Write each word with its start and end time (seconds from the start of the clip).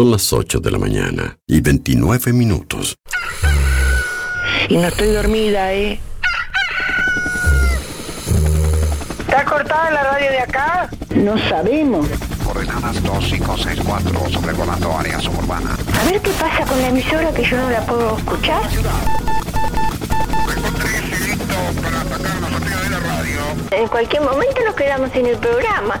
Son 0.00 0.10
las 0.10 0.32
8 0.32 0.60
de 0.60 0.70
la 0.70 0.78
mañana 0.78 1.36
y 1.46 1.60
29 1.60 2.32
minutos. 2.32 2.96
Y 4.70 4.78
no 4.78 4.88
estoy 4.88 5.08
dormida, 5.08 5.74
¿eh? 5.74 6.00
¿Está 9.18 9.44
cortada 9.44 9.90
la 9.90 10.02
radio 10.04 10.30
de 10.30 10.38
acá? 10.38 10.88
No 11.14 11.36
sabemos. 11.50 12.06
Coordenadas 12.42 13.02
2564, 13.02 14.30
sobrevolando 14.30 14.90
área 14.96 15.20
suburbana. 15.20 15.76
A 16.00 16.10
ver 16.10 16.22
qué 16.22 16.30
pasa 16.30 16.64
con 16.64 16.80
la 16.80 16.88
emisora 16.88 17.30
que 17.34 17.44
yo 17.44 17.58
no 17.58 17.68
la 17.68 17.84
puedo 17.84 18.16
escuchar. 18.16 18.62
En 23.70 23.88
cualquier 23.88 24.22
momento 24.22 24.60
nos 24.64 24.74
quedamos 24.74 25.12
sin 25.12 25.26
el 25.26 25.36
programa. 25.36 26.00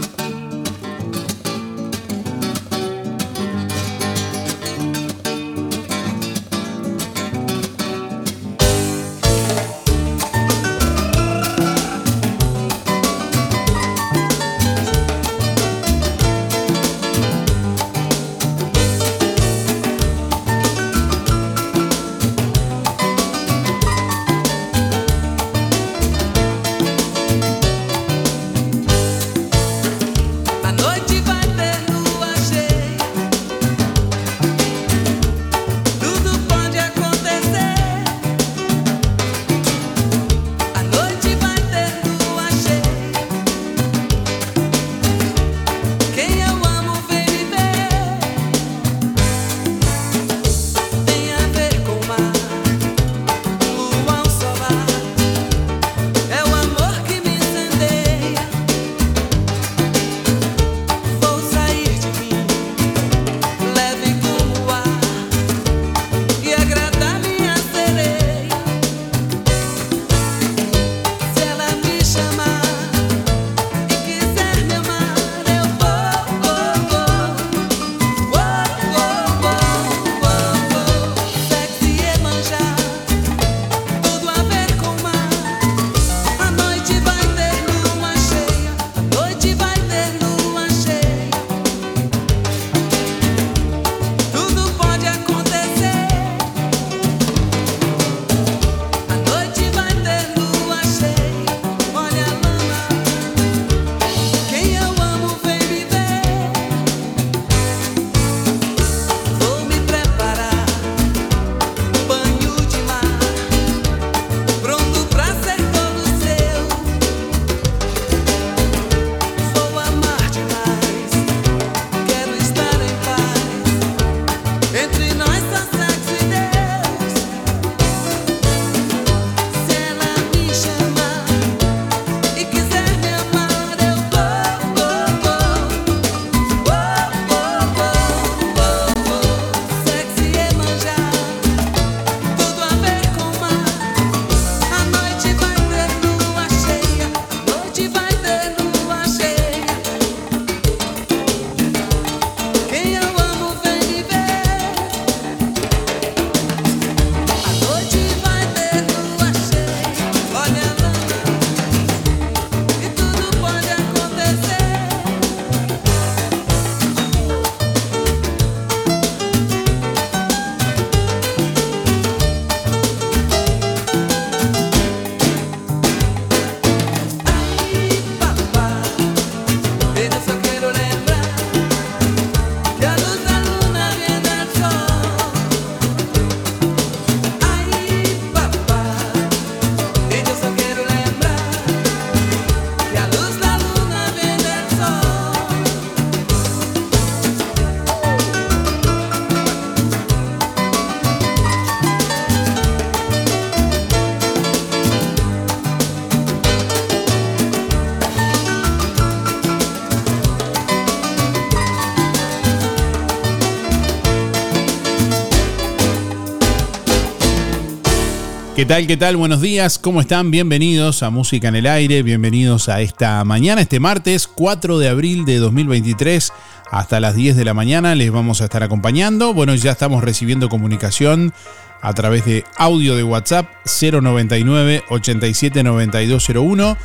¿Qué 218.61 218.67
tal? 218.67 218.85
¿Qué 218.85 218.95
tal? 218.95 219.17
Buenos 219.17 219.41
días, 219.41 219.79
¿cómo 219.79 220.01
están? 220.01 220.29
Bienvenidos 220.29 221.01
a 221.01 221.09
Música 221.09 221.47
en 221.47 221.55
el 221.55 221.65
Aire, 221.65 222.03
bienvenidos 222.03 222.69
a 222.69 222.79
esta 222.81 223.23
mañana, 223.23 223.61
este 223.61 223.79
martes 223.79 224.27
4 224.27 224.77
de 224.77 224.87
abril 224.87 225.25
de 225.25 225.39
2023, 225.39 226.31
hasta 226.69 226.99
las 226.99 227.15
10 227.15 227.37
de 227.37 227.43
la 227.43 227.55
mañana 227.55 227.95
les 227.95 228.11
vamos 228.11 228.39
a 228.39 228.43
estar 228.43 228.61
acompañando. 228.61 229.33
Bueno, 229.33 229.55
ya 229.55 229.71
estamos 229.71 230.03
recibiendo 230.03 230.47
comunicación 230.47 231.33
a 231.81 231.91
través 231.95 232.23
de 232.25 232.43
audio 232.55 232.95
de 232.95 233.01
WhatsApp 233.01 233.47
099 233.65 234.83
87 234.89 235.63
9201 235.63 236.77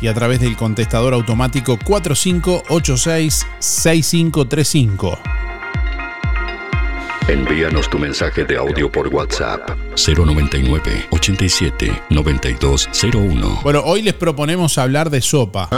y 0.00 0.06
a 0.06 0.14
través 0.14 0.38
del 0.38 0.56
contestador 0.56 1.14
automático 1.14 1.80
4586 1.84 3.44
6535. 3.58 5.18
Envíanos 7.26 7.90
tu 7.90 7.98
mensaje 7.98 8.44
de 8.44 8.56
audio 8.56 8.88
por 8.92 9.08
WhatsApp 9.08 9.83
099 9.96 11.06
87 11.10 12.02
9201. 12.10 13.60
Bueno, 13.62 13.82
hoy 13.84 14.02
les 14.02 14.14
proponemos 14.14 14.78
hablar 14.78 15.10
de 15.10 15.20
sopa. 15.20 15.68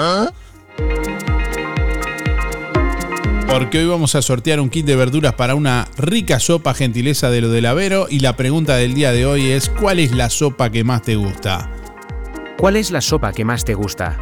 Porque 3.47 3.79
hoy 3.79 3.87
vamos 3.87 4.15
a 4.15 4.23
sortear 4.23 4.61
un 4.61 4.71
kit 4.71 4.85
de 4.85 4.97
verduras 4.97 5.35
para 5.35 5.55
una 5.55 5.87
rica 5.97 6.41
sopa 6.41 6.75
gentileza 6.75 7.31
de 7.31 7.41
lo 7.41 7.49
del 7.49 7.67
Avero 7.67 8.07
y 8.11 8.21
la 8.21 8.37
pregunta 8.37 8.77
del 8.77 8.95
día 8.95 9.13
de 9.13 9.25
hoy 9.25 9.51
es 9.51 9.69
¿cuál 9.69 10.01
es 10.01 10.13
la 10.13 10.31
sopa 10.31 10.71
que 10.71 10.83
más 10.85 11.03
te 11.03 11.17
gusta? 11.17 11.71
¿Cuál 12.59 12.77
es 12.77 12.91
la 12.91 13.01
sopa 13.01 13.33
que 13.33 13.45
más 13.45 13.65
te 13.65 13.75
gusta? 13.75 14.19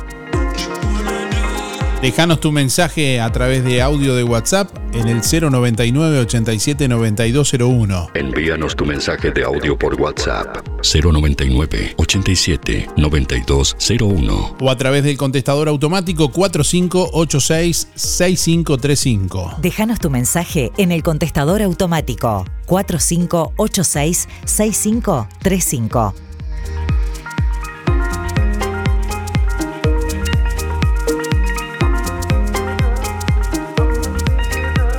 Déjanos 2.02 2.40
tu 2.40 2.52
mensaje 2.52 3.20
a 3.20 3.32
través 3.32 3.64
de 3.64 3.81
audio 3.81 4.14
de 4.14 4.25
WhatsApp 4.25 4.74
en 4.94 5.08
el 5.08 5.20
099 5.20 6.20
87 6.20 6.88
9201. 6.88 8.11
Envíanos 8.14 8.76
tu 8.76 8.85
mensaje 8.87 9.31
de 9.31 9.44
audio 9.44 9.79
por 9.79 10.00
WhatsApp 10.00 10.67
099 10.82 11.94
87 11.96 12.88
9201. 12.96 14.56
O 14.61 14.70
a 14.70 14.76
través 14.76 15.05
del 15.05 15.17
contestador 15.17 15.69
automático 15.69 16.31
4586 16.31 17.88
6535. 17.94 19.55
Déjanos 19.58 19.99
tu 19.99 20.11
mensaje 20.11 20.70
en 20.79 20.93
el 20.93 21.02
contestador 21.02 21.62
automático 21.62 22.44
4586 22.67 24.29
6535. 24.44 26.14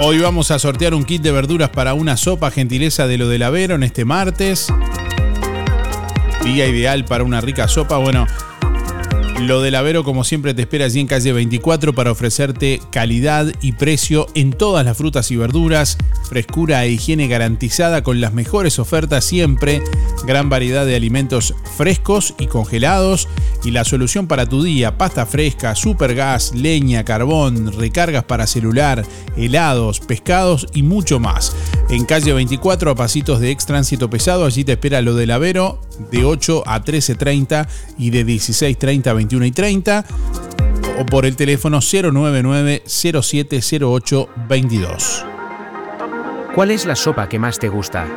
Hoy 0.08 0.20
vamos 0.20 0.52
a 0.52 0.60
sortear 0.60 0.94
un 0.94 1.04
kit 1.04 1.24
de 1.24 1.32
verduras 1.32 1.72
para 1.72 1.96
una 1.96 2.16
sopa 2.16 2.52
gentileza 2.52 3.08
de 3.08 3.18
lo 3.18 3.28
del 3.28 3.42
Avero 3.42 3.74
en 3.74 3.82
este 3.82 4.06
martes. 4.06 4.72
Día 6.44 6.68
ideal 6.68 7.06
para 7.06 7.24
una 7.24 7.42
rica 7.42 7.68
sopa. 7.68 7.98
Bueno, 7.98 8.28
lo 9.40 9.62
del 9.62 9.76
Avero 9.76 10.04
como 10.04 10.24
siempre 10.24 10.54
te 10.54 10.62
espera 10.62 10.86
allí 10.86 11.00
en 11.00 11.08
calle 11.08 11.34
24 11.34 11.94
para 11.94 12.12
ofrecerte 12.12 12.80
calidad 12.92 13.52
y 13.62 13.74
precio 13.74 14.28
en 14.34 14.54
todas 14.54 14.86
las 14.86 14.98
frutas 14.98 15.30
y 15.30 15.36
verduras, 15.36 15.98
frescura 16.30 16.86
e 16.86 16.92
higiene 16.92 17.28
garantizada 17.28 18.02
con 18.02 18.22
las 18.22 18.34
mejores 18.34 18.80
ofertas 18.80 19.26
siempre, 19.26 19.82
gran 20.26 20.50
variedad 20.50 20.86
de 20.86 20.96
alimentos 20.96 21.54
frescos 21.78 22.34
y 22.40 22.48
congelados 22.48 23.28
y 23.64 23.72
la 23.72 23.84
solución 23.84 24.28
para 24.28 24.48
tu 24.48 24.64
día, 24.64 24.98
pasta 24.98 25.26
fresca, 25.26 25.76
supergas, 25.76 26.54
leña, 26.54 27.04
carbón, 27.04 27.74
recargas 27.74 28.24
para 28.24 28.48
celular, 28.48 29.06
helados, 29.36 30.00
pescados 30.00 30.68
y 30.74 30.84
mucho 30.84 31.20
más. 31.20 31.56
En 31.90 32.06
calle 32.06 32.32
24 32.34 32.92
a 32.92 32.96
pasitos 32.96 33.40
de 33.40 33.52
ex 33.52 33.66
tránsito 33.66 34.10
pesado, 34.10 34.46
allí 34.46 34.64
te 34.64 34.74
espera 34.74 35.02
lo 35.02 35.16
del 35.16 35.32
Avero 35.32 35.82
de 36.12 36.26
8 36.26 36.64
a 36.66 36.84
13.30 36.84 37.68
y 37.98 38.10
de 38.10 38.26
16.30 38.26 39.08
a 39.08 39.14
21 39.26 39.46
y 39.48 39.52
30 39.52 40.06
o 41.00 41.06
por 41.08 41.26
el 41.26 41.36
teléfono 41.36 41.80
099 41.82 42.84
0708 42.86 44.30
22. 44.48 45.26
¿Cuál 46.54 46.72
es 46.72 46.86
la 46.86 46.96
sopa 46.96 47.28
que 47.28 47.40
más 47.40 47.58
te 47.58 47.68
gusta? 47.68 48.08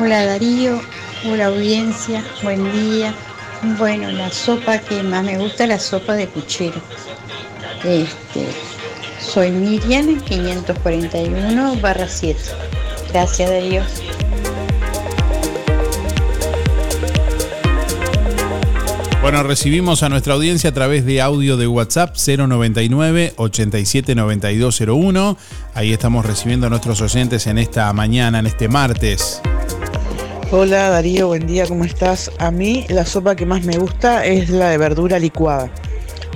Hola 0.00 0.24
Darío, 0.24 0.80
hola 1.30 1.46
audiencia, 1.46 2.24
buen 2.42 2.72
día. 2.72 3.14
Bueno, 3.62 4.10
la 4.10 4.28
sopa 4.30 4.78
que 4.78 5.04
más 5.04 5.24
me 5.24 5.38
gusta 5.38 5.62
es 5.62 5.68
la 5.68 5.78
sopa 5.78 6.14
de 6.14 6.26
puchero. 6.26 6.80
Este, 7.84 8.48
soy 9.20 9.52
Miriam, 9.52 10.20
541 10.20 11.76
barra 11.76 12.08
7. 12.08 12.40
Gracias 13.12 13.50
Darío. 13.50 13.82
Bueno, 19.22 19.44
recibimos 19.44 20.02
a 20.02 20.08
nuestra 20.08 20.34
audiencia 20.34 20.70
a 20.70 20.74
través 20.74 21.06
de 21.06 21.20
audio 21.22 21.56
de 21.56 21.68
WhatsApp 21.68 22.16
099 22.16 23.34
87 23.36 24.16
9201. 24.16 25.38
Ahí 25.74 25.92
estamos 25.92 26.26
recibiendo 26.26 26.66
a 26.66 26.70
nuestros 26.70 27.00
oyentes 27.00 27.46
en 27.46 27.58
esta 27.58 27.92
mañana, 27.92 28.40
en 28.40 28.48
este 28.48 28.68
martes. 28.68 29.40
Hola 30.54 30.90
Darío, 30.90 31.28
buen 31.28 31.46
día, 31.46 31.66
¿cómo 31.66 31.82
estás? 31.82 32.30
A 32.38 32.50
mí 32.50 32.84
la 32.90 33.06
sopa 33.06 33.34
que 33.34 33.46
más 33.46 33.64
me 33.64 33.78
gusta 33.78 34.26
es 34.26 34.50
la 34.50 34.68
de 34.68 34.76
verdura 34.76 35.18
licuada. 35.18 35.70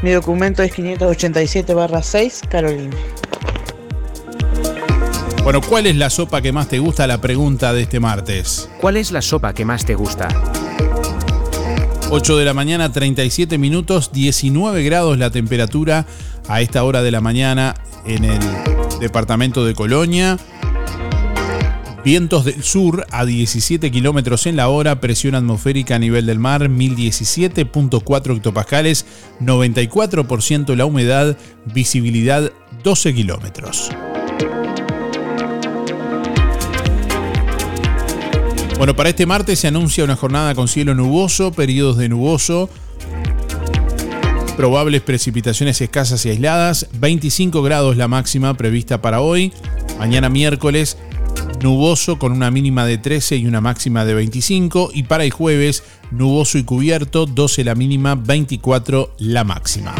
Mi 0.01 0.11
documento 0.11 0.63
es 0.63 0.73
587-6, 0.75 2.49
Carolina. 2.49 2.97
Bueno, 5.45 5.61
¿cuál 5.61 5.87
es 5.87 5.97
la 5.97 6.09
sopa 6.09 6.41
que 6.41 6.51
más 6.51 6.67
te 6.67 6.79
gusta? 6.79 7.07
La 7.07 7.21
pregunta 7.21 7.75
de 7.75 7.83
este 7.83 8.01
martes. 8.01 8.71
¿Cuál 8.81 8.97
es 8.97 9.13
la 9.13 9.21
sopa 9.21 9.53
que 9.53 9.67
más 9.67 9.85
te 9.85 9.95
gusta? 9.95 10.29
8 12.09 12.39
de 12.39 12.45
la 12.47 12.55
mañana, 12.55 12.91
37 12.91 13.59
minutos, 13.59 14.13
19 14.13 14.83
grados 14.83 15.19
la 15.19 15.29
temperatura 15.29 16.07
a 16.49 16.63
esta 16.63 16.85
hora 16.85 17.03
de 17.03 17.11
la 17.11 17.21
mañana 17.21 17.75
en 18.07 18.25
el 18.25 18.41
departamento 18.99 19.67
de 19.67 19.75
Colonia. 19.75 20.39
Vientos 22.06 22.44
del 22.44 22.62
sur 22.62 23.05
a 23.11 23.25
17 23.25 23.91
kilómetros 23.91 24.47
en 24.47 24.55
la 24.55 24.69
hora, 24.69 25.00
presión 25.00 25.35
atmosférica 25.35 25.97
a 25.97 25.99
nivel 25.99 26.25
del 26.26 26.38
mar 26.38 26.69
1017.4 26.69 28.37
hectopascales, 28.37 29.06
94% 29.41 30.76
la 30.76 30.87
humedad, 30.87 31.37
visibilidad 31.64 32.53
12 32.85 33.12
kilómetros. 33.12 33.91
Bueno, 38.79 38.94
para 38.94 39.08
este 39.08 39.27
martes 39.27 39.58
se 39.58 39.67
anuncia 39.67 40.05
una 40.05 40.15
jornada 40.15 40.55
con 40.55 40.69
cielo 40.69 40.94
nuboso, 40.94 41.51
periodos 41.51 41.96
de 41.96 42.08
nuboso, 42.08 42.70
probables 44.56 45.03
precipitaciones 45.03 45.81
escasas 45.81 46.25
y 46.25 46.29
aisladas, 46.29 46.86
25 47.01 47.63
grados 47.63 47.96
la 47.96 48.06
máxima 48.06 48.55
prevista 48.55 49.03
para 49.03 49.20
hoy, 49.20 49.53
mañana 49.98 50.29
miércoles 50.29 50.96
nuboso 51.63 52.19
con 52.19 52.32
una 52.32 52.51
mínima 52.51 52.86
de 52.86 52.98
13 52.98 53.36
y 53.36 53.46
una 53.46 53.60
máxima 53.60 54.05
de 54.05 54.15
25 54.15 54.91
y 54.93 55.05
para 55.05 55.25
el 55.25 55.31
jueves 55.31 55.82
nuboso 56.10 56.58
y 56.58 56.65
cubierto, 56.65 57.27
12 57.27 57.65
la 57.65 57.75
mínima, 57.75 58.15
24 58.15 59.15
la 59.19 59.44
máxima. 59.44 59.94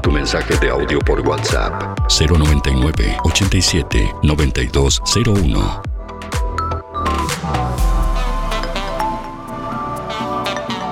Envíanos 0.00 0.02
tu 0.02 0.10
mensaje 0.10 0.56
de 0.58 0.70
audio 0.70 0.98
por 1.00 1.20
WhatsApp 1.20 1.98
099 2.08 3.18
87 3.24 4.14
9201. 4.22 5.82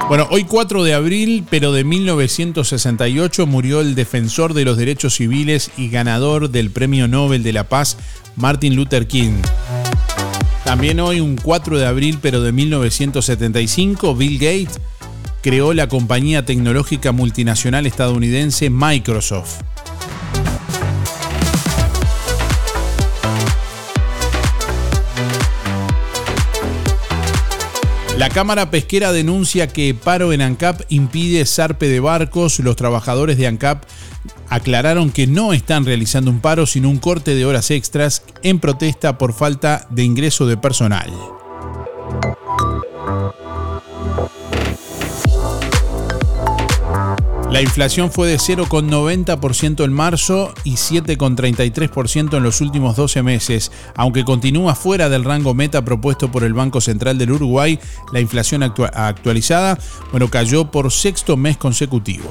Bueno, 0.09 0.27
hoy 0.31 0.45
4 0.45 0.85
de 0.85 0.95
abril, 0.95 1.45
pero 1.51 1.73
de 1.73 1.85
1968, 1.85 3.47
murió 3.47 3.81
el 3.81 3.95
defensor 3.95 4.55
de 4.55 4.65
los 4.65 4.77
derechos 4.77 5.17
civiles 5.17 5.71
y 5.77 5.91
ganador 5.91 6.51
del 6.51 6.71
Premio 6.71 7.09
Nobel 7.09 7.43
de 7.43 7.53
la 7.53 7.65
Paz, 7.65 7.99
Martin 8.37 8.75
Luther 8.75 9.07
King. 9.07 9.43
También 10.65 11.01
hoy, 11.01 11.21
un 11.21 11.37
4 11.37 11.79
de 11.79 11.87
abril, 11.87 12.19
pero 12.21 12.43
de 12.43 12.53
1975, 12.53 14.15
Bill 14.15 14.39
Gates 14.39 14.81
creó 15.43 15.73
la 15.73 15.89
compañía 15.89 16.45
tecnológica 16.45 17.13
multinacional 17.13 17.87
estadounidense 17.87 18.71
Microsoft. 18.71 19.61
La 28.19 28.31
Cámara 28.31 28.69
Pesquera 28.73 29.13
denuncia 29.13 29.69
que 29.69 29.95
paro 29.95 30.33
en 30.33 30.43
ANCAP 30.43 30.83
impide 30.89 31.47
zarpe 31.47 31.89
de 31.89 32.01
barcos. 32.01 32.59
Los 32.59 32.75
trabajadores 32.75 33.39
de 33.39 33.47
ANCAP 33.47 33.85
aclararon 34.49 35.11
que 35.11 35.29
no 35.29 35.53
están 35.53 35.87
realizando 35.87 36.33
un 36.33 36.41
paro, 36.41 36.67
sino 36.67 36.89
un 36.89 36.99
corte 36.99 37.37
de 37.37 37.45
horas 37.45 37.71
extras 37.71 38.25
en 38.43 38.59
protesta 38.59 39.19
por 39.19 39.35
falta 39.35 39.87
de 39.91 40.03
ingreso 40.03 40.49
de 40.49 40.57
personal. 40.57 41.13
La 47.51 47.63
inflación 47.63 48.13
fue 48.13 48.29
de 48.29 48.37
0,90% 48.37 49.83
en 49.85 49.93
marzo 49.93 50.53
y 50.65 50.75
7,33% 50.75 52.37
en 52.37 52.43
los 52.43 52.61
últimos 52.61 52.95
12 52.95 53.23
meses. 53.23 53.73
Aunque 53.97 54.25
continúa 54.25 54.75
fuera 54.75 55.09
del 55.09 55.25
rango 55.25 55.55
meta 55.55 55.83
propuesto 55.83 56.31
por 56.31 56.45
el 56.45 56.53
Banco 56.53 56.81
Central 56.83 57.17
del 57.17 57.33
Uruguay, 57.33 57.79
la 58.13 58.21
inflación 58.21 58.63
actua- 58.63 58.91
actualizada 58.95 59.79
bueno, 60.11 60.29
cayó 60.29 60.71
por 60.71 60.93
sexto 60.93 61.37
mes 61.39 61.57
consecutivo. 61.57 62.29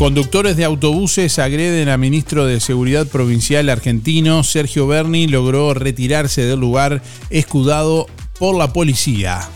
Conductores 0.00 0.56
de 0.56 0.64
autobuses 0.64 1.38
agreden 1.38 1.90
a 1.90 1.98
ministro 1.98 2.46
de 2.46 2.58
Seguridad 2.60 3.06
Provincial 3.06 3.68
argentino. 3.68 4.42
Sergio 4.44 4.86
Berni 4.86 5.26
logró 5.26 5.74
retirarse 5.74 6.42
del 6.46 6.58
lugar 6.58 7.02
escudado 7.28 8.06
por 8.38 8.56
la 8.56 8.72
policía. 8.72 9.46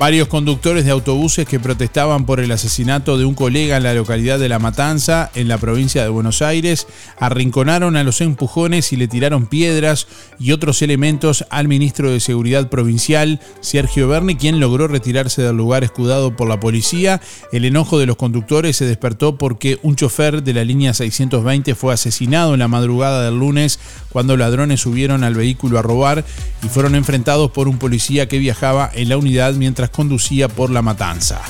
Varios 0.00 0.28
conductores 0.28 0.86
de 0.86 0.92
autobuses 0.92 1.46
que 1.46 1.60
protestaban 1.60 2.24
por 2.24 2.40
el 2.40 2.50
asesinato 2.52 3.18
de 3.18 3.26
un 3.26 3.34
colega 3.34 3.76
en 3.76 3.82
la 3.82 3.92
localidad 3.92 4.38
de 4.38 4.48
La 4.48 4.58
Matanza, 4.58 5.30
en 5.34 5.46
la 5.46 5.58
provincia 5.58 6.02
de 6.02 6.08
Buenos 6.08 6.40
Aires, 6.40 6.86
arrinconaron 7.18 7.96
a 7.96 8.02
los 8.02 8.22
empujones 8.22 8.94
y 8.94 8.96
le 8.96 9.08
tiraron 9.08 9.46
piedras 9.46 10.06
y 10.38 10.52
otros 10.52 10.80
elementos 10.80 11.44
al 11.50 11.68
ministro 11.68 12.10
de 12.10 12.20
Seguridad 12.20 12.70
Provincial, 12.70 13.40
Sergio 13.60 14.08
Berni, 14.08 14.36
quien 14.36 14.58
logró 14.58 14.88
retirarse 14.88 15.42
del 15.42 15.58
lugar 15.58 15.84
escudado 15.84 16.34
por 16.34 16.48
la 16.48 16.58
policía. 16.58 17.20
El 17.52 17.66
enojo 17.66 17.98
de 17.98 18.06
los 18.06 18.16
conductores 18.16 18.78
se 18.78 18.86
despertó 18.86 19.36
porque 19.36 19.78
un 19.82 19.96
chofer 19.96 20.42
de 20.42 20.54
la 20.54 20.64
línea 20.64 20.94
620 20.94 21.74
fue 21.74 21.92
asesinado 21.92 22.54
en 22.54 22.60
la 22.60 22.68
madrugada 22.68 23.22
del 23.22 23.38
lunes 23.38 23.78
cuando 24.08 24.38
ladrones 24.38 24.80
subieron 24.80 25.24
al 25.24 25.34
vehículo 25.34 25.78
a 25.78 25.82
robar 25.82 26.24
y 26.62 26.68
fueron 26.68 26.94
enfrentados 26.94 27.50
por 27.50 27.68
un 27.68 27.76
policía 27.76 28.28
que 28.28 28.38
viajaba 28.38 28.90
en 28.94 29.10
la 29.10 29.18
unidad 29.18 29.52
mientras 29.52 29.89
conducía 29.92 30.48
por 30.48 30.70
la 30.70 30.82
matanza. 30.82 31.40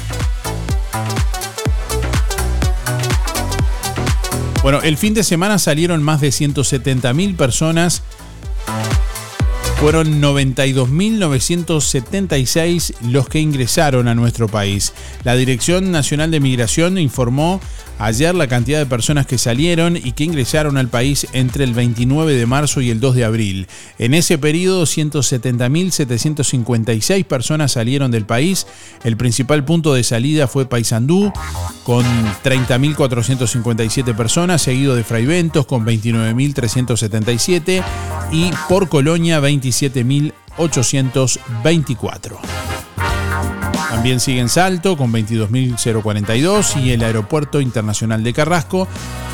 Bueno, 4.62 4.82
el 4.82 4.98
fin 4.98 5.14
de 5.14 5.24
semana 5.24 5.58
salieron 5.58 6.02
más 6.02 6.20
de 6.20 6.28
170.000 6.28 7.36
personas. 7.36 8.02
Fueron 9.80 10.20
92.976 10.20 12.92
los 13.00 13.28
que 13.30 13.40
ingresaron 13.40 14.08
a 14.08 14.14
nuestro 14.14 14.46
país. 14.46 14.92
La 15.24 15.36
Dirección 15.36 15.90
Nacional 15.90 16.30
de 16.30 16.38
Migración 16.38 16.98
informó 16.98 17.62
ayer 18.00 18.34
la 18.34 18.46
cantidad 18.46 18.78
de 18.78 18.86
personas 18.86 19.26
que 19.26 19.38
salieron 19.38 19.96
y 19.96 20.12
que 20.12 20.24
ingresaron 20.24 20.76
al 20.78 20.88
país 20.88 21.26
entre 21.32 21.64
el 21.64 21.74
29 21.74 22.34
de 22.34 22.46
marzo 22.46 22.80
y 22.80 22.88
el 22.90 22.98
2 22.98 23.14
de 23.14 23.24
abril. 23.24 23.68
En 23.98 24.14
ese 24.14 24.38
periodo, 24.38 24.84
170.756 24.84 27.24
personas 27.24 27.72
salieron 27.72 28.10
del 28.10 28.24
país. 28.24 28.66
El 29.04 29.18
principal 29.18 29.64
punto 29.64 29.94
de 29.94 30.02
salida 30.02 30.48
fue 30.48 30.66
Paysandú, 30.66 31.32
con 31.84 32.04
30.457 32.42 34.16
personas, 34.16 34.62
seguido 34.62 34.94
de 34.94 35.04
Fraiventos, 35.04 35.66
con 35.66 35.84
29.377, 35.84 37.84
y 38.32 38.50
por 38.68 38.88
Colonia, 38.88 39.40
27.824. 39.70 42.38
También 43.90 44.20
sigue 44.20 44.40
en 44.40 44.48
Salto 44.48 44.96
con 44.96 45.12
22.042 45.12 46.82
y 46.82 46.92
el 46.92 47.02
Aeropuerto 47.02 47.60
Internacional 47.60 48.22
de 48.22 48.32
Carrasco, 48.32 48.86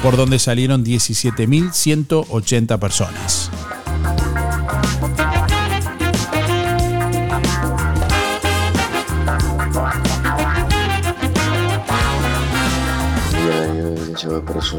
por 0.02 0.16
donde 0.16 0.38
salieron 0.38 0.82
17.180 0.84 2.78
personas. 2.78 3.50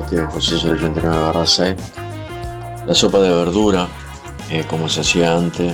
de 0.09 0.21
89 0.21 1.21
barra 1.21 1.45
6. 1.45 1.75
La 2.85 2.93
sopa 2.93 3.19
de 3.19 3.29
verdura, 3.29 3.87
eh, 4.49 4.63
como 4.67 4.89
se 4.89 5.01
hacía 5.01 5.35
antes, 5.35 5.73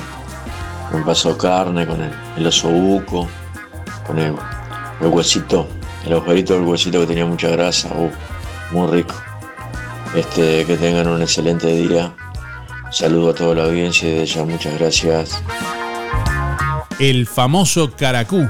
con 0.92 1.06
vaso 1.06 1.34
de 1.34 1.38
carne, 1.38 1.86
con 1.86 2.02
el, 2.02 2.12
el 2.38 2.48
osobuco, 2.48 3.28
con 4.06 4.20
el, 4.20 4.36
el 5.02 5.08
huesito, 5.08 5.68
el 6.06 6.14
agujerito 6.14 6.54
del 6.54 6.64
huesito 6.64 7.00
que 7.02 7.08
tenía 7.08 7.26
mucha 7.26 7.50
grasa, 7.50 7.90
uh, 7.90 8.12
muy 8.72 8.92
rico. 8.92 9.16
Este, 10.16 10.64
que 10.66 10.78
tengan 10.78 11.08
un 11.08 11.22
excelente 11.22 11.68
día. 11.68 12.14
Saludo 12.92 13.32
a 13.32 13.34
toda 13.34 13.56
la 13.56 13.64
audiencia 13.64 14.08
y 14.08 14.20
de 14.20 14.26
ya 14.26 14.44
muchas 14.44 14.78
gracias. 14.78 15.42
El 17.00 17.26
famoso 17.26 17.92
caracú. 17.92 18.48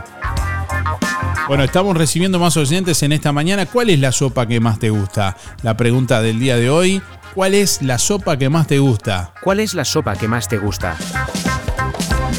Bueno, 1.48 1.64
estamos 1.64 1.96
recibiendo 1.96 2.40
más 2.40 2.58
oyentes 2.58 3.02
en 3.04 3.14
esta 3.14 3.32
mañana. 3.32 3.66
¿Cuál 3.66 3.90
es 3.90 4.00
la 4.00 4.12
sopa 4.12 4.46
que 4.46 4.60
más 4.60 4.80
te 4.80 4.90
gusta? 4.90 5.38
La 5.62 5.78
pregunta 5.78 6.22
del 6.22 6.40
día 6.40 6.58
de 6.58 6.70
hoy. 6.70 7.02
¿Cuál 7.34 7.56
es 7.56 7.82
la 7.82 7.98
sopa 7.98 8.38
que 8.38 8.48
más 8.48 8.68
te 8.68 8.78
gusta? 8.78 9.34
¿Cuál 9.42 9.60
es 9.60 9.74
la 9.74 9.86
sopa 9.86 10.16
que 10.16 10.28
más 10.28 10.48
te 10.48 10.60
gusta? 10.60 10.96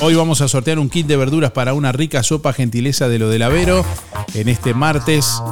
Hoy 0.00 0.14
vamos 0.14 0.40
a 0.40 0.46
sortear 0.46 0.78
un 0.78 0.88
kit 0.88 1.08
de 1.08 1.16
verduras 1.16 1.50
para 1.50 1.74
una 1.74 1.90
rica 1.90 2.22
sopa 2.22 2.52
gentileza 2.52 3.08
de 3.08 3.18
lo 3.18 3.28
del 3.28 3.42
Avero 3.42 3.84
en 4.34 4.48
este 4.48 4.72
martes. 4.72 5.42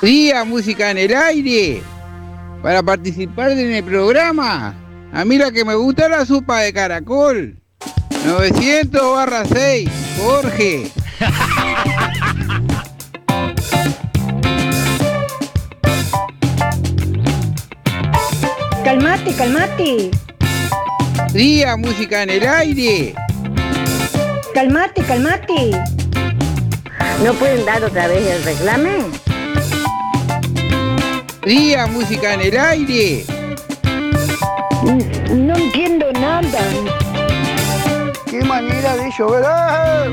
Día 0.00 0.44
Música 0.44 0.92
en 0.92 0.98
el 0.98 1.12
Aire. 1.12 1.82
Para 2.62 2.84
participar 2.84 3.50
en 3.50 3.72
el 3.72 3.82
programa. 3.82 4.76
A 5.12 5.24
mí 5.24 5.38
la 5.38 5.50
que 5.50 5.64
me 5.64 5.74
gusta 5.74 6.08
la 6.08 6.24
sopa 6.24 6.60
de 6.60 6.72
caracol. 6.72 7.56
900 8.24 9.12
barra 9.12 9.44
6. 9.44 9.90
Jorge. 10.22 10.88
Calmate, 18.84 19.32
calmate. 19.34 20.10
Día 21.32 21.76
Música 21.76 22.24
en 22.24 22.30
el 22.30 22.46
Aire. 22.46 23.14
Calmate, 24.52 25.02
calmate. 25.02 25.70
¿No 27.24 27.32
pueden 27.34 27.64
dar 27.64 27.84
otra 27.84 28.08
vez 28.08 28.26
el 28.26 28.42
reclame? 28.42 28.98
Día 31.46 31.86
Música 31.86 32.34
en 32.34 32.40
el 32.40 32.58
Aire. 32.58 33.24
No 35.30 35.54
entiendo 35.56 36.12
nada. 36.14 36.60
¡Qué 38.28 38.42
manera 38.42 38.96
de 38.96 39.10
llover! 39.16 40.10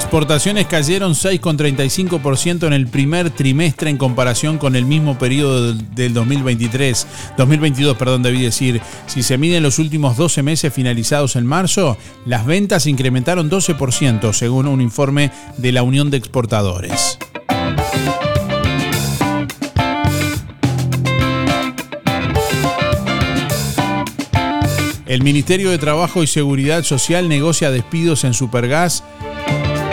Exportaciones 0.00 0.66
cayeron 0.66 1.12
6,35% 1.14 2.66
en 2.66 2.72
el 2.72 2.86
primer 2.88 3.30
trimestre 3.30 3.90
en 3.90 3.96
comparación 3.96 4.58
con 4.58 4.74
el 4.74 4.84
mismo 4.84 5.18
periodo 5.18 5.66
del- 5.68 5.94
del 5.94 6.14
2023. 6.14 7.06
2022, 7.36 7.96
perdón, 7.96 8.22
debí 8.22 8.42
decir. 8.42 8.80
Si 9.06 9.22
se 9.22 9.38
miden 9.38 9.62
los 9.62 9.78
últimos 9.78 10.16
12 10.16 10.42
meses 10.42 10.72
finalizados 10.72 11.36
en 11.36 11.46
marzo, 11.46 11.96
las 12.26 12.44
ventas 12.46 12.86
incrementaron 12.86 13.48
12% 13.50 14.32
según 14.32 14.66
un 14.66 14.80
informe 14.80 15.30
de 15.58 15.72
la 15.72 15.82
Unión 15.82 16.10
de 16.10 16.16
Exportadores. 16.16 17.18
El 25.06 25.22
Ministerio 25.24 25.70
de 25.70 25.78
Trabajo 25.78 26.22
y 26.22 26.26
Seguridad 26.28 26.84
Social 26.84 27.28
negocia 27.28 27.70
despidos 27.72 28.22
en 28.24 28.32
Supergas. 28.32 29.02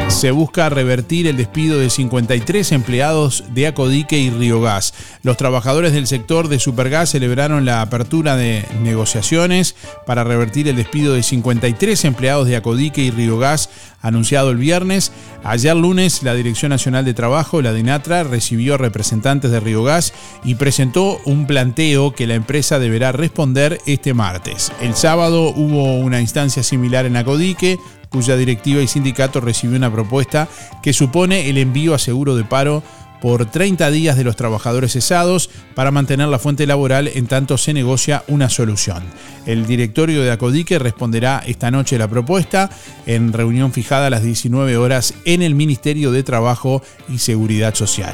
Se 0.09 0.31
busca 0.31 0.69
revertir 0.69 1.27
el 1.27 1.37
despido 1.37 1.77
de 1.77 1.89
53 1.89 2.71
empleados 2.71 3.43
de 3.53 3.67
Acodique 3.67 4.17
y 4.17 4.31
Riogas. 4.31 4.93
Los 5.21 5.37
trabajadores 5.37 5.93
del 5.93 6.07
sector 6.07 6.47
de 6.47 6.59
Supergas 6.59 7.09
celebraron 7.11 7.65
la 7.65 7.81
apertura 7.81 8.35
de 8.35 8.65
negociaciones 8.81 9.75
para 10.07 10.23
revertir 10.23 10.67
el 10.69 10.75
despido 10.75 11.13
de 11.13 11.21
53 11.21 12.05
empleados 12.05 12.47
de 12.47 12.55
Acodique 12.55 13.01
y 13.03 13.11
Riogas 13.11 13.69
anunciado 14.01 14.49
el 14.51 14.57
viernes. 14.57 15.11
Ayer 15.43 15.75
lunes 15.75 16.23
la 16.23 16.33
Dirección 16.33 16.69
Nacional 16.69 17.05
de 17.05 17.13
Trabajo, 17.13 17.61
la 17.61 17.73
DINATRA, 17.73 18.23
recibió 18.23 18.77
representantes 18.77 19.51
de 19.51 19.59
Riogas 19.59 20.13
y 20.43 20.55
presentó 20.55 21.19
un 21.25 21.45
planteo 21.45 22.13
que 22.13 22.27
la 22.27 22.35
empresa 22.35 22.79
deberá 22.79 23.11
responder 23.11 23.79
este 23.85 24.13
martes. 24.13 24.71
El 24.81 24.95
sábado 24.95 25.49
hubo 25.49 25.97
una 25.99 26.21
instancia 26.21 26.63
similar 26.63 27.05
en 27.05 27.17
Acodique, 27.17 27.79
cuya 28.09 28.35
directiva 28.35 28.81
y 28.81 28.87
sindicato 28.87 29.41
recibió 29.41 29.77
una 29.77 29.91
propuesta 29.91 30.47
que 30.81 30.93
supone 30.93 31.49
el 31.49 31.57
envío 31.57 31.93
a 31.93 31.99
seguro 31.99 32.35
de 32.35 32.43
paro 32.43 32.83
por 33.21 33.45
30 33.45 33.89
días 33.91 34.17
de 34.17 34.23
los 34.23 34.35
trabajadores 34.35 34.93
cesados 34.93 35.49
para 35.75 35.91
mantener 35.91 36.27
la 36.27 36.39
fuente 36.39 36.67
laboral 36.67 37.07
en 37.07 37.27
tanto 37.27 37.57
se 37.57 37.73
negocia 37.73 38.23
una 38.27 38.49
solución. 38.49 39.03
El 39.45 39.65
directorio 39.65 40.23
de 40.23 40.31
Acodique 40.31 40.79
responderá 40.79 41.43
esta 41.45 41.71
noche 41.71 41.97
la 41.97 42.07
propuesta 42.07 42.69
en 43.05 43.33
reunión 43.33 43.71
fijada 43.71 44.07
a 44.07 44.11
las 44.11 44.23
19 44.23 44.77
horas 44.77 45.13
en 45.25 45.41
el 45.41 45.55
Ministerio 45.55 46.11
de 46.11 46.23
Trabajo 46.23 46.81
y 47.09 47.19
Seguridad 47.19 47.73
Social. 47.73 48.13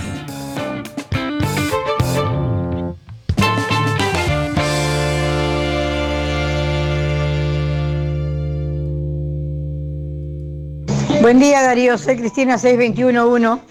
Buen 11.24 11.39
día 11.39 11.62
Darío, 11.62 11.98
soy 11.98 12.18
Cristina 12.18 12.58
6211. 12.58 13.63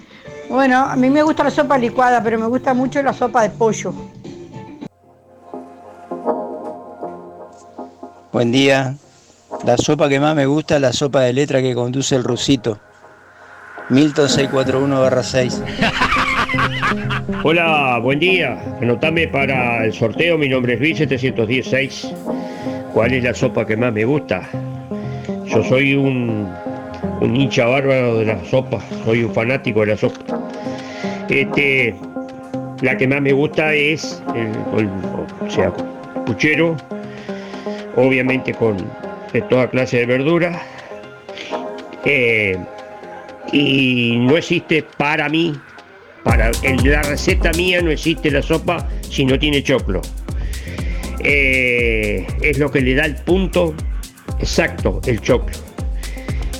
Bueno, 0.48 0.86
a 0.86 0.96
mí 0.96 1.10
me 1.10 1.22
gusta 1.22 1.44
la 1.44 1.50
sopa 1.50 1.76
licuada, 1.76 2.22
pero 2.22 2.38
me 2.38 2.46
gusta 2.46 2.72
mucho 2.72 3.02
la 3.02 3.12
sopa 3.12 3.42
de 3.42 3.50
pollo. 3.50 3.92
Buen 8.32 8.52
día. 8.52 8.94
La 9.66 9.76
sopa 9.76 10.08
que 10.08 10.18
más 10.18 10.34
me 10.34 10.46
gusta 10.46 10.76
es 10.76 10.80
la 10.80 10.94
sopa 10.94 11.20
de 11.20 11.34
letra 11.34 11.60
que 11.60 11.74
conduce 11.74 12.16
el 12.16 12.24
rusito. 12.24 12.78
Milton 13.90 14.28
641-6. 14.28 15.62
Hola, 17.44 17.98
buen 18.02 18.18
día. 18.18 18.58
Anotame 18.80 19.28
para 19.28 19.84
el 19.84 19.92
sorteo. 19.92 20.38
Mi 20.38 20.48
nombre 20.48 20.72
es 20.72 20.80
Luis 20.80 20.96
716. 20.96 22.14
¿Cuál 22.94 23.12
es 23.12 23.22
la 23.22 23.34
sopa 23.34 23.66
que 23.66 23.76
más 23.76 23.92
me 23.92 24.06
gusta? 24.06 24.40
Yo 25.44 25.62
soy 25.64 25.94
un, 25.94 26.48
un 27.22 27.36
hincha 27.36 27.66
bárbaro 27.66 28.18
de 28.18 28.26
la 28.26 28.44
sopa. 28.44 28.80
Soy 29.04 29.22
un 29.24 29.32
fanático 29.32 29.80
de 29.80 29.86
la 29.86 29.96
sopa. 29.96 30.20
Este, 31.28 31.94
la 32.82 32.96
que 32.96 33.06
más 33.06 33.20
me 33.22 33.32
gusta 33.32 33.72
es, 33.74 34.22
el, 34.34 34.48
el- 34.80 34.88
o 35.46 35.50
sea, 35.50 35.72
puchero. 36.26 36.76
Obviamente 37.96 38.52
con 38.54 38.76
de 39.32 39.42
toda 39.42 39.68
clase 39.70 39.98
de 39.98 40.06
verduras. 40.06 40.60
Eh, 42.04 42.58
y 43.52 44.16
no 44.18 44.36
existe 44.36 44.82
para 44.96 45.28
mí, 45.28 45.54
para 46.24 46.50
en 46.62 46.90
la 46.90 47.02
receta 47.02 47.52
mía 47.52 47.80
no 47.82 47.90
existe 47.90 48.30
la 48.30 48.42
sopa 48.42 48.88
si 49.08 49.24
no 49.24 49.38
tiene 49.38 49.62
choclo. 49.62 50.00
Eh, 51.24 52.26
es 52.40 52.58
lo 52.58 52.70
que 52.70 52.80
le 52.80 52.94
da 52.94 53.04
el 53.04 53.14
punto 53.16 53.74
exacto, 54.40 55.00
el 55.06 55.20
choclo. 55.20 55.56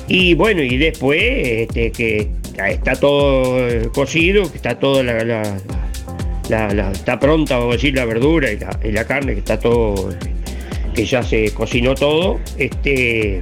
Y 0.07 0.33
bueno, 0.33 0.61
y 0.61 0.77
después 0.77 1.21
este, 1.23 1.91
que 1.91 2.29
está 2.67 2.93
todo 2.95 3.91
cocido, 3.93 4.49
que 4.51 4.57
está 4.57 4.77
toda 4.77 5.01
la, 5.03 5.23
la- 5.23 6.73
la- 6.73 6.91
está 6.91 7.19
pronta, 7.19 7.57
vamos 7.57 7.73
a 7.73 7.75
decir, 7.77 7.95
la 7.95 8.05
verdura 8.05 8.49
y 8.51 8.91
la, 8.91 9.05
carne, 9.05 9.33
que 9.33 9.39
está 9.39 9.57
todo, 9.59 10.09
que 10.93 11.05
ya 11.05 11.23
se 11.23 11.51
cocinó 11.53 11.95
todo, 11.95 12.39
este, 12.57 13.41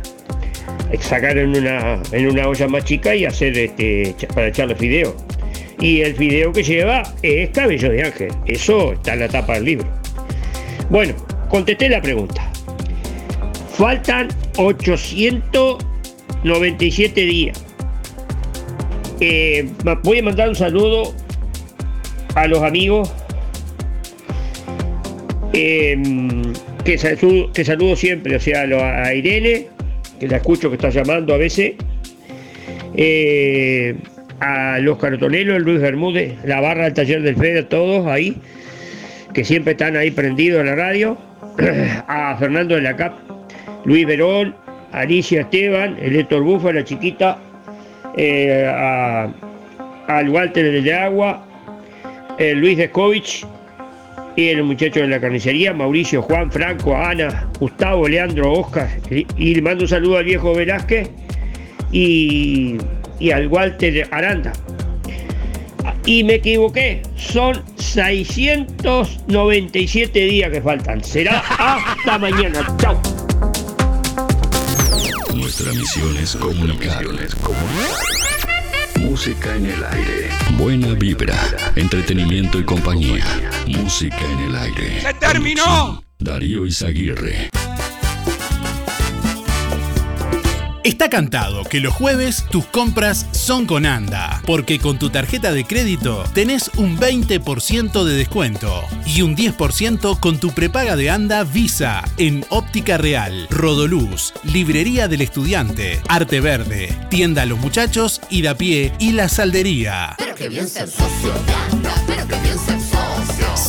sacar 0.99 1.37
en 1.39 1.55
una, 1.57 1.99
en 2.11 2.27
una 2.27 2.47
olla 2.47 2.67
más 2.67 2.85
chica 2.85 3.15
y 3.15 3.25
hacer 3.25 3.57
este, 3.57 4.15
para 4.33 4.47
echarle 4.47 4.75
fideo. 4.75 5.15
Y 5.79 6.01
el 6.01 6.13
fideo 6.15 6.53
que 6.53 6.61
lleva 6.63 7.01
es 7.23 7.49
cabello 7.49 7.89
de 7.89 8.03
ángel. 8.03 8.31
Eso 8.45 8.93
está 8.93 9.13
en 9.13 9.21
la 9.21 9.27
tapa 9.27 9.55
del 9.55 9.65
libro. 9.65 9.87
Bueno, 10.91 11.15
contesté 11.49 11.89
la 11.89 11.99
pregunta. 12.01 12.51
Faltan 13.75 14.27
897 16.43 17.21
días. 17.21 17.65
Eh, 19.19 19.69
voy 20.03 20.19
a 20.19 20.23
mandar 20.23 20.49
un 20.49 20.55
saludo 20.55 21.13
a 22.33 22.47
los 22.47 22.63
amigos 22.63 23.13
eh, 25.53 25.95
que, 26.85 26.97
saludo, 26.97 27.51
que 27.51 27.63
saludo 27.63 27.95
siempre, 27.95 28.35
o 28.35 28.39
sea, 28.39 28.61
a 28.61 29.13
Irene, 29.13 29.67
que 30.19 30.27
la 30.27 30.37
escucho 30.37 30.69
que 30.69 30.75
está 30.75 30.89
llamando 30.89 31.33
a 31.33 31.37
veces, 31.37 31.73
eh, 32.95 33.95
a 34.39 34.79
los 34.79 34.97
cartoneros, 34.97 35.61
Luis 35.61 35.81
Bermúdez, 35.81 36.33
la 36.45 36.61
barra 36.61 36.85
del 36.85 36.93
taller 36.93 37.21
del 37.21 37.35
Fede, 37.35 37.63
todos 37.63 38.07
ahí, 38.07 38.37
que 39.33 39.43
siempre 39.43 39.73
están 39.73 39.95
ahí 39.97 40.09
prendidos 40.09 40.61
a 40.61 40.63
la 40.63 40.75
radio, 40.75 41.17
a 42.07 42.35
Fernando 42.39 42.75
de 42.75 42.81
la 42.81 42.95
CAP, 42.95 43.13
Luis 43.85 44.07
Verón, 44.07 44.55
Alicia 44.91 45.41
Esteban, 45.41 45.97
el 46.01 46.15
Héctor 46.15 46.43
Bufa, 46.43 46.73
la 46.73 46.83
chiquita, 46.83 47.37
eh, 48.17 48.69
al 50.07 50.29
Walter 50.29 50.83
de 50.83 50.93
Agua, 50.93 51.45
el 52.37 52.59
Luis 52.59 52.77
Descovich 52.77 53.45
y 54.35 54.49
el 54.49 54.63
muchacho 54.63 54.99
de 55.01 55.07
la 55.07 55.19
carnicería, 55.19 55.73
Mauricio, 55.73 56.21
Juan, 56.21 56.51
Franco, 56.51 56.95
Ana, 56.95 57.49
Gustavo, 57.59 58.07
Leandro, 58.07 58.53
Oscar, 58.53 58.87
y, 59.09 59.55
le 59.55 59.61
mando 59.61 59.83
un 59.83 59.89
saludo 59.89 60.17
al 60.17 60.25
viejo 60.25 60.53
Velázquez 60.53 61.09
y, 61.91 62.77
y 63.19 63.31
al 63.31 63.47
Walter 63.47 64.07
Aranda. 64.11 64.53
Y 66.05 66.23
me 66.23 66.35
equivoqué, 66.35 67.01
son 67.15 67.61
697 67.75 70.19
días 70.19 70.49
que 70.49 70.61
faltan. 70.61 71.03
Será 71.03 71.43
hasta 71.59 72.17
mañana. 72.17 72.65
Chao. 72.77 72.97
Nuestra 75.51 75.73
misión 75.73 76.15
es 76.15 76.37
comunicar. 76.37 77.03
Música 79.01 79.53
en 79.53 79.65
el 79.65 79.83
aire. 79.83 80.29
Buena 80.57 80.93
vibra, 80.93 81.35
entretenimiento 81.75 82.57
y 82.57 82.63
compañía. 82.63 83.25
Música 83.67 84.21
en 84.31 84.39
el 84.39 84.55
aire. 84.55 85.01
¡Se 85.01 85.13
terminó! 85.15 86.01
Darío 86.19 86.65
Izaguirre. 86.65 87.49
Está 90.83 91.11
cantado 91.11 91.63
que 91.63 91.79
los 91.79 91.93
jueves 91.93 92.43
tus 92.49 92.65
compras 92.65 93.27
son 93.33 93.67
con 93.67 93.85
ANDA, 93.85 94.41
porque 94.47 94.79
con 94.79 94.97
tu 94.97 95.11
tarjeta 95.11 95.51
de 95.51 95.63
crédito 95.63 96.23
tenés 96.33 96.71
un 96.75 96.97
20% 96.97 98.03
de 98.03 98.13
descuento 98.15 98.83
y 99.05 99.21
un 99.21 99.37
10% 99.37 100.19
con 100.19 100.39
tu 100.39 100.49
prepaga 100.51 100.95
de 100.95 101.11
ANDA 101.11 101.43
Visa 101.43 102.03
en 102.17 102.43
Óptica 102.49 102.97
Real, 102.97 103.45
Rodoluz, 103.51 104.33
Librería 104.43 105.07
del 105.07 105.21
Estudiante, 105.21 106.01
Arte 106.07 106.41
Verde, 106.41 106.97
Tienda 107.09 107.45
Los 107.45 107.59
Muchachos, 107.59 108.19
Pie 108.57 108.91
y 108.97 109.11
La 109.11 109.29
Saldería. 109.29 110.15
Pero 110.17 110.33
que 110.33 110.49
bien 110.49 110.67
ser 110.67 110.89
socio 110.89 111.31
de 111.45 111.53
anda, 111.53 111.93
pero 112.07 112.27
que 112.27 112.39
bien 112.39 112.57
ser. 112.57 112.80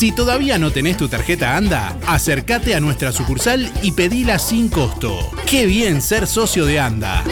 Si 0.03 0.11
todavía 0.11 0.59
no 0.59 0.73
tenés 0.73 0.97
tu 0.97 1.07
tarjeta 1.07 1.57
ANDA, 1.57 1.97
acércate 2.09 2.75
a 2.75 2.81
nuestra 2.81 3.13
sucursal 3.13 3.71
y 3.85 3.93
pedila 3.93 4.37
sin 4.41 4.69
costo. 4.69 5.17
Qué 5.47 5.65
bien 5.65 6.03
ser 6.03 6.27
socio 6.27 6.67
de 6.67 6.81
ANDA. 6.81 7.23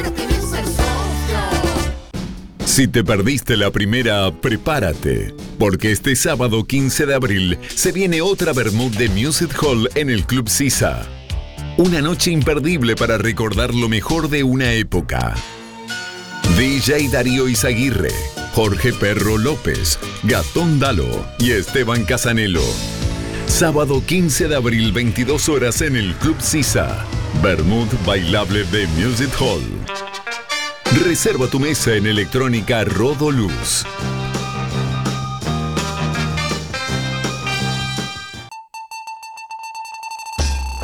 Si 2.65 2.87
te 2.87 3.03
perdiste 3.03 3.57
la 3.57 3.73
primera, 3.73 4.31
prepárate, 4.31 5.35
porque 5.59 5.91
este 5.91 6.15
sábado 6.15 6.65
15 6.65 7.07
de 7.07 7.15
abril 7.17 7.59
se 7.75 7.91
viene 7.91 8.21
otra 8.21 8.53
Bermud 8.53 8.97
de 8.97 9.09
Music 9.09 9.53
Hall 9.61 9.91
en 9.97 10.09
el 10.09 10.25
Club 10.25 10.49
Sisa. 10.49 11.03
Una 11.77 12.01
noche 12.01 12.31
imperdible 12.31 12.95
para 12.95 13.19
recordar 13.19 13.75
lo 13.75 13.89
mejor 13.89 14.31
de 14.31 14.45
una 14.45 14.75
época. 14.75 15.35
DJ 16.57 17.09
Darío 17.09 17.49
Izaguirre, 17.49 18.15
Jorge 18.53 18.93
Perro 18.93 19.39
López, 19.39 19.99
Gatón 20.25 20.79
Dalo 20.79 21.27
y 21.39 21.53
Esteban 21.53 22.05
Casanelo. 22.05 22.63
Sábado 23.47 24.03
15 24.05 24.49
de 24.49 24.57
abril, 24.57 24.93
22 24.93 25.49
horas 25.49 25.81
en 25.83 25.97
el 25.97 26.15
Club 26.15 26.37
Sisa. 26.41 27.05
Bermud 27.43 27.89
Bailable 28.05 28.65
de 28.65 28.87
Music 28.89 29.31
Hall. 29.41 29.63
Reserva 31.05 31.47
tu 31.47 31.61
mesa 31.61 31.95
en 31.95 32.07
electrónica 32.07 32.85
Rodoluz. 32.85 33.85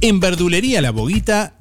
En 0.00 0.20
Verdulería 0.20 0.80
La 0.80 0.92
Boguita, 0.92 1.57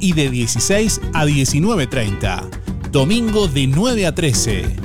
y 0.00 0.12
de 0.12 0.30
16 0.30 1.00
a 1.12 1.24
19.30. 1.24 2.90
Domingo 2.90 3.48
de 3.48 3.66
9 3.66 4.06
a 4.06 4.14
13. 4.14 4.84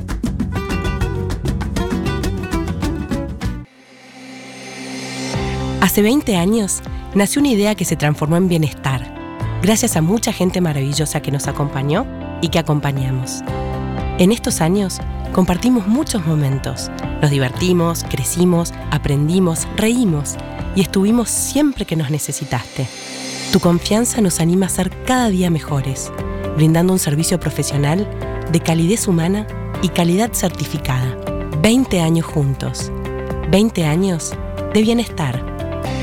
Hace 5.82 6.02
20 6.02 6.36
años 6.36 6.82
nació 7.15 7.41
una 7.41 7.50
idea 7.50 7.76
que 7.76 7.86
se 7.86 7.95
transformó 7.95 8.38
en 8.38 8.48
bienestar, 8.48 9.15
gracias 9.62 9.95
a 9.98 10.02
mucha 10.02 10.32
gente 10.32 10.62
maravillosa 10.62 11.22
que 11.22 11.32
nos 11.32 11.48
acompañó 11.48 12.06
y 12.41 12.50
que 12.50 12.60
acompañamos. 12.60 13.41
En 14.19 14.32
estos 14.32 14.62
años 14.62 15.00
compartimos 15.34 15.88
muchos 15.88 16.26
momentos, 16.26 16.91
nos 17.22 17.32
divertimos, 17.32 18.04
crecimos, 18.04 18.74
aprendimos, 18.91 19.67
reímos 19.78 20.36
y 20.76 20.82
estuvimos 20.82 21.30
siempre 21.30 21.86
que 21.86 21.95
nos 21.95 22.12
necesitaste. 22.12 22.88
Tu 23.51 23.59
confianza 23.59 24.21
nos 24.21 24.39
anima 24.39 24.67
a 24.67 24.69
ser 24.69 24.91
cada 25.05 25.27
día 25.29 25.49
mejores, 25.49 26.12
brindando 26.55 26.93
un 26.93 26.99
servicio 26.99 27.39
profesional 27.39 28.07
de 28.51 28.59
calidez 28.59 29.07
humana 29.07 29.47
y 29.81 29.89
calidad 29.89 30.33
certificada. 30.33 31.17
20 31.63 31.99
años 31.99 32.27
juntos. 32.27 32.91
20 33.49 33.85
años 33.85 34.35
de 34.71 34.81
bienestar. 34.83 35.43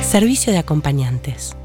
Servicio 0.03 0.53
de 0.53 0.59
acompañantes. 0.59 1.57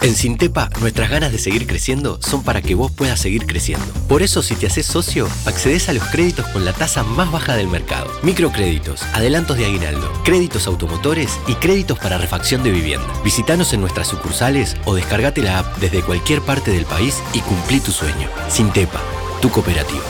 En 0.00 0.14
Sintepa, 0.14 0.70
nuestras 0.80 1.10
ganas 1.10 1.32
de 1.32 1.38
seguir 1.38 1.66
creciendo 1.66 2.20
son 2.22 2.44
para 2.44 2.62
que 2.62 2.76
vos 2.76 2.92
puedas 2.92 3.18
seguir 3.18 3.46
creciendo. 3.46 3.84
Por 4.06 4.22
eso, 4.22 4.42
si 4.42 4.54
te 4.54 4.68
haces 4.68 4.86
socio, 4.86 5.28
accedes 5.44 5.88
a 5.88 5.92
los 5.92 6.04
créditos 6.04 6.46
con 6.48 6.64
la 6.64 6.72
tasa 6.72 7.02
más 7.02 7.32
baja 7.32 7.56
del 7.56 7.66
mercado. 7.66 8.08
Microcréditos, 8.22 9.02
adelantos 9.12 9.58
de 9.58 9.66
aguinaldo, 9.66 10.12
créditos 10.24 10.68
automotores 10.68 11.40
y 11.48 11.54
créditos 11.54 11.98
para 11.98 12.16
refacción 12.16 12.62
de 12.62 12.70
vivienda. 12.70 13.12
Visítanos 13.24 13.72
en 13.72 13.80
nuestras 13.80 14.06
sucursales 14.06 14.76
o 14.84 14.94
descargate 14.94 15.42
la 15.42 15.58
app 15.58 15.78
desde 15.78 16.02
cualquier 16.02 16.42
parte 16.42 16.70
del 16.70 16.84
país 16.84 17.20
y 17.34 17.40
cumplí 17.40 17.80
tu 17.80 17.90
sueño. 17.90 18.28
Sintepa, 18.48 19.00
tu 19.42 19.50
cooperativa. 19.50 20.04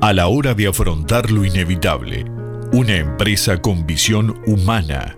A 0.00 0.12
la 0.12 0.26
hora 0.26 0.54
de 0.54 0.66
afrontar 0.66 1.30
lo 1.30 1.44
inevitable, 1.44 2.24
una 2.72 2.96
empresa 2.96 3.58
con 3.58 3.86
visión 3.86 4.42
humana 4.44 5.17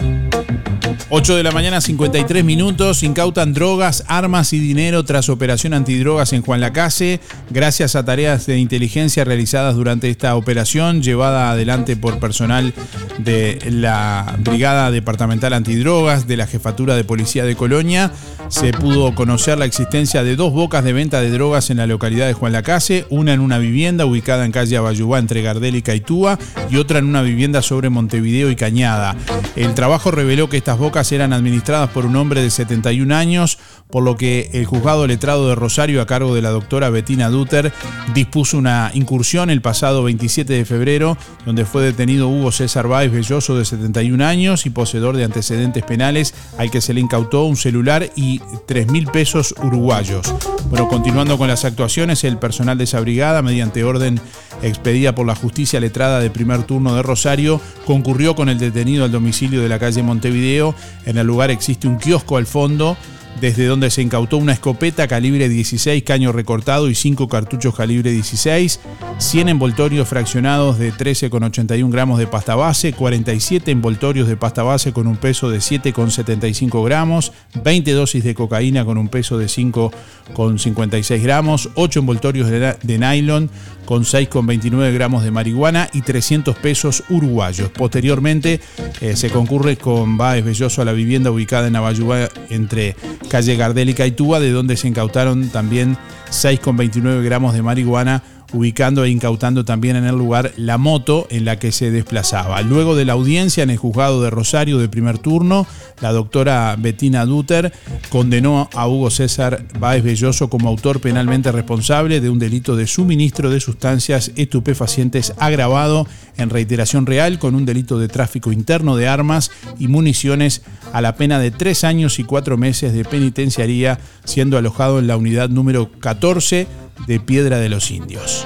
Ocho 1.13 1.35
de 1.35 1.43
la 1.43 1.51
mañana, 1.51 1.81
53 1.81 2.45
minutos. 2.45 3.03
Incautan 3.03 3.51
drogas, 3.51 4.05
armas 4.07 4.53
y 4.53 4.59
dinero 4.59 5.03
tras 5.03 5.27
operación 5.27 5.73
antidrogas 5.73 6.31
en 6.31 6.41
Juan 6.41 6.61
Lacase. 6.61 7.19
Gracias 7.49 7.97
a 7.97 8.05
tareas 8.05 8.45
de 8.45 8.59
inteligencia 8.59 9.25
realizadas 9.25 9.75
durante 9.75 10.09
esta 10.09 10.37
operación, 10.37 11.03
llevada 11.03 11.51
adelante 11.51 11.97
por 11.97 12.17
personal 12.19 12.73
de 13.17 13.59
la 13.69 14.37
Brigada 14.39 14.89
Departamental 14.89 15.51
Antidrogas 15.51 16.27
de 16.27 16.37
la 16.37 16.47
Jefatura 16.47 16.95
de 16.95 17.03
Policía 17.03 17.43
de 17.43 17.57
Colonia, 17.57 18.13
se 18.47 18.73
pudo 18.73 19.15
conocer 19.15 19.57
la 19.57 19.65
existencia 19.65 20.23
de 20.23 20.35
dos 20.35 20.51
bocas 20.51 20.83
de 20.83 20.91
venta 20.91 21.21
de 21.21 21.29
drogas 21.29 21.69
en 21.69 21.77
la 21.77 21.87
localidad 21.87 22.27
de 22.27 22.33
Juan 22.33 22.51
Lacase, 22.51 23.05
una 23.09 23.33
en 23.33 23.39
una 23.39 23.57
vivienda 23.59 24.05
ubicada 24.05 24.45
en 24.45 24.51
calle 24.51 24.75
Abayubá 24.77 25.19
entre 25.19 25.41
Gardel 25.41 25.75
y 25.75 25.81
Caitúa 25.81 26.37
y 26.69 26.77
otra 26.77 26.99
en 26.99 27.05
una 27.05 27.21
vivienda 27.21 27.61
sobre 27.61 27.89
Montevideo 27.89 28.49
y 28.49 28.55
Cañada. 28.55 29.15
El 29.55 29.73
trabajo 29.73 30.11
reveló 30.11 30.49
que 30.49 30.57
estas 30.57 30.77
bocas 30.77 31.00
eran 31.09 31.33
administradas 31.33 31.89
por 31.89 32.05
un 32.05 32.15
hombre 32.15 32.41
de 32.41 32.49
71 32.49 33.15
años, 33.15 33.57
por 33.89 34.03
lo 34.03 34.15
que 34.17 34.49
el 34.53 34.65
juzgado 34.65 35.07
letrado 35.07 35.49
de 35.49 35.55
Rosario 35.55 36.01
a 36.01 36.05
cargo 36.05 36.35
de 36.35 36.41
la 36.41 36.51
doctora 36.51 36.89
Bettina 36.89 37.29
Duter 37.29 37.73
dispuso 38.13 38.57
una 38.57 38.91
incursión 38.93 39.49
el 39.49 39.61
pasado 39.61 40.03
27 40.03 40.53
de 40.53 40.65
febrero, 40.65 41.17
donde 41.45 41.65
fue 41.65 41.83
detenido 41.83 42.29
Hugo 42.29 42.51
César 42.51 42.87
Báez 42.87 43.11
Belloso 43.11 43.57
de 43.57 43.65
71 43.65 44.23
años 44.23 44.65
y 44.65 44.69
poseedor 44.69 45.17
de 45.17 45.23
antecedentes 45.23 45.83
penales, 45.83 46.33
al 46.57 46.69
que 46.69 46.81
se 46.81 46.93
le 46.93 47.01
incautó 47.01 47.45
un 47.45 47.57
celular 47.57 48.09
y 48.15 48.41
3 48.67 48.91
mil 48.91 49.07
pesos 49.07 49.55
uruguayos. 49.63 50.33
Bueno, 50.69 50.87
continuando 50.87 51.37
con 51.37 51.47
las 51.47 51.65
actuaciones, 51.65 52.23
el 52.23 52.37
personal 52.37 52.77
de 52.77 52.83
esa 52.83 52.99
brigada, 52.99 53.41
mediante 53.41 53.83
orden 53.83 54.19
expedida 54.61 55.15
por 55.15 55.25
la 55.25 55.35
justicia 55.35 55.79
letrada 55.79 56.19
de 56.19 56.29
primer 56.29 56.63
turno 56.63 56.95
de 56.95 57.01
Rosario, 57.01 57.59
concurrió 57.85 58.35
con 58.35 58.49
el 58.49 58.59
detenido 58.59 59.05
al 59.05 59.11
domicilio 59.11 59.61
de 59.61 59.69
la 59.69 59.79
calle 59.79 60.03
Montevideo. 60.03 60.75
En 61.05 61.17
el 61.17 61.27
lugar 61.27 61.51
existe 61.51 61.87
un 61.87 61.97
kiosco 61.97 62.37
al 62.37 62.45
fondo 62.45 62.97
desde 63.41 63.65
donde 63.65 63.89
se 63.89 64.03
incautó 64.03 64.37
una 64.37 64.53
escopeta 64.53 65.07
calibre 65.07 65.49
16, 65.49 66.03
caño 66.03 66.31
recortado 66.31 66.89
y 66.89 66.95
5 66.95 67.27
cartuchos 67.27 67.75
calibre 67.75 68.11
16, 68.11 68.79
100 69.17 69.49
envoltorios 69.49 70.07
fraccionados 70.07 70.77
de 70.77 70.93
13,81 70.93 71.89
gramos 71.89 72.19
de 72.19 72.27
pasta 72.27 72.53
base, 72.53 72.93
47 72.93 73.71
envoltorios 73.71 74.27
de 74.27 74.37
pasta 74.37 74.61
base 74.61 74.93
con 74.93 75.07
un 75.07 75.17
peso 75.17 75.49
de 75.49 75.57
7,75 75.57 76.85
gramos, 76.85 77.33
20 77.63 77.91
dosis 77.93 78.23
de 78.23 78.35
cocaína 78.35 78.85
con 78.85 78.99
un 78.99 79.07
peso 79.07 79.39
de 79.39 79.47
5,56 79.47 81.21
gramos, 81.23 81.69
8 81.73 81.99
envoltorios 81.99 82.47
de, 82.47 82.97
nylon 82.99 83.49
con 83.85 84.03
6,29 84.03 84.93
gramos 84.93 85.23
de 85.23 85.31
marihuana 85.31 85.89
y 85.93 86.01
300 86.03 86.55
pesos 86.57 87.03
uruguayos. 87.09 87.71
Posteriormente 87.71 88.61
eh, 89.01 89.15
se 89.15 89.31
concurre 89.31 89.77
con 89.77 90.15
Baez 90.15 90.45
Belloso 90.45 90.83
a 90.83 90.85
la 90.85 90.93
vivienda 90.93 91.31
ubicada 91.31 91.67
en 91.67 91.75
Abayuá 91.75 92.29
entre 92.49 92.95
calle 93.31 93.55
Gardel 93.55 93.89
y 93.89 93.93
Caitúa, 93.93 94.41
de 94.41 94.51
donde 94.51 94.75
se 94.75 94.89
incautaron 94.89 95.47
también 95.47 95.97
6,29 96.31 97.23
gramos 97.23 97.53
de 97.53 97.61
marihuana 97.61 98.21
ubicando 98.53 99.03
e 99.03 99.09
incautando 99.09 99.65
también 99.65 99.95
en 99.95 100.05
el 100.05 100.15
lugar 100.15 100.53
la 100.57 100.77
moto 100.77 101.27
en 101.29 101.45
la 101.45 101.59
que 101.59 101.71
se 101.71 101.91
desplazaba. 101.91 102.61
Luego 102.61 102.95
de 102.95 103.05
la 103.05 103.13
audiencia 103.13 103.63
en 103.63 103.69
el 103.69 103.77
juzgado 103.77 104.21
de 104.21 104.29
Rosario 104.29 104.77
de 104.77 104.89
primer 104.89 105.19
turno, 105.19 105.67
la 106.01 106.11
doctora 106.11 106.75
Bettina 106.77 107.25
Duter 107.25 107.73
condenó 108.09 108.69
a 108.73 108.87
Hugo 108.87 109.09
César 109.09 109.65
Báez 109.79 110.03
Belloso 110.03 110.49
como 110.49 110.69
autor 110.69 111.01
penalmente 111.01 111.51
responsable 111.51 112.21
de 112.21 112.29
un 112.29 112.39
delito 112.39 112.75
de 112.75 112.87
suministro 112.87 113.49
de 113.49 113.59
sustancias 113.59 114.31
estupefacientes 114.35 115.33
agravado 115.37 116.07
en 116.37 116.49
reiteración 116.49 117.05
real 117.05 117.39
con 117.39 117.55
un 117.55 117.65
delito 117.65 117.99
de 117.99 118.07
tráfico 118.07 118.51
interno 118.51 118.95
de 118.95 119.07
armas 119.07 119.51
y 119.79 119.87
municiones 119.87 120.61
a 120.93 121.01
la 121.01 121.15
pena 121.15 121.39
de 121.39 121.51
tres 121.51 121.83
años 121.83 122.19
y 122.19 122.23
cuatro 122.23 122.57
meses 122.57 122.93
de 122.93 123.05
penitenciaría, 123.05 123.99
siendo 124.25 124.57
alojado 124.57 124.99
en 124.99 125.07
la 125.07 125.17
unidad 125.17 125.49
número 125.49 125.91
14 125.99 126.67
de 127.07 127.19
Piedra 127.19 127.57
de 127.57 127.69
los 127.69 127.91
Indios. 127.91 128.45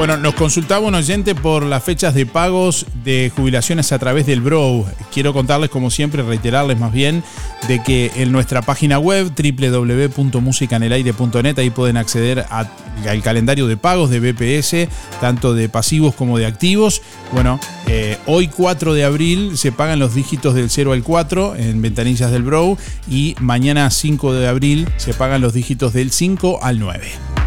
Bueno, 0.00 0.16
nos 0.16 0.32
consultaba 0.32 0.86
un 0.86 0.94
oyente 0.94 1.34
por 1.34 1.62
las 1.62 1.84
fechas 1.84 2.14
de 2.14 2.24
pagos 2.24 2.86
de 3.04 3.30
jubilaciones 3.36 3.92
a 3.92 3.98
través 3.98 4.24
del 4.24 4.40
Bro. 4.40 4.86
Quiero 5.12 5.34
contarles, 5.34 5.68
como 5.68 5.90
siempre, 5.90 6.22
reiterarles 6.22 6.78
más 6.78 6.90
bien, 6.90 7.22
de 7.68 7.82
que 7.82 8.10
en 8.14 8.32
nuestra 8.32 8.62
página 8.62 8.98
web 8.98 9.30
www.musicanelaire.net 9.36 11.58
ahí 11.58 11.68
pueden 11.68 11.98
acceder 11.98 12.46
al 12.48 13.22
calendario 13.22 13.66
de 13.66 13.76
pagos 13.76 14.08
de 14.08 14.20
BPS, 14.20 14.88
tanto 15.20 15.52
de 15.52 15.68
pasivos 15.68 16.14
como 16.14 16.38
de 16.38 16.46
activos. 16.46 17.02
Bueno, 17.34 17.60
eh, 17.86 18.16
hoy 18.24 18.48
4 18.48 18.94
de 18.94 19.04
abril 19.04 19.58
se 19.58 19.70
pagan 19.70 19.98
los 19.98 20.14
dígitos 20.14 20.54
del 20.54 20.70
0 20.70 20.92
al 20.92 21.02
4 21.02 21.56
en 21.56 21.82
ventanillas 21.82 22.30
del 22.30 22.44
Bro 22.44 22.78
y 23.06 23.36
mañana 23.38 23.90
5 23.90 24.32
de 24.32 24.48
abril 24.48 24.88
se 24.96 25.12
pagan 25.12 25.42
los 25.42 25.52
dígitos 25.52 25.92
del 25.92 26.10
5 26.10 26.60
al 26.62 26.78
9. 26.78 27.39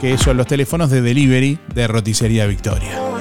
que 0.00 0.18
son 0.18 0.36
los 0.36 0.46
teléfonos 0.46 0.90
de 0.90 1.02
delivery 1.02 1.58
de 1.74 1.86
Roticería 1.86 2.46
Victoria. 2.46 3.13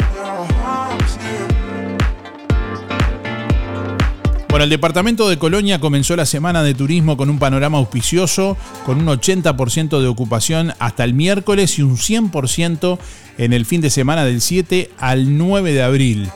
Bueno, 4.53 4.65
el 4.65 4.69
departamento 4.69 5.27
de 5.29 5.39
Colonia 5.39 5.79
comenzó 5.79 6.15
la 6.15 6.27
semana 6.27 6.61
de 6.61 6.75
turismo 6.75 7.17
con 7.17 7.31
un 7.31 7.39
panorama 7.39 7.79
auspicioso, 7.79 8.55
con 8.85 8.99
un 8.99 9.07
80% 9.07 9.99
de 9.99 10.07
ocupación 10.07 10.73
hasta 10.77 11.03
el 11.03 11.15
miércoles 11.15 11.79
y 11.79 11.81
un 11.81 11.97
100% 11.97 12.99
en 13.39 13.51
el 13.51 13.65
fin 13.65 13.81
de 13.81 13.89
semana 13.89 14.25
del 14.25 14.41
7 14.41 14.91
al 14.99 15.39
9 15.39 15.73
de 15.73 15.81
abril. 15.81 16.29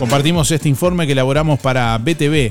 Compartimos 0.00 0.50
este 0.50 0.68
informe 0.68 1.06
que 1.06 1.12
elaboramos 1.12 1.60
para 1.60 1.96
BTV 1.98 2.50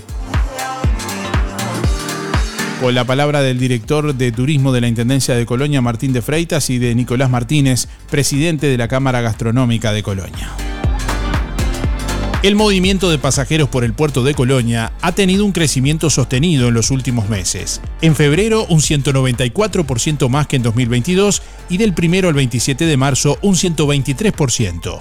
con 2.80 2.95
la 2.95 3.04
palabra 3.04 3.41
del 3.41 3.60
director 3.60 4.15
de 4.15 4.32
turismo 4.32 4.71
de 4.71 4.80
la 4.80 4.88
Intendencia 4.88 5.36
de 5.36 5.45
Colonia, 5.45 5.82
Martín 5.82 6.13
de 6.13 6.21
Freitas, 6.21 6.69
y 6.69 6.78
de 6.78 6.95
Nicolás 6.95 7.30
Martínez, 7.30 7.89
presidente 8.10 8.67
de 8.67 8.78
la 8.78 8.88
Cámara 8.88 9.19
Gastronómica 9.19 9.91
de 9.91 10.02
Colonia. 10.02 10.77
El 12.43 12.56
movimiento 12.56 13.10
de 13.10 13.17
pasajeros 13.17 13.67
por 13.67 13.84
el 13.84 13.93
puerto 13.93 14.23
de 14.23 14.36
Colonia 14.36 14.93
ha 15.02 15.12
tenido 15.13 15.43
un 15.43 15.52
crecimiento 15.52 16.12
sostenido 16.12 16.67
en 16.67 16.76
los 16.76 16.91
últimos 16.91 17.30
meses. 17.30 17.82
En 18.02 18.15
febrero 18.15 18.67
un 18.69 18.80
194% 18.80 20.30
más 20.30 20.45
que 20.45 20.58
en 20.58 20.62
2022 20.62 21.41
y 21.67 21.78
del 21.78 21.95
1 21.97 22.28
al 22.28 22.36
27 22.36 22.86
de 22.86 22.95
marzo 22.95 23.39
un 23.41 23.56
123%. 23.56 25.00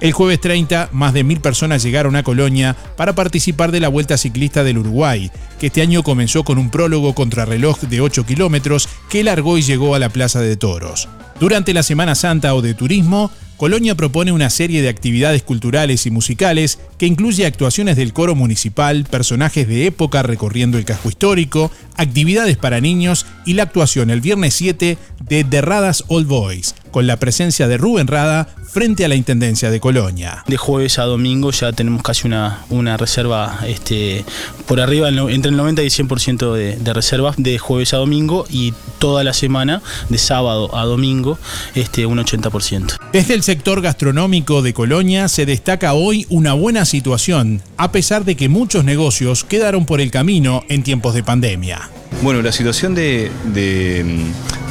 El 0.00 0.12
jueves 0.12 0.40
30, 0.40 0.88
más 0.92 1.12
de 1.12 1.24
mil 1.24 1.40
personas 1.40 1.82
llegaron 1.82 2.16
a 2.16 2.22
Colonia 2.22 2.74
para 2.96 3.14
participar 3.14 3.70
de 3.70 3.80
la 3.80 3.88
Vuelta 3.88 4.16
Ciclista 4.16 4.64
del 4.64 4.78
Uruguay, 4.78 5.30
que 5.60 5.66
este 5.66 5.82
año 5.82 6.02
comenzó 6.02 6.42
con 6.42 6.56
un 6.56 6.70
prólogo 6.70 7.14
contrarreloj 7.14 7.80
de 7.80 8.00
8 8.00 8.24
kilómetros 8.24 8.88
que 9.10 9.24
largó 9.24 9.58
y 9.58 9.62
llegó 9.62 9.94
a 9.94 9.98
la 9.98 10.08
Plaza 10.08 10.40
de 10.40 10.56
Toros. 10.56 11.08
Durante 11.38 11.74
la 11.74 11.82
Semana 11.82 12.14
Santa 12.14 12.54
o 12.54 12.62
de 12.62 12.74
Turismo, 12.74 13.30
Colonia 13.58 13.96
propone 13.96 14.30
una 14.30 14.50
serie 14.50 14.82
de 14.82 14.88
actividades 14.88 15.42
culturales 15.42 16.06
y 16.06 16.12
musicales 16.12 16.78
que 16.98 17.06
incluye 17.06 17.46
actuaciones 17.46 17.96
del 17.96 18.12
coro 18.12 18.34
municipal, 18.34 19.04
personajes 19.04 19.66
de 19.68 19.86
época 19.86 20.22
recorriendo 20.22 20.78
el 20.78 20.84
casco 20.84 21.08
histórico, 21.08 21.70
actividades 21.96 22.56
para 22.56 22.80
niños 22.80 23.26
y 23.46 23.54
la 23.54 23.62
actuación 23.64 24.10
el 24.10 24.20
viernes 24.20 24.54
7 24.54 24.98
de 25.20 25.44
The 25.44 25.60
Radas 25.62 26.04
Old 26.08 26.26
Boys, 26.26 26.74
con 26.90 27.06
la 27.06 27.16
presencia 27.16 27.68
de 27.68 27.76
Rubén 27.76 28.06
Rada 28.06 28.48
frente 28.68 29.04
a 29.04 29.08
la 29.08 29.14
Intendencia 29.14 29.70
de 29.70 29.80
Colonia. 29.80 30.44
De 30.46 30.56
jueves 30.56 30.98
a 30.98 31.04
domingo 31.04 31.50
ya 31.50 31.72
tenemos 31.72 32.02
casi 32.02 32.26
una, 32.26 32.64
una 32.68 32.96
reserva 32.96 33.60
este, 33.66 34.24
por 34.66 34.80
arriba, 34.80 35.08
entre 35.08 35.50
el 35.50 35.56
90 35.56 35.82
y 35.82 35.86
100% 35.86 36.52
de, 36.52 36.76
de 36.76 36.92
reservas 36.92 37.36
de 37.38 37.58
jueves 37.58 37.94
a 37.94 37.96
domingo 37.96 38.46
y 38.50 38.74
toda 38.98 39.24
la 39.24 39.32
semana, 39.32 39.82
de 40.08 40.18
sábado 40.18 40.76
a 40.76 40.84
domingo, 40.84 41.38
este, 41.74 42.06
un 42.06 42.18
80%. 42.18 42.98
Desde 43.12 43.34
el 43.34 43.42
sector 43.42 43.80
gastronómico 43.80 44.62
de 44.62 44.74
Colonia 44.74 45.28
se 45.28 45.46
destaca 45.46 45.94
hoy 45.94 46.26
una 46.28 46.52
buena 46.52 46.84
situación, 46.88 47.62
a 47.76 47.92
pesar 47.92 48.24
de 48.24 48.34
que 48.34 48.48
muchos 48.48 48.84
negocios 48.84 49.44
quedaron 49.44 49.86
por 49.86 50.00
el 50.00 50.10
camino 50.10 50.64
en 50.68 50.82
tiempos 50.82 51.14
de 51.14 51.22
pandemia. 51.22 51.88
Bueno, 52.22 52.42
la 52.42 52.50
situación 52.50 52.96
de, 52.96 53.30
de, 53.54 54.04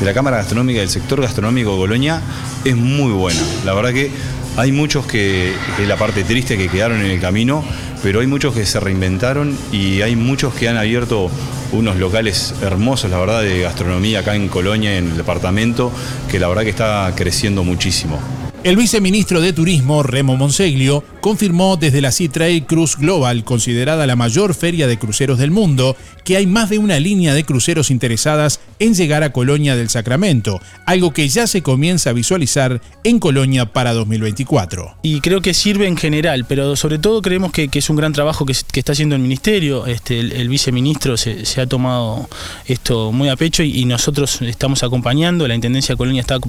la 0.01 0.13
Cámara 0.13 0.37
Gastronómica 0.37 0.81
del 0.81 0.89
sector 0.89 1.21
gastronómico 1.21 1.71
de 1.71 1.77
Colonia 1.77 2.21
es 2.65 2.75
muy 2.75 3.13
buena. 3.13 3.39
La 3.63 3.73
verdad 3.73 3.93
que 3.93 4.11
hay 4.57 4.73
muchos 4.73 5.05
que 5.05 5.53
es 5.79 5.87
la 5.87 5.95
parte 5.95 6.25
triste 6.25 6.57
que 6.57 6.67
quedaron 6.67 6.99
en 6.99 7.11
el 7.11 7.21
camino, 7.21 7.63
pero 8.03 8.19
hay 8.19 8.27
muchos 8.27 8.53
que 8.53 8.65
se 8.65 8.79
reinventaron 8.79 9.55
y 9.71 10.01
hay 10.01 10.15
muchos 10.15 10.53
que 10.53 10.67
han 10.67 10.77
abierto 10.77 11.31
unos 11.71 11.97
locales 11.97 12.53
hermosos, 12.61 13.11
la 13.11 13.19
verdad, 13.19 13.41
de 13.43 13.61
gastronomía 13.61 14.19
acá 14.19 14.35
en 14.35 14.47
Colonia, 14.47 14.97
en 14.97 15.11
el 15.11 15.17
departamento, 15.17 15.91
que 16.29 16.39
la 16.39 16.47
verdad 16.47 16.63
que 16.63 16.69
está 16.69 17.13
creciendo 17.15 17.63
muchísimo. 17.63 18.19
El 18.67 18.75
viceministro 18.75 19.39
de 19.39 19.53
Turismo, 19.53 20.03
Remo 20.03 20.35
Monseglio, 20.35 21.01
confirmó 21.21 21.77
desde 21.77 22.01
la 22.01 22.11
Sea 22.11 22.29
Trail 22.29 22.65
Cruise 22.65 22.97
Global, 22.97 23.45
considerada 23.45 24.05
la 24.05 24.17
mayor 24.17 24.53
feria 24.53 24.87
de 24.87 24.99
cruceros 24.99 25.37
del 25.37 25.51
mundo, 25.51 25.95
que 26.27 26.35
hay 26.35 26.45
más 26.45 26.69
de 26.69 26.77
una 26.77 26.99
línea 26.99 27.33
de 27.33 27.45
cruceros 27.45 27.89
interesadas 27.89 28.59
en 28.79 28.93
llegar 28.95 29.23
a 29.23 29.31
Colonia 29.31 29.77
del 29.77 29.87
Sacramento, 29.87 30.59
algo 30.85 31.13
que 31.13 31.29
ya 31.29 31.47
se 31.47 31.61
comienza 31.61 32.09
a 32.09 32.13
visualizar 32.13 32.81
en 33.05 33.19
Colonia 33.19 33.67
para 33.67 33.93
2024. 33.93 34.97
Y 35.03 35.21
creo 35.21 35.41
que 35.41 35.53
sirve 35.53 35.87
en 35.87 35.95
general, 35.95 36.43
pero 36.45 36.75
sobre 36.75 36.99
todo 36.99 37.21
creemos 37.21 37.53
que, 37.53 37.69
es 37.71 37.89
un 37.89 37.95
gran 37.95 38.11
trabajo 38.11 38.45
que, 38.45 38.51
está 38.51 38.91
haciendo 38.91 39.15
el 39.15 39.21
ministerio. 39.21 39.85
Este, 39.85 40.19
el, 40.19 40.49
viceministro 40.49 41.15
se, 41.15 41.61
ha 41.61 41.65
tomado 41.65 42.27
esto 42.65 43.13
muy 43.13 43.29
a 43.29 43.37
pecho 43.37 43.63
y, 43.63 43.85
nosotros 43.85 44.41
estamos 44.41 44.83
acompañando, 44.83 45.47
la 45.47 45.55
Intendencia 45.55 45.93
de 45.93 45.97
Colonia 45.97 46.19
está 46.19 46.39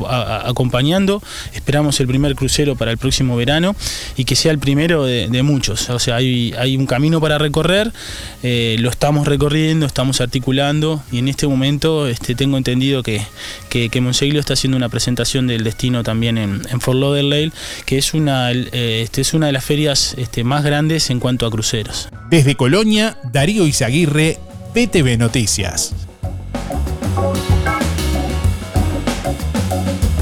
acompañando. 0.44 1.22
Esperamos 1.54 2.00
el 2.00 2.08
primer 2.08 2.34
crucero 2.34 2.74
para 2.74 2.90
el 2.90 2.98
próximo 2.98 3.36
verano 3.36 3.76
y 4.16 4.24
que 4.24 4.34
sea 4.34 4.50
el 4.50 4.58
primero 4.58 5.04
de, 5.04 5.42
muchos. 5.44 5.88
O 5.90 6.00
sea, 6.00 6.16
hay, 6.16 6.52
hay, 6.58 6.76
un 6.76 6.86
camino 6.86 7.20
para 7.20 7.38
recorrer, 7.38 7.92
eh, 8.42 8.74
lo 8.80 8.90
estamos 8.90 9.28
recorriendo, 9.28 9.67
estamos 9.86 10.20
articulando 10.20 11.02
y 11.12 11.18
en 11.18 11.28
este 11.28 11.46
momento 11.46 12.08
este, 12.08 12.34
tengo 12.34 12.56
entendido 12.56 13.02
que, 13.02 13.20
que, 13.68 13.90
que 13.90 14.00
Monseglio 14.00 14.40
está 14.40 14.54
haciendo 14.54 14.76
una 14.76 14.88
presentación 14.88 15.46
del 15.46 15.62
destino 15.64 16.02
también 16.02 16.38
en, 16.38 16.62
en 16.70 16.80
Fort 16.80 16.98
Lauderdale, 16.98 17.52
que 17.84 17.98
es 17.98 18.14
una, 18.14 18.50
eh, 18.52 19.02
este, 19.02 19.20
es 19.20 19.34
una 19.34 19.46
de 19.46 19.52
las 19.52 19.64
ferias 19.64 20.14
este, 20.16 20.44
más 20.44 20.64
grandes 20.64 21.10
en 21.10 21.20
cuanto 21.20 21.44
a 21.46 21.50
cruceros. 21.50 22.08
Desde 22.30 22.56
Colonia, 22.56 23.18
Darío 23.32 23.66
Izaguirre, 23.66 24.38
PTV 24.74 25.18
Noticias. 25.18 25.92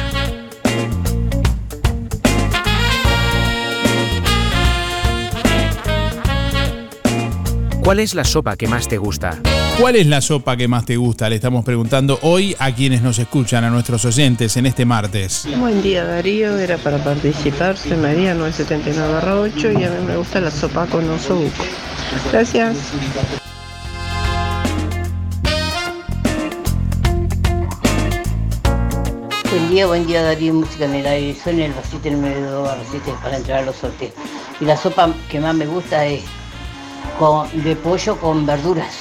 ¿Cuál 7.81 7.99
es 7.99 8.13
la 8.13 8.23
sopa 8.23 8.55
que 8.55 8.67
más 8.67 8.87
te 8.87 8.99
gusta? 8.99 9.39
¿Cuál 9.79 9.95
es 9.95 10.05
la 10.05 10.21
sopa 10.21 10.55
que 10.55 10.67
más 10.67 10.85
te 10.85 10.97
gusta? 10.97 11.27
Le 11.27 11.37
estamos 11.37 11.65
preguntando 11.65 12.19
hoy 12.21 12.55
a 12.59 12.71
quienes 12.75 13.01
nos 13.01 13.17
escuchan, 13.17 13.63
a 13.63 13.71
nuestros 13.71 14.05
oyentes 14.05 14.55
en 14.55 14.67
este 14.67 14.85
martes. 14.85 15.47
Buen 15.57 15.81
día 15.81 16.05
Darío, 16.05 16.59
era 16.59 16.77
para 16.77 17.03
participar, 17.03 17.75
soy 17.75 17.97
María 17.97 18.35
979-8 18.35 19.79
y 19.79 19.83
a 19.83 19.89
mí 19.89 20.05
me 20.05 20.15
gusta 20.15 20.39
la 20.39 20.51
sopa 20.51 20.85
con 20.85 21.09
osobuco. 21.09 21.63
Gracias. 22.31 22.77
Buen 29.49 29.69
día, 29.71 29.87
buen 29.87 30.05
día 30.05 30.21
Darío, 30.21 30.53
música 30.53 30.85
en 30.85 30.93
el 30.93 31.07
aire. 31.07 31.35
Soy 31.43 31.59
el 31.59 31.73
vasito 31.73 32.07
en 32.07 32.13
el 32.13 32.19
medio 32.19 32.63
de 32.63 32.75
receta 32.75 33.19
para 33.23 33.37
entrar 33.37 33.63
a 33.63 33.65
los 33.65 33.75
sorteos. 33.75 34.13
Y 34.59 34.65
la 34.65 34.77
sopa 34.77 35.11
que 35.31 35.39
más 35.39 35.55
me 35.55 35.65
gusta 35.65 36.05
es 36.05 36.21
de 37.53 37.75
pollo 37.75 38.17
con 38.17 38.45
verduras. 38.45 38.95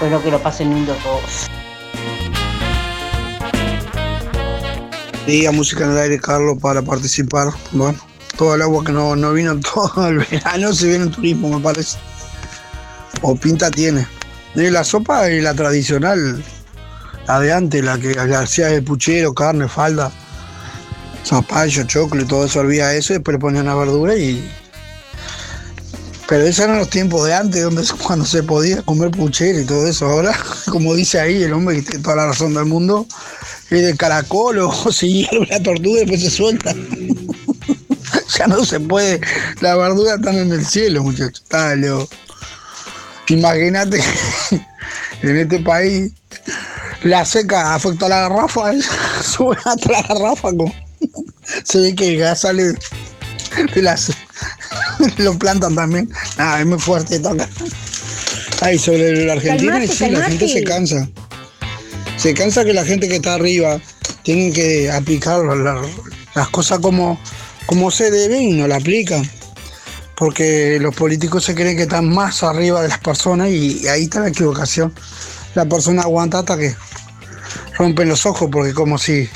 Bueno, 0.00 0.20
que 0.22 0.30
lo 0.30 0.42
pasen 0.42 0.74
lindo 0.74 0.94
todos. 1.02 1.46
Día 5.26 5.52
música 5.52 5.84
en 5.84 5.92
el 5.92 5.98
aire, 5.98 6.18
Carlos, 6.18 6.58
para 6.60 6.82
participar. 6.82 7.48
Bueno, 7.70 7.98
todo 8.36 8.54
el 8.56 8.62
agua 8.62 8.82
que 8.82 8.90
no, 8.90 9.14
no 9.14 9.32
vino 9.32 9.60
todo 9.74 10.08
el 10.08 10.18
verano 10.18 10.72
se 10.72 10.88
viene 10.88 11.04
en 11.04 11.10
turismo, 11.12 11.48
me 11.48 11.62
parece. 11.62 11.98
O 13.22 13.36
pinta 13.36 13.70
tiene. 13.70 14.06
Y 14.56 14.68
la 14.70 14.82
sopa 14.82 15.28
es 15.28 15.42
la 15.42 15.54
tradicional, 15.54 16.42
la 17.28 17.40
de 17.40 17.52
antes, 17.52 17.84
la 17.84 17.98
que 17.98 18.18
hacía 18.18 18.66
de 18.66 18.82
puchero, 18.82 19.32
carne, 19.32 19.68
falda, 19.68 20.10
zapallo, 21.24 21.84
choclo 21.84 22.22
y 22.22 22.24
todo 22.24 22.46
eso, 22.46 22.60
hervía 22.62 22.94
eso, 22.94 23.12
y 23.12 23.16
después 23.16 23.34
le 23.34 23.38
ponían 23.38 23.66
la 23.66 23.76
verdura 23.76 24.16
y. 24.16 24.50
Pero 26.30 26.44
esos 26.44 26.64
eran 26.64 26.78
los 26.78 26.88
tiempos 26.88 27.26
de 27.26 27.34
antes, 27.34 27.60
donde, 27.60 27.84
cuando 28.04 28.24
se 28.24 28.44
podía 28.44 28.82
comer 28.82 29.10
puchero 29.10 29.58
y 29.58 29.64
todo 29.64 29.84
eso. 29.88 30.06
Ahora, 30.06 30.38
como 30.70 30.94
dice 30.94 31.18
ahí 31.18 31.42
el 31.42 31.52
hombre 31.52 31.74
que 31.74 31.82
tiene 31.82 32.04
toda 32.04 32.14
la 32.14 32.26
razón 32.28 32.54
del 32.54 32.66
mundo, 32.66 33.04
es 33.68 33.82
de 33.82 33.96
caracol 33.96 34.58
o 34.58 34.72
se 34.92 35.08
hierve 35.08 35.48
la 35.50 35.60
tortuga 35.60 36.02
y 36.02 36.04
después 36.04 36.22
se 36.22 36.30
suelta. 36.30 36.72
ya 38.38 38.46
no 38.46 38.64
se 38.64 38.78
puede. 38.78 39.20
Las 39.60 39.76
verduras 39.76 40.20
están 40.20 40.36
en 40.36 40.52
el 40.52 40.64
cielo, 40.64 41.02
muchachos. 41.02 41.42
Dale. 41.50 42.06
Imagínate 43.26 44.00
en 45.22 45.36
este 45.36 45.58
país 45.58 46.12
la 47.02 47.24
seca 47.24 47.74
afecta 47.74 48.06
a 48.06 48.08
la 48.08 48.20
garrafa, 48.28 48.70
sube 49.20 49.56
hasta 49.64 49.90
la 49.90 50.02
garrafa, 50.02 50.50
como 50.50 50.72
se 51.64 51.80
ve 51.80 51.94
que 51.96 52.08
el 52.14 52.18
gas 52.20 52.42
sale 52.42 52.74
de 53.74 53.82
las 53.82 54.12
lo 55.18 55.38
plantan 55.38 55.74
también. 55.74 56.10
Ah, 56.38 56.60
es 56.60 56.66
muy 56.66 56.78
fuerte 56.78 57.18
toca. 57.20 57.48
Ay, 58.60 58.78
sobre 58.78 59.24
la 59.24 59.32
Argentina, 59.34 59.72
Calmate, 59.72 59.94
sí, 59.94 60.10
la 60.10 60.22
gente 60.24 60.48
se 60.48 60.64
cansa. 60.64 61.08
Se 62.16 62.34
cansa 62.34 62.64
que 62.64 62.74
la 62.74 62.84
gente 62.84 63.08
que 63.08 63.16
está 63.16 63.34
arriba 63.34 63.80
tiene 64.22 64.52
que 64.52 64.90
aplicar 64.90 65.40
la- 65.44 65.80
las 66.34 66.48
cosas 66.50 66.78
como, 66.80 67.18
como 67.66 67.90
se 67.90 68.10
debe 68.10 68.38
y 68.38 68.52
no 68.52 68.66
la 68.68 68.76
aplican. 68.76 69.28
Porque 70.16 70.78
los 70.80 70.94
políticos 70.94 71.44
se 71.44 71.54
creen 71.54 71.76
que 71.78 71.84
están 71.84 72.06
más 72.12 72.42
arriba 72.42 72.82
de 72.82 72.88
las 72.88 72.98
personas 72.98 73.48
y, 73.48 73.78
y 73.82 73.86
ahí 73.88 74.02
está 74.04 74.20
la 74.20 74.28
equivocación. 74.28 74.92
La 75.54 75.64
persona 75.64 76.02
aguanta 76.02 76.40
hasta 76.40 76.58
que 76.58 76.74
rompen 77.78 78.08
los 78.10 78.26
ojos 78.26 78.50
porque 78.52 78.74
como 78.74 78.98
si 78.98 79.26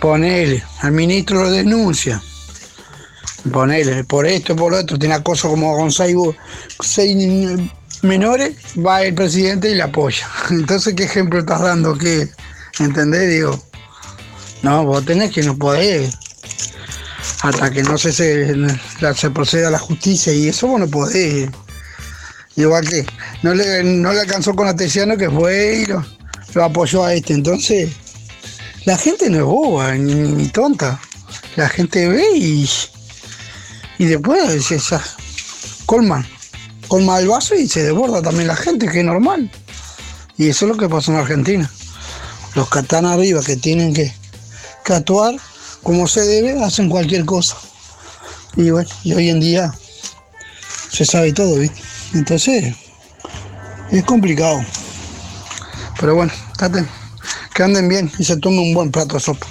ponele, 0.00 0.62
al 0.80 0.92
ministro 0.92 1.42
lo 1.42 1.50
denuncia. 1.50 2.22
Ponele, 3.50 4.04
por 4.04 4.26
esto, 4.26 4.54
por 4.54 4.72
lo 4.72 4.78
otro, 4.78 4.98
tiene 4.98 5.14
acoso 5.16 5.48
como 5.48 5.76
con 5.76 5.90
seis, 5.90 6.14
seis 6.80 7.16
menores, 8.02 8.56
va 8.78 9.02
el 9.02 9.14
presidente 9.14 9.70
y 9.70 9.74
le 9.74 9.82
apoya. 9.82 10.26
Entonces, 10.50 10.94
¿qué 10.94 11.04
ejemplo 11.04 11.40
estás 11.40 11.60
dando? 11.60 11.96
¿Qué? 11.98 12.28
¿Entendés? 12.78 13.28
Digo, 13.30 13.60
no, 14.62 14.84
vos 14.84 15.04
tenés 15.04 15.32
que 15.32 15.42
no 15.42 15.56
podés. 15.56 16.16
Hasta 17.42 17.70
que 17.72 17.82
no 17.82 17.98
se, 17.98 18.12
se, 18.12 18.54
la- 19.00 19.14
se 19.14 19.30
proceda 19.30 19.68
a 19.68 19.72
la 19.72 19.78
justicia 19.78 20.32
y 20.32 20.48
eso 20.48 20.68
vos 20.68 20.78
no 20.78 20.86
podés. 20.86 21.50
Igual 22.54 22.88
que 22.88 23.04
no 23.42 23.54
le, 23.54 23.82
no 23.82 24.12
le 24.12 24.20
alcanzó 24.20 24.54
con 24.54 24.68
Atesiano 24.68 25.16
que 25.16 25.28
fue 25.28 25.82
y 25.82 25.86
lo, 25.86 26.04
apoyó 26.64 27.04
a 27.04 27.14
este. 27.14 27.32
Entonces, 27.32 27.90
la 28.84 28.96
gente 28.96 29.28
no 29.30 29.38
es 29.38 29.44
boba 29.44 29.94
ni 29.94 30.46
tonta. 30.48 31.00
La 31.56 31.68
gente 31.68 32.08
ve 32.08 32.24
y, 32.36 32.68
y 34.02 34.06
después 34.06 34.64
se, 34.64 34.98
colman. 35.86 36.26
Colma 36.88 37.20
el 37.20 37.28
vaso 37.28 37.54
y 37.54 37.68
se 37.68 37.84
desborda 37.84 38.20
también 38.20 38.48
la 38.48 38.56
gente, 38.56 38.88
que 38.88 38.98
es 38.98 39.04
normal. 39.04 39.48
Y 40.36 40.48
eso 40.48 40.64
es 40.64 40.72
lo 40.72 40.76
que 40.76 40.88
pasó 40.88 41.12
en 41.12 41.18
Argentina. 41.18 41.70
Los 42.56 42.68
que 42.68 42.80
están 42.80 43.06
arriba, 43.06 43.40
que 43.44 43.54
tienen 43.54 43.94
que, 43.94 44.12
que 44.84 44.92
actuar 44.92 45.36
como 45.84 46.08
se 46.08 46.22
debe, 46.22 46.60
hacen 46.64 46.88
cualquier 46.88 47.24
cosa. 47.24 47.56
Y 48.56 48.70
bueno, 48.70 48.90
y 49.04 49.14
hoy 49.14 49.30
en 49.30 49.38
día 49.38 49.72
se 50.90 51.04
sabe 51.04 51.32
todo, 51.32 51.54
¿viste? 51.54 51.80
Entonces, 52.12 52.74
es 53.92 54.02
complicado. 54.02 54.64
Pero 56.00 56.16
bueno, 56.16 56.32
traten 56.58 56.88
que 57.54 57.62
anden 57.62 57.88
bien 57.88 58.10
y 58.18 58.24
se 58.24 58.36
tomen 58.36 58.58
un 58.58 58.74
buen 58.74 58.90
plato 58.90 59.14
de 59.14 59.20
sopa. 59.20 59.46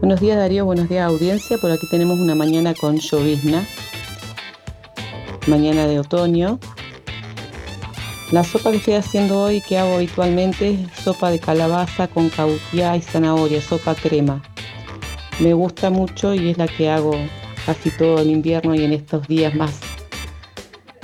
Buenos 0.00 0.20
días 0.20 0.36
Darío, 0.36 0.64
buenos 0.64 0.88
días 0.88 1.06
audiencia. 1.06 1.58
Por 1.58 1.70
aquí 1.70 1.88
tenemos 1.90 2.18
una 2.18 2.34
mañana 2.34 2.74
con 2.74 2.98
llovizna, 2.98 3.66
mañana 5.46 5.86
de 5.86 5.98
otoño. 6.00 6.58
La 8.32 8.44
sopa 8.44 8.70
que 8.70 8.76
estoy 8.78 8.94
haciendo 8.94 9.40
hoy, 9.40 9.60
que 9.60 9.78
hago 9.78 9.94
habitualmente, 9.94 10.70
es 10.70 11.02
sopa 11.02 11.30
de 11.30 11.38
calabaza 11.38 12.08
con 12.08 12.28
cauquia 12.28 12.96
y 12.96 13.02
zanahoria, 13.02 13.62
sopa 13.62 13.94
crema. 13.94 14.42
Me 15.38 15.54
gusta 15.54 15.90
mucho 15.90 16.34
y 16.34 16.50
es 16.50 16.58
la 16.58 16.68
que 16.68 16.90
hago 16.90 17.16
casi 17.64 17.90
todo 17.90 18.20
el 18.20 18.30
invierno 18.30 18.74
y 18.74 18.84
en 18.84 18.92
estos 18.92 19.26
días 19.26 19.54
más. 19.54 19.80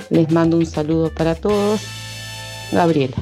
Les 0.09 0.31
mando 0.31 0.57
un 0.57 0.65
saludo 0.65 1.13
para 1.13 1.35
todos. 1.35 1.81
Gabriela. 2.71 3.17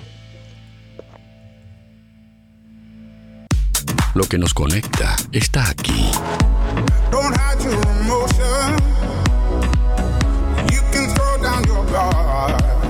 Lo 4.14 4.26
que 4.26 4.38
nos 4.38 4.54
conecta 4.54 5.16
está 5.32 5.70
aquí. 5.70 6.12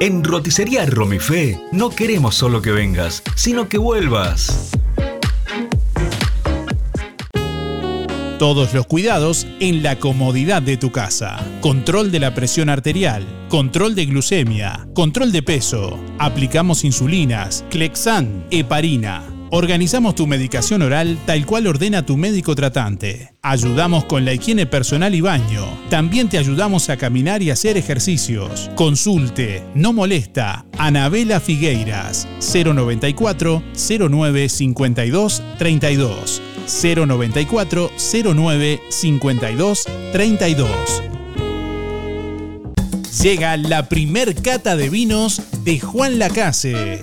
En 0.00 0.24
Roticería 0.24 0.84
Romifé 0.86 1.60
no 1.70 1.90
queremos 1.90 2.34
solo 2.34 2.60
que 2.60 2.72
vengas, 2.72 3.22
sino 3.36 3.68
que 3.68 3.78
vuelvas. 3.78 4.70
Todos 8.38 8.74
los 8.74 8.86
cuidados 8.86 9.46
en 9.60 9.84
la 9.84 10.00
comodidad 10.00 10.62
de 10.62 10.76
tu 10.76 10.90
casa. 10.90 11.38
Control 11.60 12.10
de 12.10 12.18
la 12.18 12.34
presión 12.34 12.68
arterial, 12.68 13.46
control 13.48 13.94
de 13.94 14.06
glucemia, 14.06 14.88
control 14.94 15.30
de 15.30 15.44
peso. 15.44 16.00
Aplicamos 16.18 16.82
insulinas, 16.82 17.64
Clexan, 17.70 18.44
heparina. 18.50 19.31
Organizamos 19.54 20.14
tu 20.14 20.26
medicación 20.26 20.80
oral 20.80 21.18
tal 21.26 21.44
cual 21.44 21.66
ordena 21.66 22.06
tu 22.06 22.16
médico 22.16 22.54
tratante. 22.54 23.34
Ayudamos 23.42 24.06
con 24.06 24.24
la 24.24 24.32
higiene 24.32 24.64
personal 24.64 25.14
y 25.14 25.20
baño. 25.20 25.66
También 25.90 26.30
te 26.30 26.38
ayudamos 26.38 26.88
a 26.88 26.96
caminar 26.96 27.42
y 27.42 27.50
hacer 27.50 27.76
ejercicios. 27.76 28.70
Consulte, 28.76 29.62
no 29.74 29.92
molesta. 29.92 30.64
Anabela 30.78 31.38
Figueiras, 31.38 32.26
094 32.40 33.62
09 33.74 34.48
52 34.48 35.42
32. 35.58 36.42
094 36.82 37.90
09 38.34 38.80
52 38.88 39.84
32. 40.12 41.02
Llega 43.22 43.58
la 43.58 43.90
primer 43.90 44.34
cata 44.34 44.76
de 44.76 44.88
vinos 44.88 45.42
de 45.62 45.78
Juan 45.78 46.18
Lacase. 46.18 47.02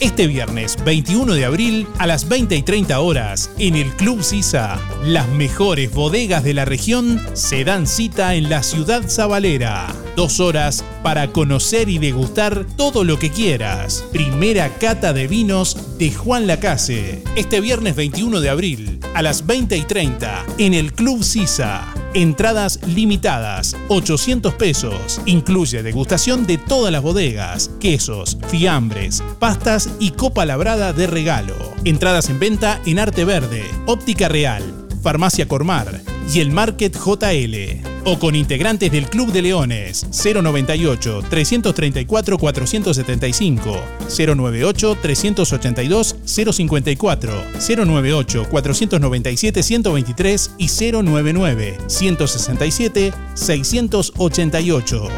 Este 0.00 0.28
viernes 0.28 0.76
21 0.84 1.34
de 1.34 1.44
abril 1.44 1.88
a 1.98 2.06
las 2.06 2.28
20 2.28 2.54
y 2.54 2.62
30 2.62 3.00
horas 3.00 3.50
en 3.58 3.74
el 3.74 3.90
Club 3.96 4.22
Sisa, 4.22 4.78
las 5.02 5.28
mejores 5.30 5.92
bodegas 5.92 6.44
de 6.44 6.54
la 6.54 6.64
región 6.64 7.20
se 7.32 7.64
dan 7.64 7.88
cita 7.88 8.36
en 8.36 8.48
la 8.48 8.62
ciudad 8.62 9.08
sabalera. 9.08 9.88
Dos 10.14 10.38
horas 10.38 10.84
para 11.02 11.32
conocer 11.32 11.88
y 11.88 11.98
degustar 11.98 12.64
todo 12.76 13.02
lo 13.02 13.18
que 13.18 13.30
quieras. 13.30 14.04
Primera 14.12 14.68
cata 14.78 15.12
de 15.12 15.26
vinos 15.26 15.98
de 15.98 16.12
Juan 16.12 16.46
Lacase. 16.46 17.24
Este 17.34 17.60
viernes 17.60 17.96
21 17.96 18.40
de 18.40 18.50
abril 18.50 19.00
a 19.14 19.22
las 19.22 19.46
20 19.46 19.76
y 19.76 19.82
30 19.82 20.46
en 20.58 20.74
el 20.74 20.92
Club 20.92 21.24
Sisa. 21.24 21.92
Entradas 22.18 22.80
limitadas, 22.84 23.76
800 23.86 24.54
pesos. 24.54 25.20
Incluye 25.24 25.84
degustación 25.84 26.48
de 26.48 26.58
todas 26.58 26.90
las 26.90 27.00
bodegas, 27.00 27.70
quesos, 27.78 28.36
fiambres, 28.48 29.22
pastas 29.38 29.88
y 30.00 30.10
copa 30.10 30.44
labrada 30.44 30.92
de 30.92 31.06
regalo. 31.06 31.54
Entradas 31.84 32.28
en 32.28 32.40
venta 32.40 32.80
en 32.86 32.98
Arte 32.98 33.24
Verde, 33.24 33.62
Óptica 33.86 34.28
Real, 34.28 34.64
Farmacia 35.00 35.46
Cormar 35.46 36.00
y 36.34 36.40
el 36.40 36.50
Market 36.50 36.96
JL. 36.96 37.97
O 38.10 38.18
con 38.18 38.34
integrantes 38.34 38.90
del 38.90 39.06
Club 39.10 39.32
de 39.32 39.42
Leones 39.42 40.06
098 40.10 41.24
334 41.28 42.38
475 42.38 43.82
098 44.08 44.96
382 45.02 46.16
054 46.24 47.32
098 47.52 48.46
497 48.48 49.62
123 49.62 50.50
y 50.56 50.68
099 50.68 51.78
167 51.86 53.12
688. 53.34 55.08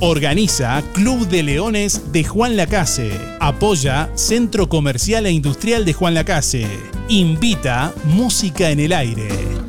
Organiza 0.00 0.82
Club 0.92 1.26
de 1.28 1.42
Leones 1.42 2.12
de 2.12 2.22
Juan 2.22 2.58
Lacase. 2.58 3.10
Apoya 3.40 4.10
Centro 4.14 4.68
Comercial 4.68 5.24
e 5.24 5.30
Industrial 5.30 5.86
de 5.86 5.94
Juan 5.94 6.12
Lacase. 6.12 6.66
Invita 7.08 7.94
Música 8.04 8.68
en 8.68 8.80
el 8.80 8.92
Aire. 8.92 9.67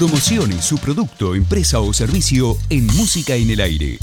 Promocione 0.00 0.62
su 0.62 0.78
producto, 0.78 1.34
empresa 1.34 1.80
o 1.80 1.92
servicio 1.92 2.56
en 2.70 2.86
Música 2.86 3.34
en 3.34 3.50
el 3.50 3.60
Aire 3.60 3.98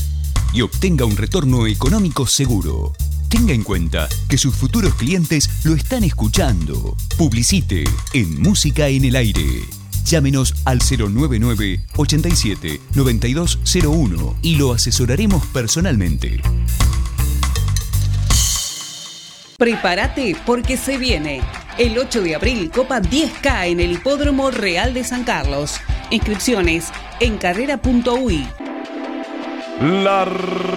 y 0.53 0.61
obtenga 0.61 1.05
un 1.05 1.17
retorno 1.17 1.65
económico 1.65 2.27
seguro. 2.27 2.93
Tenga 3.29 3.53
en 3.53 3.63
cuenta 3.63 4.07
que 4.29 4.37
sus 4.37 4.53
futuros 4.53 4.93
clientes 4.93 5.49
lo 5.63 5.73
están 5.73 6.03
escuchando. 6.03 6.95
Publicite 7.17 7.83
en 8.13 8.39
Música 8.39 8.89
en 8.89 9.05
el 9.05 9.15
Aire. 9.15 9.63
Llámenos 10.05 10.53
al 10.65 10.81
099 10.87 11.81
87 11.95 12.79
9201 12.93 14.35
y 14.43 14.55
lo 14.57 14.73
asesoraremos 14.73 15.47
personalmente. 15.47 16.39
Prepárate 19.57 20.35
porque 20.45 20.77
se 20.77 20.99
viene. 20.99 21.41
El 21.79 21.97
8 21.97 22.21
de 22.21 22.35
abril, 22.35 22.69
Copa 22.69 23.01
10K 23.01 23.69
en 23.69 23.79
el 23.79 23.93
Hipódromo 23.93 24.51
Real 24.51 24.93
de 24.93 25.03
San 25.03 25.23
Carlos. 25.23 25.81
Inscripciones 26.11 26.91
en 27.19 27.39
carrera.ui. 27.39 28.47
Largamos. 29.81 30.69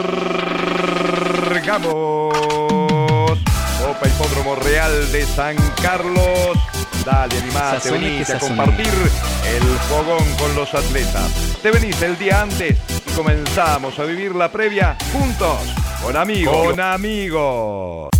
Copa 3.85 4.09
Hipódromo 4.09 4.57
Real 4.57 5.13
de 5.13 5.27
San 5.27 5.57
Carlos. 5.83 6.57
Dale, 7.05 7.37
animate, 7.37 7.91
venite 7.91 8.33
a 8.33 8.39
compartir 8.39 8.87
el 8.87 9.63
fogón 9.91 10.25
con 10.39 10.55
los 10.55 10.73
atletas. 10.73 11.59
Te 11.63 11.71
venís 11.71 12.01
el 12.01 12.19
día 12.19 12.41
antes 12.41 12.79
y 13.07 13.11
comenzamos 13.11 13.99
a 13.99 14.05
vivir 14.05 14.35
la 14.35 14.51
previa 14.51 14.97
juntos, 15.13 15.59
con 16.03 16.17
amigos. 16.17 16.67
Con 16.67 16.81
amigos. 16.81 18.20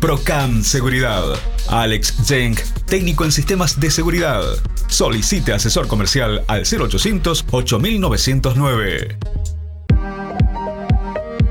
Procam 0.00 0.62
Seguridad. 0.62 1.24
Alex 1.68 2.14
Zeng, 2.24 2.56
técnico 2.86 3.24
en 3.24 3.32
sistemas 3.32 3.80
de 3.80 3.90
seguridad. 3.90 4.42
Solicite 4.88 5.52
asesor 5.52 5.88
comercial 5.88 6.44
al 6.48 6.62
0800 6.62 7.44
8909. 7.50 9.18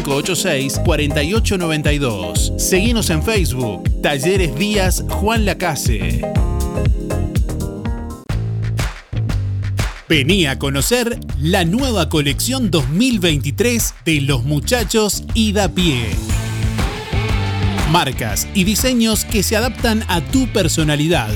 4586-4892. 0.00 2.58
Seguimos 2.58 3.10
en 3.10 3.22
Facebook. 3.22 3.84
Talleres 4.00 4.56
Díaz 4.56 5.04
Juan 5.08 5.44
Lacase. 5.44 6.22
Vení 10.08 10.46
a 10.46 10.58
conocer 10.58 11.18
la 11.38 11.64
nueva 11.64 12.08
colección 12.08 12.70
2023 12.70 13.94
de 14.04 14.20
los 14.20 14.44
muchachos 14.44 15.24
Ida 15.34 15.68
Pie. 15.68 16.06
Marcas 17.90 18.46
y 18.54 18.64
diseños 18.64 19.24
que 19.24 19.42
se 19.42 19.56
adaptan 19.56 20.04
a 20.08 20.20
tu 20.20 20.46
personalidad. 20.48 21.30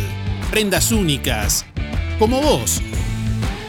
Prendas 0.51 0.93
únicas, 0.93 1.65
como 2.19 2.41
vos. 2.41 2.83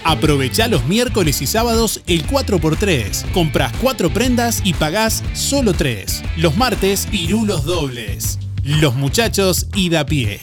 Aprovecha 0.07 0.69
los 0.69 0.85
miércoles 0.85 1.41
y 1.41 1.47
sábados 1.47 2.01
el 2.07 2.25
4x3. 2.25 3.29
Compras 3.33 3.73
4 3.81 4.09
prendas 4.09 4.61
y 4.63 4.73
pagás 4.73 5.21
solo 5.33 5.73
3. 5.73 6.23
Los 6.37 6.55
martes, 6.55 7.07
pirulos 7.11 7.65
dobles. 7.65 8.39
Los 8.63 8.95
muchachos 8.95 9.67
y 9.75 9.89
da 9.89 10.05
pie. 10.05 10.39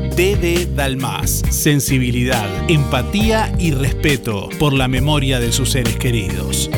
DD 0.15 0.75
Dalmas. 0.75 1.41
Sensibilidad, 1.49 2.47
empatía 2.69 3.53
y 3.57 3.71
respeto 3.71 4.49
por 4.59 4.73
la 4.73 4.87
memoria 4.87 5.39
de 5.39 5.51
sus 5.51 5.71
seres 5.71 5.95
queridos. 5.95 6.69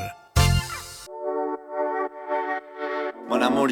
Mon 3.30 3.42
amour, 3.42 3.72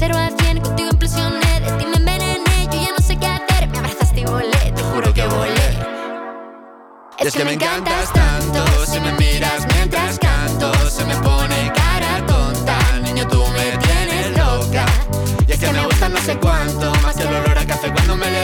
cero 0.00 0.16
a 0.16 0.30
me 0.30 1.96
envenené, 1.96 2.68
yo 2.72 2.80
ya 2.80 2.90
no 2.96 3.04
sé 3.06 3.18
qué 3.18 3.26
hacer, 3.26 3.68
me 3.68 3.78
abrazaste 3.78 4.20
y 4.20 4.24
volé, 4.24 4.72
te 4.74 4.82
juro 4.82 5.12
que 5.12 5.24
volé. 5.26 5.68
Es, 7.18 7.34
que, 7.34 7.44
me 7.44 7.52
encantas 7.52 8.10
tanto, 8.10 8.64
si 8.86 8.98
me 8.98 9.12
miras 9.12 9.66
mientras 9.74 10.18
canto, 10.18 10.72
se 10.88 11.04
me 11.04 11.14
pone 11.16 11.70
cara 11.74 12.24
tonta, 12.26 12.78
niño 13.02 13.28
tú 13.28 13.44
me 13.48 13.76
tienes 13.76 14.38
loca. 14.38 14.86
Y 15.46 15.52
es 15.52 15.58
que 15.58 15.70
me 15.70 15.84
gusta 15.84 16.08
no 16.08 16.18
sé 16.20 16.34
cuánto, 16.38 16.94
más 17.02 17.14
que 17.16 17.22
el 17.24 17.34
olor 17.34 17.58
a 17.58 17.66
café 17.66 17.92
cuando 17.92 18.16
me 18.16 18.30
le. 18.30 18.39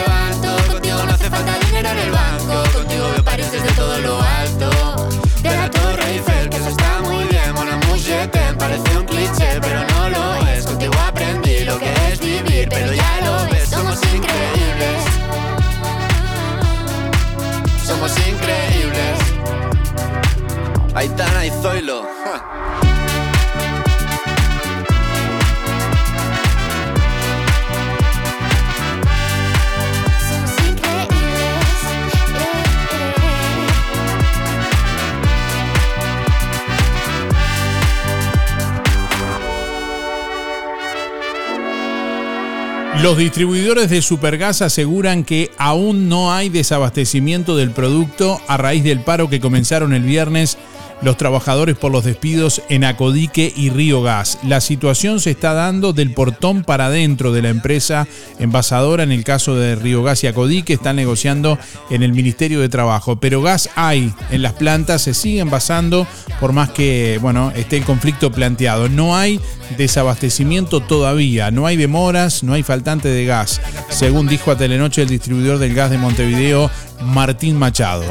Los 43.01 43.17
distribuidores 43.17 43.89
de 43.89 44.01
Supergas 44.01 44.61
aseguran 44.63 45.23
que 45.23 45.51
aún 45.57 46.09
no 46.09 46.33
hay 46.33 46.49
desabastecimiento 46.49 47.55
del 47.55 47.71
producto 47.71 48.41
a 48.47 48.57
raíz 48.57 48.83
del 48.83 49.01
paro 49.01 49.29
que 49.29 49.39
comenzaron 49.39 49.93
el 49.93 50.01
viernes 50.01 50.57
los 51.01 51.17
trabajadores 51.17 51.77
por 51.77 51.91
los 51.91 52.03
despidos 52.03 52.61
en 52.69 52.83
Acodique 52.83 53.51
y 53.55 53.69
Río 53.69 54.01
Gas. 54.01 54.39
La 54.43 54.61
situación 54.61 55.19
se 55.19 55.31
está 55.31 55.53
dando 55.53 55.93
del 55.93 56.13
portón 56.13 56.63
para 56.63 56.87
adentro 56.87 57.31
de 57.31 57.41
la 57.41 57.49
empresa 57.49 58.07
envasadora. 58.39 59.03
En 59.03 59.11
el 59.11 59.23
caso 59.23 59.55
de 59.55 59.75
Río 59.75 60.03
Gas 60.03 60.23
y 60.23 60.27
Acodique 60.27 60.73
están 60.73 60.95
negociando 60.95 61.57
en 61.89 62.03
el 62.03 62.13
Ministerio 62.13 62.59
de 62.59 62.69
Trabajo. 62.69 63.19
Pero 63.19 63.41
gas 63.41 63.69
hay 63.75 64.13
en 64.31 64.41
las 64.41 64.53
plantas, 64.53 65.03
se 65.03 65.13
sigue 65.13 65.39
envasando 65.39 66.07
por 66.39 66.53
más 66.53 66.69
que 66.69 67.19
bueno, 67.21 67.51
esté 67.55 67.77
el 67.77 67.83
conflicto 67.83 68.31
planteado. 68.31 68.89
No 68.89 69.15
hay 69.15 69.39
desabastecimiento 69.77 70.79
todavía, 70.81 71.51
no 71.51 71.65
hay 71.65 71.77
demoras, 71.77 72.43
no 72.43 72.53
hay 72.53 72.63
faltante 72.63 73.09
de 73.09 73.25
gas, 73.25 73.61
según 73.89 74.27
dijo 74.27 74.51
a 74.51 74.57
Telenoche 74.57 75.01
el 75.01 75.09
distribuidor 75.09 75.57
del 75.59 75.73
gas 75.73 75.91
de 75.91 75.97
Montevideo, 75.97 76.71
Martín 77.01 77.57
Machado. 77.57 78.05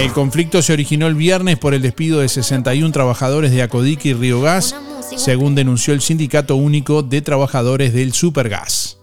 El 0.00 0.12
conflicto 0.14 0.62
se 0.62 0.72
originó 0.72 1.06
el 1.08 1.14
viernes 1.14 1.58
por 1.58 1.74
el 1.74 1.82
despido 1.82 2.20
de 2.20 2.28
61 2.30 2.90
trabajadores 2.90 3.50
de 3.50 3.60
Acodique 3.60 4.08
y 4.08 4.14
Río 4.14 4.40
Gas, 4.40 4.74
según 5.14 5.54
denunció 5.54 5.92
el 5.92 6.00
Sindicato 6.00 6.56
Único 6.56 7.02
de 7.02 7.20
Trabajadores 7.20 7.92
del 7.92 8.14
Supergas. 8.14 8.98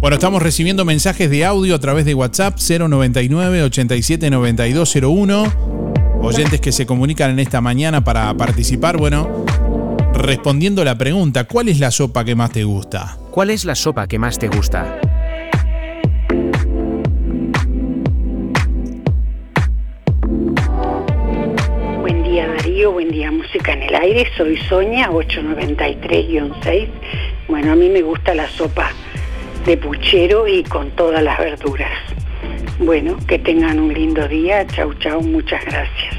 Bueno, 0.00 0.16
estamos 0.16 0.42
recibiendo 0.42 0.84
mensajes 0.84 1.30
de 1.30 1.46
audio 1.46 1.74
a 1.74 1.78
través 1.78 2.04
de 2.04 2.12
WhatsApp 2.12 2.58
099 2.58 3.62
879201. 3.62 5.52
oyentes 6.20 6.60
que 6.60 6.72
se 6.72 6.84
comunican 6.84 7.30
en 7.30 7.38
esta 7.38 7.62
mañana 7.62 8.04
para 8.04 8.34
participar. 8.34 8.98
Bueno, 8.98 9.46
respondiendo 10.12 10.84
la 10.84 10.98
pregunta, 10.98 11.44
¿cuál 11.44 11.68
es 11.70 11.80
la 11.80 11.90
sopa 11.90 12.26
que 12.26 12.34
más 12.34 12.50
te 12.50 12.64
gusta? 12.64 13.16
¿Cuál 13.30 13.48
es 13.48 13.64
la 13.64 13.74
sopa 13.74 14.06
que 14.06 14.18
más 14.18 14.38
te 14.38 14.48
gusta? 14.48 15.00
Buen 23.10 23.18
día 23.18 23.30
Música 23.32 23.72
en 23.72 23.82
el 23.82 23.94
Aire, 23.96 24.30
soy 24.36 24.56
Sonia 24.68 25.10
893-6. 25.10 26.88
Bueno, 27.48 27.72
a 27.72 27.74
mí 27.74 27.88
me 27.88 28.02
gusta 28.02 28.34
la 28.36 28.48
sopa 28.50 28.92
de 29.66 29.76
puchero 29.76 30.46
y 30.46 30.62
con 30.62 30.92
todas 30.92 31.20
las 31.20 31.36
verduras. 31.40 31.90
Bueno, 32.78 33.16
que 33.26 33.40
tengan 33.40 33.80
un 33.80 33.92
lindo 33.92 34.28
día, 34.28 34.64
chau 34.68 34.94
chau, 34.94 35.20
muchas 35.22 35.64
gracias. 35.64 36.14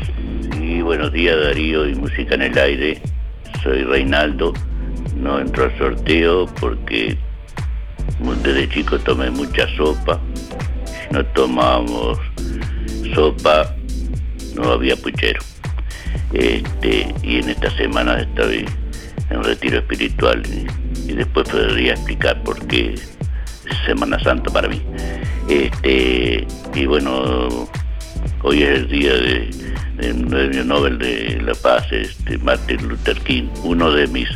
Y 0.59 0.81
buenos 0.81 1.13
días 1.13 1.37
Darío 1.41 1.87
y 1.87 1.95
Música 1.95 2.35
en 2.35 2.41
el 2.41 2.57
Aire. 2.57 3.01
Soy 3.63 3.83
Reinaldo. 3.83 4.53
No 5.15 5.39
entro 5.39 5.65
al 5.65 5.77
sorteo 5.77 6.45
porque 6.59 7.17
desde 8.43 8.67
chico 8.67 8.99
tomé 8.99 9.29
mucha 9.29 9.65
sopa. 9.77 10.19
Si 10.83 11.13
no 11.13 11.25
tomábamos 11.27 12.19
sopa, 13.13 13.73
no 14.55 14.71
había 14.71 14.97
puchero. 14.97 15.50
Este, 16.33 17.13
y 17.23 17.37
en 17.37 17.49
esta 17.49 17.69
semana 17.71 18.21
estoy 18.21 18.65
en 19.29 19.43
retiro 19.43 19.79
espiritual 19.79 20.41
y, 20.45 21.13
después 21.13 21.49
podría 21.49 21.93
explicar 21.93 22.41
por 22.43 22.65
qué 22.67 22.95
Semana 23.85 24.17
Santa 24.19 24.51
para 24.51 24.69
mí. 24.69 24.81
Este, 25.49 26.47
y 26.73 26.85
bueno, 26.85 27.67
hoy 28.43 28.63
es 28.63 28.79
el 28.79 28.87
día 28.87 29.13
de, 29.13 29.49
del 29.97 30.25
premio 30.25 30.63
Nobel 30.63 30.97
de 30.97 31.41
la 31.43 31.53
Paz, 31.53 31.85
este, 31.91 32.37
Martin 32.37 32.87
Luther 32.87 33.19
King, 33.19 33.49
uno 33.63 33.91
de 33.91 34.07
mis 34.07 34.29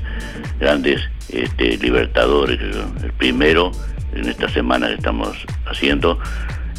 grandes 0.59 1.01
este, 1.29 1.77
libertadores, 1.77 2.59
el 3.03 3.11
primero 3.13 3.71
en 4.13 4.29
esta 4.29 4.49
semana 4.49 4.89
estamos 4.89 5.35
haciendo, 5.65 6.19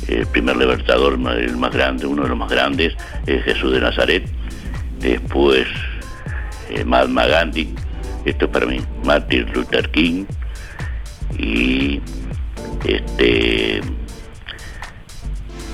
el 0.09 0.27
primer 0.27 0.57
libertador, 0.57 1.15
el 1.15 1.57
más 1.57 1.73
grande, 1.73 2.07
uno 2.07 2.23
de 2.23 2.29
los 2.29 2.39
más 2.39 2.51
grandes, 2.51 2.95
es 3.27 3.45
Jesús 3.45 3.73
de 3.73 3.81
Nazaret, 3.81 4.29
después 5.01 5.67
eh, 6.71 6.85
Mahatma 6.85 7.27
Gandhi, 7.27 7.75
esto 8.25 8.47
es 8.47 8.51
para 8.51 8.67
mí, 8.67 8.81
Martin 9.05 9.53
Luther 9.53 9.89
King 9.91 10.25
y 11.39 12.01
este 12.85 13.81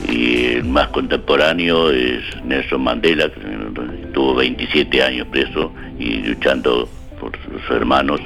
y 0.09 0.45
el 0.47 0.64
más 0.64 0.89
contemporáneo 0.89 1.91
es 1.91 2.23
Nelson 2.45 2.83
Mandela, 2.83 3.31
que 3.31 4.03
estuvo 4.05 4.35
27 4.35 5.03
años 5.03 5.27
preso 5.29 5.73
y 5.99 6.18
luchando 6.18 6.89
por 7.20 7.33
sus 7.39 7.70
hermanos 7.70 8.20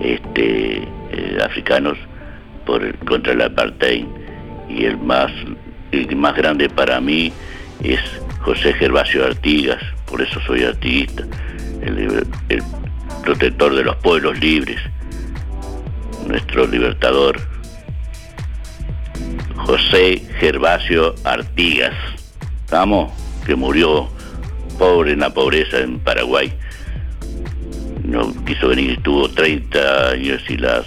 este, 0.00 0.82
eh, 1.12 1.38
africanos 1.42 1.96
por 2.66 2.96
contra 3.06 3.32
el 3.32 3.42
apartheid. 3.42 4.04
Y 4.68 4.84
el 4.84 4.98
más, 4.98 5.32
el 5.92 6.14
más 6.14 6.36
grande 6.36 6.68
para 6.68 7.00
mí 7.00 7.32
es 7.82 8.00
José 8.40 8.74
Gervasio 8.74 9.24
Artigas, 9.24 9.82
por 10.08 10.22
eso 10.22 10.40
soy 10.46 10.64
artiguista, 10.64 11.24
el, 11.82 12.26
protector 13.22 13.74
de 13.74 13.84
los 13.84 13.96
pueblos 13.96 14.38
libres, 14.40 14.80
nuestro 16.26 16.66
libertador. 16.66 17.38
José 19.56 20.22
Gervasio 20.38 21.14
Artigas, 21.24 21.94
vamos, 22.70 23.12
que 23.44 23.54
murió 23.54 24.08
pobre 24.78 25.12
en 25.12 25.20
la 25.20 25.30
pobreza 25.30 25.80
en 25.80 25.98
Paraguay. 25.98 26.52
No 28.04 28.32
quiso 28.46 28.68
venir, 28.68 28.92
estuvo 28.92 29.28
30 29.28 30.10
años 30.10 30.42
y 30.48 30.56
las... 30.56 30.86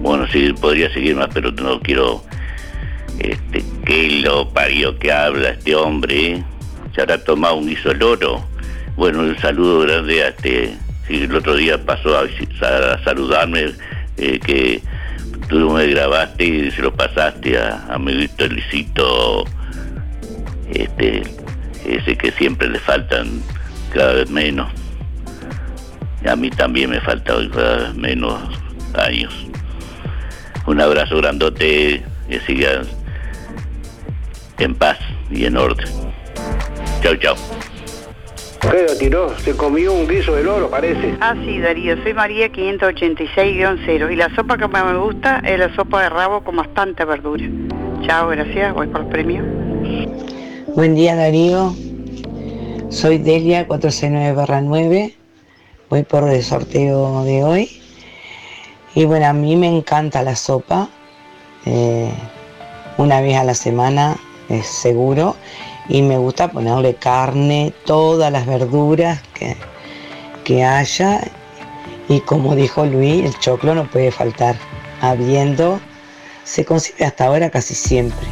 Bueno, 0.00 0.26
sí, 0.30 0.52
podría 0.52 0.92
seguir 0.92 1.16
más, 1.16 1.28
pero 1.32 1.50
no 1.52 1.80
quiero... 1.80 2.22
Este, 3.18 3.64
que 3.84 4.20
lo 4.22 4.48
parió 4.50 4.96
que 4.98 5.10
habla 5.10 5.50
este 5.50 5.74
hombre, 5.74 6.32
¿eh? 6.32 6.44
Se 6.98 7.02
habrá 7.02 7.22
tomado 7.22 7.54
un 7.54 7.68
guiso 7.68 7.94
loro. 7.94 8.44
Bueno, 8.96 9.20
un 9.20 9.38
saludo 9.38 9.82
grande 9.82 10.24
a 10.24 10.28
este... 10.30 10.76
el 11.08 11.32
otro 11.32 11.54
día 11.54 11.78
pasó 11.78 12.18
a, 12.18 12.22
a 12.22 13.04
saludarme, 13.04 13.66
eh, 14.16 14.40
que 14.40 14.82
tú 15.48 15.70
me 15.70 15.86
grabaste 15.86 16.44
y 16.44 16.70
se 16.72 16.82
lo 16.82 16.92
pasaste 16.92 17.56
a, 17.56 17.86
a 17.88 17.98
mi 18.00 18.10
amiguito 18.10 18.48
Licito, 18.48 19.44
este, 20.72 21.22
ese 21.86 22.16
que 22.16 22.32
siempre 22.32 22.68
le 22.68 22.80
faltan 22.80 23.42
cada 23.94 24.14
vez 24.14 24.28
menos. 24.28 24.68
A 26.28 26.34
mí 26.34 26.50
también 26.50 26.90
me 26.90 27.00
faltan 27.00 27.48
cada 27.50 27.76
vez 27.76 27.94
menos 27.94 28.40
años. 28.94 29.32
Un 30.66 30.80
abrazo 30.80 31.18
grandote, 31.18 32.02
que 32.28 32.40
sigas 32.40 32.88
en 34.58 34.74
paz 34.74 34.98
y 35.30 35.44
en 35.44 35.56
orden. 35.56 35.86
Chao, 37.00 37.14
chao. 37.16 37.36
¿Qué 38.60 38.82
lo 38.88 38.96
tiró? 38.98 39.38
Se 39.38 39.56
comió 39.56 39.92
un 39.92 40.08
guiso 40.08 40.34
de 40.34 40.42
loro, 40.42 40.68
parece. 40.68 41.16
Ah, 41.20 41.34
sí, 41.44 41.60
Darío, 41.60 41.96
soy 42.02 42.12
María 42.12 42.48
586-0 42.48 44.12
y 44.12 44.16
la 44.16 44.34
sopa 44.34 44.58
que 44.58 44.66
más 44.66 44.84
me 44.84 44.98
gusta 44.98 45.40
es 45.44 45.58
la 45.58 45.74
sopa 45.76 46.02
de 46.02 46.08
rabo 46.08 46.42
con 46.42 46.56
bastante 46.56 47.04
verdura. 47.04 47.44
Chao, 48.04 48.28
gracias, 48.28 48.74
voy 48.74 48.88
por 48.88 49.02
el 49.02 49.06
premio. 49.06 49.42
Buen 50.74 50.96
día 50.96 51.14
Darío, 51.14 51.72
soy 52.90 53.18
Delia 53.18 53.66
469-9, 53.68 55.14
voy 55.88 56.02
por 56.02 56.28
el 56.28 56.42
sorteo 56.42 57.24
de 57.24 57.44
hoy. 57.44 57.82
Y 58.94 59.04
bueno, 59.04 59.26
a 59.26 59.32
mí 59.32 59.54
me 59.54 59.68
encanta 59.68 60.22
la 60.22 60.34
sopa, 60.34 60.88
eh, 61.64 62.10
una 62.96 63.20
vez 63.20 63.36
a 63.36 63.44
la 63.44 63.54
semana 63.54 64.16
es 64.48 64.66
seguro, 64.66 65.36
y 65.88 66.02
me 66.02 66.18
gusta 66.18 66.50
ponerle 66.50 66.94
carne, 66.94 67.72
todas 67.86 68.30
las 68.30 68.46
verduras 68.46 69.20
que, 69.34 69.56
que 70.44 70.64
haya, 70.64 71.20
y 72.08 72.20
como 72.20 72.54
dijo 72.54 72.84
Luis, 72.86 73.24
el 73.24 73.38
choclo 73.38 73.74
no 73.74 73.88
puede 73.90 74.10
faltar, 74.10 74.56
habiendo, 75.00 75.80
se 76.44 76.64
consigue 76.64 77.04
hasta 77.04 77.26
ahora 77.26 77.50
casi 77.50 77.74
siempre. 77.74 78.26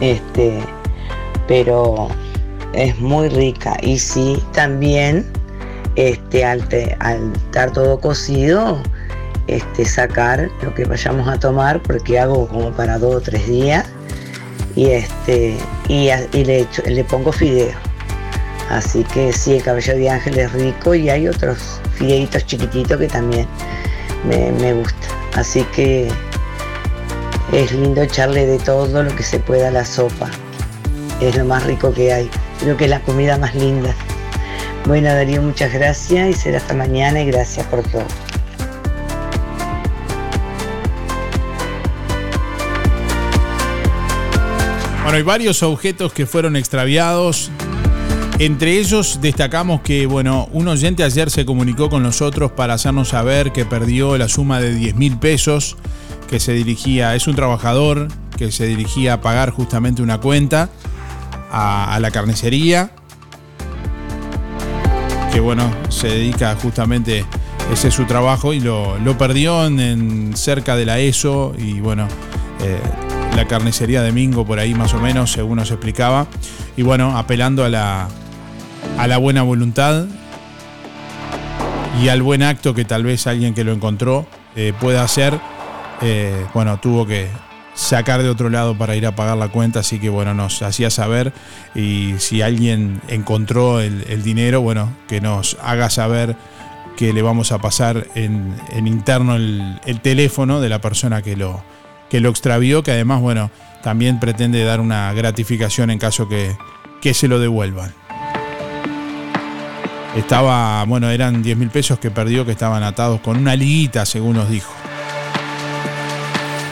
Este, 0.00 0.60
pero 1.46 2.08
es 2.72 2.98
muy 3.00 3.28
rica. 3.28 3.76
Y 3.82 3.98
sí 3.98 4.42
también 4.52 5.26
este 5.96 6.44
al, 6.44 6.68
te- 6.68 6.96
al 7.00 7.32
estar 7.34 7.72
todo 7.72 7.98
cocido 8.00 8.78
este 9.48 9.86
sacar 9.86 10.50
lo 10.62 10.74
que 10.74 10.84
vayamos 10.84 11.26
a 11.26 11.38
tomar 11.40 11.82
porque 11.82 12.18
hago 12.18 12.46
como 12.46 12.70
para 12.70 12.98
dos 12.98 13.14
o 13.16 13.20
tres 13.20 13.48
días 13.48 13.86
y 14.78 14.90
este 14.90 15.56
y, 15.88 16.10
le, 16.44 16.66
le 16.86 17.04
pongo 17.04 17.32
fideo 17.32 17.74
así 18.70 19.02
que 19.04 19.32
sí 19.32 19.54
el 19.54 19.62
cabello 19.62 19.96
de 19.96 20.10
ángel 20.10 20.38
es 20.38 20.52
rico 20.52 20.94
y 20.94 21.10
hay 21.10 21.26
otros 21.26 21.80
fideitos 21.94 22.46
chiquititos 22.46 22.98
que 22.98 23.08
también 23.08 23.46
me, 24.28 24.52
me 24.52 24.74
gusta 24.74 25.08
así 25.34 25.62
que 25.74 26.08
es 27.52 27.72
lindo 27.72 28.02
echarle 28.02 28.46
de 28.46 28.58
todo 28.58 29.02
lo 29.02 29.14
que 29.16 29.22
se 29.22 29.40
pueda 29.40 29.68
a 29.68 29.70
la 29.70 29.84
sopa 29.84 30.30
es 31.20 31.36
lo 31.36 31.44
más 31.44 31.64
rico 31.64 31.92
que 31.92 32.12
hay. 32.12 32.30
Creo 32.60 32.76
que 32.76 32.84
es 32.84 32.90
la 32.90 33.00
comida 33.00 33.36
más 33.36 33.54
linda. 33.54 33.94
Bueno, 34.86 35.08
Darío, 35.08 35.42
muchas 35.42 35.72
gracias 35.72 36.28
y 36.28 36.32
será 36.32 36.58
hasta 36.58 36.74
mañana 36.74 37.20
y 37.20 37.26
gracias 37.26 37.66
por 37.66 37.82
todo. 37.82 38.04
Bueno, 45.08 45.16
hay 45.16 45.22
varios 45.22 45.62
objetos 45.62 46.12
que 46.12 46.26
fueron 46.26 46.54
extraviados. 46.54 47.50
Entre 48.38 48.78
ellos 48.78 49.20
destacamos 49.22 49.80
que, 49.80 50.04
bueno, 50.04 50.50
un 50.52 50.68
oyente 50.68 51.02
ayer 51.02 51.30
se 51.30 51.46
comunicó 51.46 51.88
con 51.88 52.02
nosotros 52.02 52.52
para 52.52 52.74
hacernos 52.74 53.08
saber 53.08 53.50
que 53.50 53.64
perdió 53.64 54.18
la 54.18 54.28
suma 54.28 54.60
de 54.60 54.74
10 54.74 54.96
mil 54.96 55.16
pesos 55.18 55.78
que 56.28 56.38
se 56.38 56.52
dirigía, 56.52 57.14
es 57.14 57.26
un 57.26 57.34
trabajador 57.34 58.08
que 58.36 58.52
se 58.52 58.66
dirigía 58.66 59.14
a 59.14 59.20
pagar 59.22 59.48
justamente 59.50 60.02
una 60.02 60.20
cuenta 60.20 60.68
a, 61.50 61.96
la 62.02 62.10
carnicería, 62.10 62.90
que 65.32 65.40
bueno, 65.40 65.72
se 65.88 66.08
dedica 66.08 66.54
justamente, 66.56 67.24
ese 67.72 67.88
es 67.88 67.94
su 67.94 68.04
trabajo 68.04 68.52
y 68.52 68.60
lo, 68.60 68.98
lo 68.98 69.16
perdió 69.16 69.64
en, 69.64 69.80
en 69.80 70.36
cerca 70.36 70.76
de 70.76 70.84
la 70.84 70.98
ESO 70.98 71.54
y 71.56 71.80
bueno, 71.80 72.06
eh, 72.60 72.78
la 73.36 73.46
carnicería 73.46 74.02
de 74.02 74.12
Mingo 74.12 74.44
por 74.44 74.58
ahí 74.58 74.74
más 74.74 74.94
o 74.94 75.00
menos, 75.00 75.32
según 75.32 75.56
nos 75.56 75.70
explicaba. 75.70 76.26
Y 76.76 76.82
bueno, 76.82 77.16
apelando 77.16 77.64
a 77.64 77.68
la, 77.68 78.08
a 78.98 79.06
la 79.06 79.18
buena 79.18 79.42
voluntad 79.42 80.06
y 82.02 82.08
al 82.08 82.22
buen 82.22 82.42
acto 82.42 82.74
que 82.74 82.84
tal 82.84 83.04
vez 83.04 83.26
alguien 83.26 83.54
que 83.54 83.64
lo 83.64 83.72
encontró 83.72 84.26
eh, 84.56 84.72
pueda 84.78 85.02
hacer, 85.02 85.38
eh, 86.00 86.46
bueno, 86.54 86.78
tuvo 86.78 87.06
que 87.06 87.28
sacar 87.74 88.22
de 88.22 88.28
otro 88.28 88.50
lado 88.50 88.76
para 88.76 88.96
ir 88.96 89.06
a 89.06 89.14
pagar 89.14 89.36
la 89.36 89.48
cuenta, 89.48 89.80
así 89.80 90.00
que 90.00 90.08
bueno, 90.08 90.34
nos 90.34 90.62
hacía 90.62 90.90
saber 90.90 91.32
y 91.74 92.14
si 92.18 92.42
alguien 92.42 93.00
encontró 93.08 93.80
el, 93.80 94.04
el 94.08 94.22
dinero, 94.22 94.60
bueno, 94.60 94.92
que 95.06 95.20
nos 95.20 95.56
haga 95.62 95.88
saber 95.90 96.36
que 96.96 97.12
le 97.12 97.22
vamos 97.22 97.52
a 97.52 97.58
pasar 97.58 98.08
en, 98.16 98.56
interno 98.84 99.36
el, 99.36 99.80
el 99.86 100.00
teléfono 100.00 100.60
de 100.60 100.68
la 100.68 100.80
persona 100.80 101.22
que 101.22 101.36
lo, 101.36 101.62
que 102.10 102.20
lo 102.20 102.30
extravió, 102.30 102.82
que 102.82 102.92
además, 102.92 103.20
bueno, 103.20 103.50
también 103.82 104.20
pretende 104.20 104.64
dar 104.64 104.80
una 104.80 105.12
gratificación 105.12 105.90
en 105.90 105.98
caso 105.98 106.28
que, 106.28 106.56
que 107.00 107.14
se 107.14 107.28
lo 107.28 107.38
devuelvan. 107.38 107.94
Estaba, 110.16 110.84
bueno, 110.84 111.10
eran 111.10 111.42
10 111.42 111.56
mil 111.58 111.70
pesos 111.70 111.98
que 111.98 112.10
perdió 112.10 112.44
que 112.44 112.52
estaban 112.52 112.82
atados 112.82 113.20
con 113.20 113.36
una 113.36 113.54
liguita, 113.54 114.04
según 114.04 114.36
nos 114.36 114.50
dijo. 114.50 114.72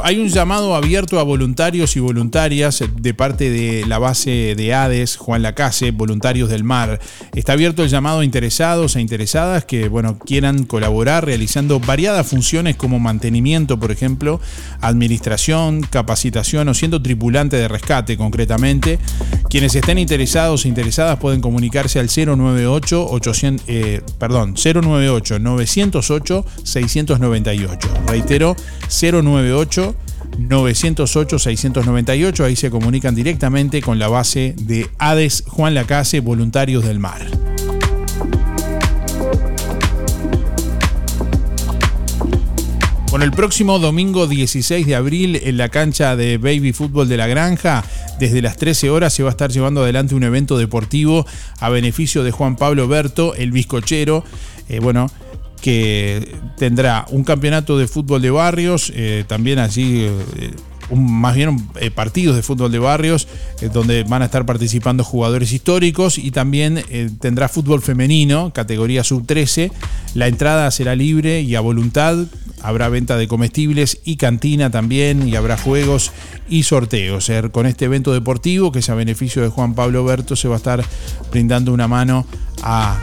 Hay 0.04 0.18
un 0.18 0.28
llamado 0.28 0.74
abierto 0.74 1.18
a 1.18 1.22
voluntarios 1.22 1.96
y 1.96 2.00
voluntarias 2.00 2.82
de 3.00 3.14
parte 3.14 3.50
de 3.50 3.86
la 3.86 3.98
base 3.98 4.54
de 4.56 4.74
ADES, 4.74 5.16
Juan 5.16 5.42
Lacase, 5.42 5.90
Voluntarios 5.90 6.48
del 6.48 6.64
Mar. 6.64 7.00
Está 7.34 7.52
abierto 7.52 7.82
el 7.82 7.88
llamado 7.88 8.20
a 8.20 8.24
interesados 8.24 8.96
e 8.96 9.00
interesadas 9.00 9.64
que, 9.64 9.88
bueno, 9.88 10.18
quieran 10.18 10.64
colaborar 10.64 11.26
realizando 11.26 11.80
variadas 11.80 12.26
funciones 12.26 12.76
como 12.76 12.98
mantenimiento, 12.98 13.78
por 13.78 13.90
ejemplo, 13.90 14.40
administración, 14.80 15.82
capacitación 15.82 16.68
o 16.68 16.74
siendo 16.74 17.02
tripulante 17.02 17.56
de 17.56 17.68
rescate 17.68 18.16
concretamente. 18.16 18.98
Quienes 19.48 19.74
estén 19.74 19.98
interesados 19.98 20.64
e 20.64 20.68
interesadas 20.68 21.18
pueden 21.18 21.40
comunicarse 21.40 21.98
al 21.98 22.08
098 22.08 23.06
800, 23.10 23.64
eh, 23.68 24.02
perdón, 24.18 24.54
098 24.54 25.38
908 25.38 26.44
698. 26.64 27.88
Reitero, 28.06 28.56
098 28.88 29.94
908-698. 30.38 32.44
Ahí 32.44 32.56
se 32.56 32.70
comunican 32.70 33.14
directamente 33.14 33.82
con 33.82 33.98
la 33.98 34.08
base 34.08 34.54
de 34.56 34.88
ADES 34.98 35.44
Juan 35.46 35.74
Lacase, 35.74 36.20
Voluntarios 36.20 36.84
del 36.84 36.98
Mar. 36.98 37.26
Con 43.10 43.22
el 43.22 43.32
próximo 43.32 43.78
domingo 43.78 44.26
16 44.26 44.86
de 44.86 44.94
abril 44.94 45.40
en 45.42 45.56
la 45.56 45.70
cancha 45.70 46.14
de 46.14 46.36
Baby 46.36 46.74
Fútbol 46.74 47.08
de 47.08 47.16
la 47.16 47.26
Granja, 47.26 47.82
desde 48.20 48.42
las 48.42 48.58
13 48.58 48.90
horas 48.90 49.14
se 49.14 49.22
va 49.22 49.30
a 49.30 49.32
estar 49.32 49.50
llevando 49.50 49.82
adelante 49.82 50.14
un 50.14 50.24
evento 50.24 50.58
deportivo 50.58 51.26
a 51.58 51.70
beneficio 51.70 52.22
de 52.22 52.32
Juan 52.32 52.56
Pablo 52.56 52.86
Berto, 52.86 53.34
el 53.34 53.50
bizcochero. 53.50 54.24
Eh, 54.68 54.80
bueno, 54.80 55.10
que 55.60 56.36
tendrá 56.56 57.06
un 57.10 57.24
campeonato 57.24 57.78
de 57.78 57.88
fútbol 57.88 58.22
de 58.22 58.30
barrios, 58.30 58.92
eh, 58.94 59.24
también 59.26 59.58
allí, 59.58 60.02
eh, 60.04 60.50
un- 60.90 61.12
más 61.20 61.34
bien 61.34 61.68
eh, 61.80 61.90
partidos 61.90 62.34
de 62.36 62.42
fútbol 62.42 62.72
de 62.72 62.78
barrios, 62.78 63.28
eh, 63.60 63.68
donde 63.72 64.04
van 64.04 64.22
a 64.22 64.26
estar 64.26 64.46
participando 64.46 65.04
jugadores 65.04 65.52
históricos 65.52 66.16
y 66.18 66.30
también 66.30 66.82
eh, 66.88 67.10
tendrá 67.20 67.48
fútbol 67.48 67.82
femenino, 67.82 68.52
categoría 68.54 69.04
sub-13. 69.04 69.70
La 70.14 70.28
entrada 70.28 70.70
será 70.70 70.94
libre 70.96 71.42
y 71.42 71.54
a 71.56 71.60
voluntad. 71.60 72.16
Habrá 72.60 72.88
venta 72.88 73.16
de 73.16 73.28
comestibles 73.28 74.00
y 74.04 74.16
cantina 74.16 74.68
también, 74.70 75.28
y 75.28 75.36
habrá 75.36 75.56
juegos 75.56 76.10
y 76.48 76.64
sorteos. 76.64 77.28
Eh, 77.28 77.42
Con 77.52 77.66
este 77.66 77.84
evento 77.84 78.12
deportivo, 78.12 78.72
que 78.72 78.80
es 78.80 78.88
a 78.88 78.96
beneficio 78.96 79.42
de 79.42 79.48
Juan 79.48 79.74
Pablo 79.74 80.04
Berto, 80.04 80.34
se 80.34 80.48
va 80.48 80.54
a 80.54 80.56
estar 80.56 80.84
brindando 81.30 81.72
una 81.72 81.86
mano 81.86 82.26
a 82.62 82.98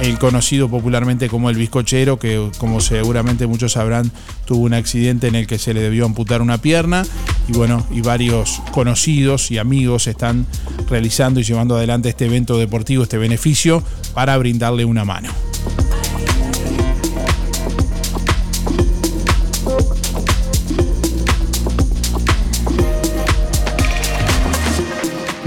el 0.00 0.18
conocido 0.18 0.68
popularmente 0.68 1.28
como 1.28 1.50
el 1.50 1.56
bizcochero, 1.56 2.18
que 2.18 2.50
como 2.58 2.80
seguramente 2.80 3.46
muchos 3.46 3.72
sabrán, 3.72 4.10
tuvo 4.44 4.64
un 4.64 4.74
accidente 4.74 5.28
en 5.28 5.34
el 5.34 5.46
que 5.46 5.58
se 5.58 5.74
le 5.74 5.80
debió 5.80 6.04
amputar 6.04 6.42
una 6.42 6.58
pierna. 6.58 7.04
Y 7.48 7.52
bueno, 7.52 7.86
y 7.90 8.00
varios 8.00 8.60
conocidos 8.72 9.50
y 9.50 9.58
amigos 9.58 10.06
están 10.06 10.46
realizando 10.88 11.40
y 11.40 11.44
llevando 11.44 11.76
adelante 11.76 12.08
este 12.08 12.26
evento 12.26 12.58
deportivo, 12.58 13.02
este 13.04 13.18
beneficio, 13.18 13.82
para 14.14 14.36
brindarle 14.38 14.84
una 14.84 15.04
mano. 15.04 15.30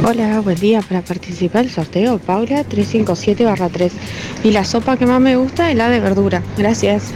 Hola, 0.10 0.40
buen 0.40 0.56
día. 0.56 0.82
Para 0.82 1.02
participar 1.02 1.64
del 1.64 1.70
sorteo, 1.70 2.18
Paula 2.18 2.64
357-3. 2.64 3.92
Y 4.46 4.52
la 4.52 4.64
sopa 4.64 4.96
que 4.96 5.06
más 5.06 5.20
me 5.20 5.36
gusta 5.36 5.70
es 5.70 5.76
la 5.76 5.90
de 5.90 6.00
verdura. 6.00 6.42
Gracias. 6.58 7.12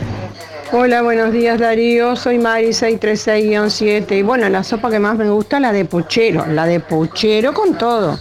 Hola, 0.74 1.02
buenos 1.02 1.32
días 1.32 1.58
Darío, 1.58 2.18
soy 2.18 2.38
Mari 2.38 2.72
636-7 2.72 4.20
y 4.20 4.24
bueno, 4.24 4.50
la 4.50 4.66
sopa 4.66 4.90
que 4.90 5.00
más 5.00 5.18
me 5.18 5.30
gusta 5.30 5.56
es 5.56 5.62
la 5.62 5.72
de 5.72 5.86
puchero, 5.86 6.46
la 6.48 6.66
de 6.66 6.82
puchero 6.82 7.54
con 7.54 7.78
todo. 7.78 8.20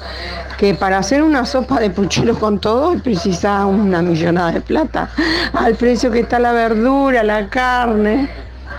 Que 0.57 0.75
para 0.75 0.99
hacer 0.99 1.25
una 1.25 1.45
sopa 1.47 1.81
de 1.81 1.91
puchero 1.91 2.39
con 2.39 2.61
todo 2.61 2.97
precisa 3.03 3.67
una 3.67 4.03
millonada 4.03 4.53
de 4.53 4.61
plata. 4.61 5.11
Al 5.53 5.75
precio 5.75 6.13
que 6.13 6.21
está 6.21 6.39
la 6.39 6.53
verdura, 6.53 7.25
la 7.25 7.49
carne, 7.49 8.29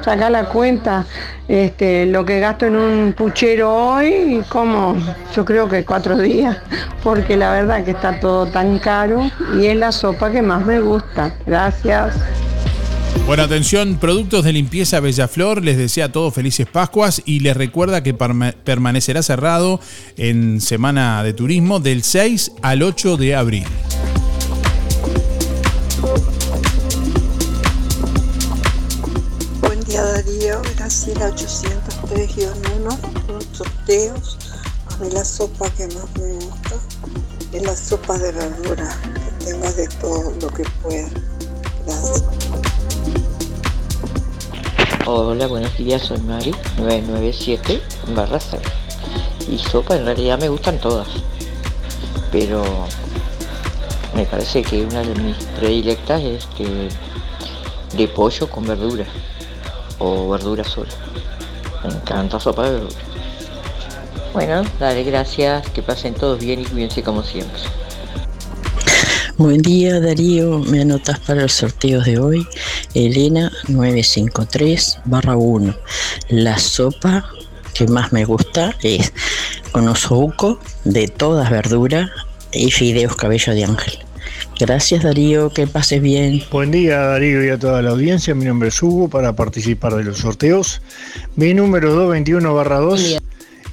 saca 0.04 0.30
la 0.30 0.46
cuenta, 0.46 1.06
este, 1.48 2.06
lo 2.06 2.26
que 2.26 2.40
gasto 2.40 2.66
en 2.66 2.76
un 2.76 3.14
puchero 3.14 3.74
hoy, 3.74 4.42
como 4.50 4.96
yo 5.36 5.46
creo 5.46 5.68
que 5.70 5.84
cuatro 5.86 6.18
días, 6.18 6.58
porque 7.04 7.38
la 7.38 7.52
verdad 7.52 7.84
que 7.84 7.92
está 7.92 8.20
todo 8.20 8.46
tan 8.48 8.80
caro 8.80 9.30
y 9.60 9.66
es 9.66 9.76
la 9.78 9.92
sopa 9.92 10.32
que 10.32 10.42
más 10.42 10.66
me 10.66 10.80
gusta. 10.80 11.34
Gracias. 11.46 12.16
Bueno, 13.28 13.44
atención, 13.44 13.98
Productos 13.98 14.44
de 14.44 14.52
Limpieza 14.54 15.00
Bellaflor 15.00 15.64
les 15.64 15.78
desea 15.78 16.06
a 16.06 16.12
todos 16.12 16.34
felices 16.34 16.66
Pascuas 16.66 17.22
y 17.26 17.42
les 17.42 17.56
recuerda 17.56 18.02
que 18.02 18.16
perma- 18.16 18.54
permanecerá 18.64 19.22
cerrado 19.22 19.80
en 20.18 20.60
Semana 20.60 21.22
de 21.24 21.34
Turismo 21.34 21.80
del 21.80 22.04
6 22.04 22.54
al 22.64 22.82
8 22.84 23.18
de 23.18 23.36
abril. 23.36 23.66
Darío, 30.52 30.62
Graciela 30.76 31.30
803-1 31.30 32.98
por 32.98 33.30
los 33.30 33.46
sorteos. 33.54 34.38
A 34.90 34.98
mí 34.98 35.10
la 35.12 35.24
sopa 35.24 35.70
que 35.70 35.88
más 35.88 36.06
me 36.20 36.34
gusta 36.34 36.76
es 37.54 37.64
la 37.64 37.76
sopa 37.76 38.18
de 38.18 38.32
verdura, 38.34 38.98
que 39.14 39.46
tenga 39.46 39.72
de 39.72 39.88
todo 39.88 40.34
lo 40.42 40.48
que 40.50 40.64
pueda. 40.82 41.10
Gracias. 41.86 42.24
Hola, 45.06 45.48
buenos 45.48 45.78
días, 45.78 46.02
soy 46.02 46.20
Mari, 46.20 46.52
997 46.78 47.82
barra 48.14 48.40
6. 48.40 48.62
Y 49.50 49.58
sopa 49.58 49.96
en 49.96 50.06
realidad 50.06 50.38
me 50.40 50.50
gustan 50.50 50.80
todas. 50.80 51.08
pero 52.32 52.64
me 54.16 54.26
parece 54.26 54.62
que 54.62 54.86
una 54.86 55.02
de 55.02 55.16
mis 55.16 55.38
predilectas 55.58 56.22
es 56.22 56.46
que 56.58 56.90
de 57.96 58.08
pollo 58.10 58.50
con 58.50 58.66
verdura 58.66 59.06
o 60.02 60.30
verdura 60.30 60.64
sola. 60.64 60.90
Me 61.84 61.94
encanta 61.94 62.40
sopa 62.40 62.66
de 62.66 62.72
verdura. 62.72 62.96
Bueno, 64.34 64.64
dale 64.80 65.04
gracias, 65.04 65.68
que 65.70 65.82
pasen 65.82 66.14
todos 66.14 66.40
bien 66.40 66.62
y 66.62 66.66
cuídense 66.66 67.04
como 67.04 67.24
siempre. 67.24 67.62
Buen 69.38 69.62
día 69.62 70.00
Darío, 70.00 70.60
me 70.60 70.82
anotas 70.82 71.20
para 71.20 71.42
los 71.42 71.54
sorteos 71.54 72.06
de 72.06 72.20
hoy. 72.20 72.48
Elena 72.94 73.52
953 73.68 75.00
barra 75.06 75.36
1. 75.36 75.76
La 76.30 76.58
sopa 76.58 77.26
que 77.74 77.88
más 77.88 78.12
me 78.14 78.26
gusta 78.26 78.76
es 78.82 79.14
con 79.72 79.88
osobuco 79.88 80.60
de 80.84 81.08
todas 81.08 81.50
verduras 81.50 82.10
y 82.52 82.72
fideos 82.72 83.16
cabello 83.16 83.54
de 83.54 83.64
ángel. 83.64 84.11
Gracias 84.62 85.02
Darío, 85.02 85.50
que 85.50 85.66
pases 85.66 86.04
bien. 86.04 86.44
Buen 86.52 86.70
día 86.70 87.00
Darío 87.00 87.44
y 87.44 87.50
a 87.50 87.58
toda 87.58 87.82
la 87.82 87.90
audiencia, 87.90 88.36
mi 88.36 88.46
nombre 88.46 88.70
es 88.70 88.84
Hugo 88.84 89.10
para 89.10 89.36
participar 89.36 89.96
de 89.96 90.04
los 90.04 90.20
sorteos. 90.20 90.84
Mi 91.36 91.56
número 91.56 91.90
221 91.94 92.54
barra 92.54 92.78
2. 92.78 93.18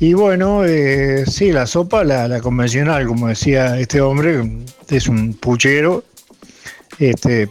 Y 0.00 0.14
bueno, 0.14 0.64
eh, 0.64 1.26
sí, 1.26 1.52
la 1.52 1.66
sopa, 1.66 2.04
la, 2.04 2.26
la 2.26 2.40
convencional, 2.40 3.06
como 3.06 3.28
decía 3.28 3.78
este 3.78 4.00
hombre, 4.00 4.50
es 4.88 5.08
un 5.08 5.34
puchero. 5.34 6.04
Este, 6.98 7.50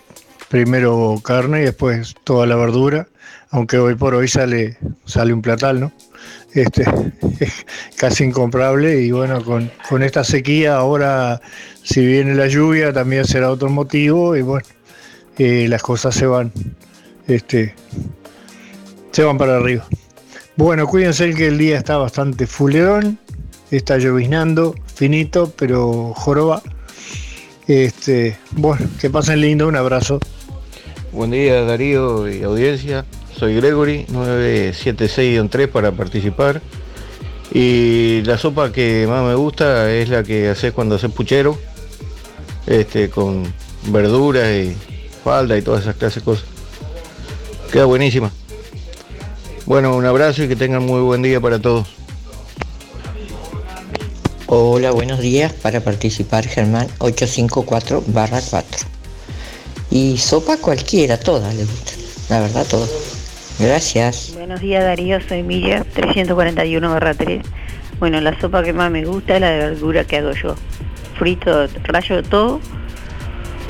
primero 0.50 1.22
carne 1.24 1.62
y 1.62 1.66
después 1.66 2.16
toda 2.24 2.48
la 2.48 2.56
verdura, 2.56 3.08
aunque 3.52 3.78
hoy 3.78 3.94
por 3.94 4.16
hoy 4.16 4.28
sale, 4.28 4.80
sale 5.06 5.32
un 5.32 5.44
platal, 5.44 5.80
¿no? 5.80 5.92
Este, 6.54 6.86
es 7.40 7.66
casi 7.98 8.24
incomparable 8.24 9.02
y 9.02 9.12
bueno, 9.12 9.44
con, 9.44 9.72
con 9.90 10.04
esta 10.04 10.24
sequía 10.24 10.76
ahora, 10.76 11.42
si 11.84 12.06
viene 12.06 12.36
la 12.36 12.48
lluvia, 12.48 12.94
también 12.94 13.26
será 13.26 13.52
otro 13.52 13.70
motivo 13.70 14.36
y 14.36 14.42
bueno, 14.42 14.66
eh, 15.38 15.68
las 15.68 15.84
cosas 15.84 16.16
se 16.16 16.26
van, 16.26 16.52
este, 17.28 17.76
se 19.12 19.24
van 19.24 19.38
para 19.38 19.58
arriba. 19.58 19.86
Bueno, 20.56 20.88
cuídense 20.88 21.34
que 21.36 21.48
el 21.48 21.60
día 21.60 21.78
está 21.78 21.98
bastante 21.98 22.48
fulerón, 22.48 23.20
está 23.70 23.98
lloviznando, 24.00 24.74
finito, 24.96 25.54
pero 25.56 26.14
joroba. 26.16 26.64
Este, 27.68 28.38
bueno, 28.52 28.88
que 29.00 29.10
pasen 29.10 29.42
lindo, 29.42 29.68
un 29.68 29.76
abrazo. 29.76 30.20
Buen 31.12 31.32
día 31.32 31.62
Darío 31.64 32.28
y 32.28 32.44
audiencia, 32.44 33.06
soy 33.38 33.56
Gregory, 33.56 34.06
976-3 34.08 35.68
para 35.70 35.92
participar. 35.92 36.62
Y 37.54 38.22
la 38.24 38.38
sopa 38.38 38.72
que 38.72 39.06
más 39.08 39.24
me 39.24 39.36
gusta 39.36 39.92
es 39.92 40.10
la 40.10 40.24
que 40.24 40.50
haces 40.50 40.74
cuando 40.74 40.96
haces 40.96 41.12
puchero, 41.12 41.58
este, 42.66 43.10
con 43.10 43.52
verduras 43.88 44.50
y 44.50 44.76
falda 45.24 45.58
y 45.58 45.62
todas 45.62 45.84
esas 45.84 45.96
clases 45.96 46.24
de 46.24 46.26
cosas. 46.26 46.46
Queda 47.72 47.86
buenísima. 47.86 48.32
Bueno, 49.66 49.96
un 49.96 50.06
abrazo 50.06 50.44
y 50.44 50.48
que 50.48 50.56
tengan 50.56 50.86
muy 50.86 51.02
buen 51.02 51.22
día 51.22 51.40
para 51.40 51.60
todos. 51.60 51.88
Hola, 54.48 54.92
buenos 54.92 55.20
días. 55.20 55.52
Para 55.52 55.82
participar, 55.82 56.48
Germán 56.48 56.88
854 57.00 58.04
barra 58.08 58.42
4. 58.50 58.88
Y 59.92 60.18
sopa 60.18 60.58
cualquiera, 60.58 61.20
todas 61.20 61.54
le 61.56 61.66
gustan. 61.66 61.96
La 62.30 62.40
verdad, 62.42 62.66
todas. 62.70 63.07
Gracias. 63.60 64.34
Buenos 64.36 64.62
días 64.62 64.84
Darío, 64.84 65.20
soy 65.20 65.42
Milla, 65.42 65.84
341 65.84 66.92
barra 66.92 67.16
3. 67.16 67.42
Bueno, 68.00 68.22
la 68.22 68.40
sopa 68.40 68.62
que 68.62 68.72
más 68.72 68.92
me 68.92 69.04
gusta 69.04 69.34
es 69.34 69.42
la 69.42 69.50
de 69.50 69.58
verdura 69.58 70.04
que 70.04 70.18
hago 70.18 70.32
yo. 70.34 70.54
Frito, 71.18 71.66
rayo 71.86 72.22
todo, 72.22 72.60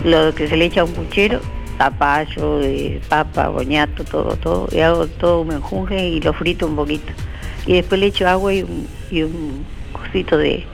lo 0.03 0.35
que 0.35 0.49
se 0.49 0.57
le 0.57 0.65
echa 0.65 0.81
a 0.81 0.83
un 0.83 0.91
puchero, 0.91 1.39
zapallo, 1.77 2.61
eh, 2.63 2.99
papa, 3.07 3.47
boñato, 3.47 4.03
todo, 4.03 4.35
todo. 4.35 4.67
Y 4.73 4.81
hago 4.81 5.07
todo 5.07 5.41
un 5.41 5.47
menjunje 5.47 6.09
y 6.09 6.19
lo 6.19 6.33
frito 6.33 6.67
un 6.67 6.75
poquito. 6.75 7.13
Y 7.65 7.75
después 7.75 8.01
le 8.01 8.07
echo 8.07 8.27
agua 8.27 8.53
y 8.53 8.63
un, 8.63 8.87
y 9.09 9.23
un 9.23 9.65
cosito 9.93 10.37
de, 10.37 10.65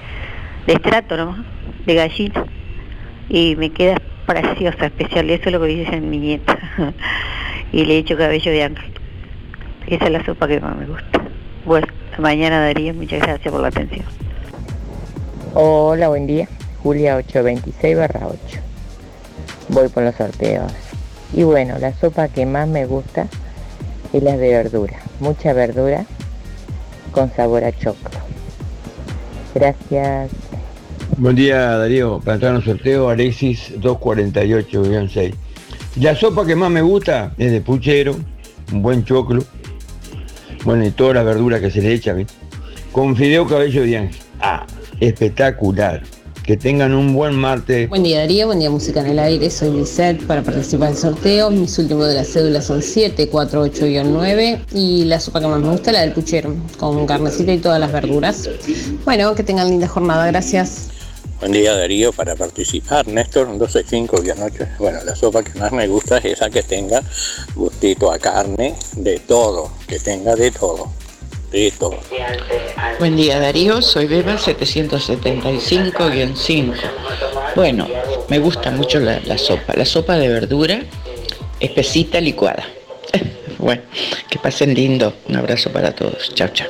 de 0.65 0.73
estrato 0.73 1.17
nomás, 1.17 1.45
de 1.85 1.93
gallina. 1.93 2.45
Y 3.29 3.55
me 3.57 3.69
queda 3.69 4.01
preciosa, 4.25 4.87
especial. 4.87 5.29
Eso 5.29 5.43
es 5.45 5.51
lo 5.51 5.61
que 5.61 5.67
dice 5.67 6.01
mi 6.01 6.17
nieta. 6.17 6.57
y 7.71 7.85
le 7.85 7.99
echo 7.99 8.17
cabello 8.17 8.51
de 8.51 8.63
ángel. 8.63 9.02
Esa 9.93 10.05
es 10.05 10.11
la 10.11 10.25
sopa 10.25 10.47
que 10.47 10.59
más 10.59 10.75
me 10.75 10.87
gusta. 10.87 11.21
Bueno, 11.65 11.85
mañana 12.17 12.59
Darío, 12.61 12.95
muchas 12.95 13.21
gracias 13.21 13.51
por 13.51 13.61
la 13.61 13.67
atención. 13.67 14.03
Hola, 15.53 16.07
buen 16.07 16.25
día. 16.25 16.49
Julia 16.81 17.15
826 17.17 17.97
barra 17.97 18.21
8. 18.25 18.37
Voy 19.69 19.89
por 19.89 20.01
los 20.01 20.15
sorteos. 20.15 20.71
Y 21.31 21.43
bueno, 21.43 21.77
la 21.77 21.93
sopa 21.93 22.27
que 22.27 22.47
más 22.47 22.67
me 22.67 22.87
gusta 22.87 23.27
es 24.11 24.23
la 24.23 24.35
de 24.35 24.49
verdura. 24.49 24.97
Mucha 25.19 25.53
verdura 25.53 26.07
con 27.11 27.31
sabor 27.35 27.63
a 27.63 27.71
choclo. 27.71 28.19
Gracias. 29.53 30.31
Buen 31.17 31.35
día 31.35 31.77
Darío, 31.77 32.19
para 32.19 32.33
entrar 32.33 32.53
en 32.53 32.57
un 32.57 32.63
sorteo 32.63 33.09
Alexis 33.09 33.79
248-6. 33.79 35.35
La 35.97 36.15
sopa 36.15 36.47
que 36.47 36.55
más 36.55 36.71
me 36.71 36.81
gusta 36.81 37.35
es 37.37 37.51
de 37.51 37.61
puchero, 37.61 38.15
un 38.71 38.81
buen 38.81 39.05
choclo, 39.05 39.43
bueno 40.63 40.85
y 40.85 40.91
todas 40.91 41.15
las 41.15 41.25
verduras 41.25 41.61
que 41.61 41.71
se 41.71 41.81
le 41.81 41.93
echa, 41.93 42.13
¿viste? 42.13 42.33
con 42.93 43.15
fideo 43.15 43.45
cabello 43.47 43.81
de 43.83 43.97
ángel. 43.97 44.21
Ah, 44.39 44.65
espectacular. 44.99 46.03
Que 46.43 46.55
tengan 46.57 46.93
un 46.93 47.13
buen 47.13 47.35
martes. 47.35 47.89
Buen 47.89 48.03
día 48.03 48.19
Darío, 48.19 48.47
buen 48.47 48.59
día 48.59 48.69
Música 48.69 48.99
en 48.99 49.07
el 49.07 49.19
Aire, 49.19 49.49
soy 49.49 49.71
Lisette 49.71 50.21
para 50.27 50.41
participar 50.41 50.89
del 50.89 50.97
sorteo. 50.97 51.49
Mis 51.49 51.79
últimos 51.79 52.07
de 52.07 52.15
la 52.15 52.25
cédula 52.25 52.61
son 52.61 52.81
748-9 52.81 54.59
y 54.73 55.05
la 55.05 55.21
sopa 55.21 55.39
que 55.39 55.47
más 55.47 55.61
me 55.61 55.69
gusta 55.69 55.91
es 55.91 55.93
la 55.95 56.01
del 56.01 56.11
puchero, 56.11 56.53
con 56.77 57.05
carnecita 57.07 57.53
y 57.53 57.59
todas 57.59 57.79
las 57.79 57.91
verduras. 57.93 58.49
Bueno, 59.05 59.33
que 59.35 59.43
tengan 59.43 59.69
linda 59.69 59.87
jornada, 59.87 60.27
gracias. 60.27 60.92
Buen 61.43 61.51
día 61.51 61.75
Darío, 61.75 62.13
para 62.13 62.37
participar, 62.37 63.05
Néstor 63.05 63.49
125-8. 63.49 64.77
Bueno, 64.77 64.99
la 65.03 65.13
sopa 65.13 65.43
que 65.43 65.59
más 65.59 65.73
me 65.73 65.87
gusta 65.87 66.19
es 66.19 66.25
esa 66.25 66.49
que 66.49 66.63
tenga 66.63 67.03
gustito 67.53 68.13
a 68.13 68.17
carne, 68.17 68.75
de 68.95 69.19
todo, 69.19 69.69
que 69.85 69.99
tenga 69.99 70.37
de 70.37 70.51
todo, 70.51 70.93
de 71.51 71.69
todo. 71.77 71.99
Buen 72.97 73.17
día 73.17 73.41
Darío, 73.41 73.81
soy 73.81 74.05
Beba 74.05 74.37
775-5. 74.37 76.75
Bueno, 77.57 77.89
me 78.29 78.39
gusta 78.39 78.71
mucho 78.71 79.01
la, 79.01 79.19
la 79.25 79.37
sopa, 79.37 79.73
la 79.75 79.83
sopa 79.83 80.15
de 80.15 80.29
verdura, 80.29 80.81
espesita 81.59 82.21
licuada. 82.21 82.65
Bueno, 83.57 83.81
que 84.29 84.39
pasen 84.39 84.73
lindo. 84.73 85.13
Un 85.27 85.35
abrazo 85.35 85.73
para 85.73 85.93
todos. 85.93 86.33
Chao, 86.35 86.47
chao. 86.53 86.69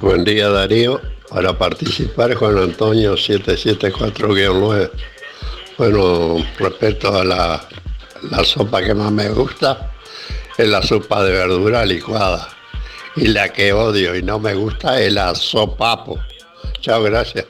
Buen 0.00 0.24
día 0.24 0.48
Darío, 0.48 0.98
para 1.30 1.56
participar 1.56 2.34
Juan 2.34 2.58
Antonio 2.58 3.14
774-9. 3.14 4.90
Bueno, 5.76 6.44
respecto 6.58 7.14
a 7.14 7.24
la, 7.24 7.68
la 8.30 8.44
sopa 8.44 8.82
que 8.82 8.94
más 8.94 9.12
me 9.12 9.28
gusta, 9.30 9.92
es 10.56 10.68
la 10.68 10.82
sopa 10.82 11.22
de 11.22 11.32
verdura 11.32 11.84
licuada. 11.84 12.48
Y 13.16 13.28
la 13.28 13.48
que 13.52 13.72
odio 13.72 14.14
y 14.16 14.22
no 14.22 14.38
me 14.38 14.54
gusta 14.54 15.00
es 15.00 15.12
la 15.12 15.34
sopapo. 15.34 16.18
Chao, 16.80 17.02
gracias. 17.02 17.46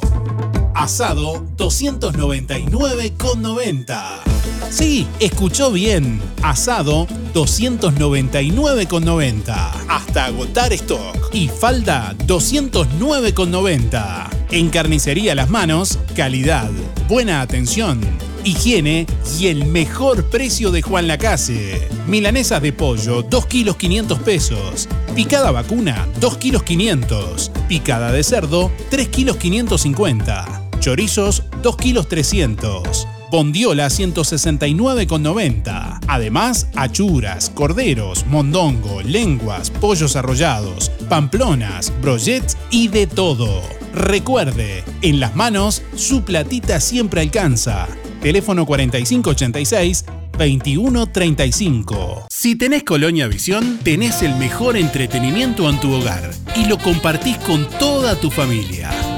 Asado 0.77 1.43
299,90. 1.57 4.21
Sí, 4.69 5.07
escuchó 5.19 5.71
bien. 5.71 6.21
Asado 6.43 7.07
299,90. 7.33 9.71
Hasta 9.89 10.25
agotar 10.25 10.71
stock. 10.73 11.33
Y 11.33 11.47
falda 11.47 12.13
209,90. 12.27 14.29
En 14.51 14.69
Carnicería 14.69 15.33
Las 15.33 15.49
Manos, 15.49 15.97
calidad, 16.15 16.69
buena 17.09 17.41
atención 17.41 17.99
higiene 18.43 19.07
y 19.39 19.47
el 19.47 19.65
mejor 19.65 20.29
precio 20.29 20.69
de 20.71 20.81
Juan 20.81 21.07
Lacase. 21.07 21.85
Milanesas 22.07 22.61
de 22.61 22.71
pollo, 22.71 23.23
2 23.23 23.45
kilos 23.47 23.75
500 23.75 24.19
pesos. 24.19 24.87
Picada 25.15 25.51
vacuna, 25.51 26.07
2 26.21 26.37
kilos 26.37 26.63
500. 26.63 27.51
Picada 27.67 28.13
de 28.13 28.23
cerdo, 28.23 28.71
3 28.89 29.09
kilos 29.09 29.35
550. 29.35 30.66
Chorizos, 30.79 31.43
2 31.61 31.77
kilos 31.77 32.07
300. 32.07 33.07
Bondiola 33.31 33.87
169,90. 33.87 35.99
Además, 36.07 36.67
achuras, 36.75 37.49
corderos, 37.49 38.25
mondongo, 38.27 39.01
lenguas, 39.01 39.69
pollos 39.69 40.15
arrollados, 40.15 40.89
pamplonas, 41.09 41.91
brochets 42.01 42.57
y 42.69 42.87
de 42.87 43.07
todo. 43.07 43.61
Recuerde, 43.93 44.85
en 45.01 45.19
las 45.19 45.35
manos 45.35 45.83
su 45.95 46.23
platita 46.23 46.79
siempre 46.79 47.21
alcanza. 47.21 47.87
Teléfono 48.21 48.65
4586 48.65 50.05
2135. 50.37 52.27
Si 52.29 52.55
tenés 52.55 52.83
Colonia 52.83 53.27
Visión, 53.27 53.79
tenés 53.83 54.21
el 54.21 54.35
mejor 54.35 54.77
entretenimiento 54.77 55.69
en 55.69 55.79
tu 55.79 55.91
hogar 55.91 56.31
y 56.55 56.65
lo 56.65 56.77
compartís 56.77 57.37
con 57.37 57.67
toda 57.79 58.15
tu 58.15 58.29
familia. 58.29 59.16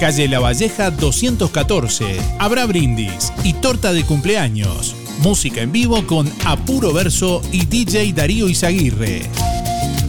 calle 0.00 0.28
La 0.28 0.40
Valleja 0.40 0.90
214. 0.90 2.20
Habrá 2.38 2.66
brindis 2.66 3.32
y 3.44 3.52
torta 3.54 3.92
de 3.92 4.04
cumpleaños. 4.04 4.96
Música 5.20 5.60
en 5.60 5.70
vivo 5.70 6.06
con 6.06 6.30
Apuro 6.44 6.92
Verso 6.92 7.42
y 7.52 7.66
DJ 7.66 8.12
Darío 8.12 8.48
Izaguirre. 8.48 9.22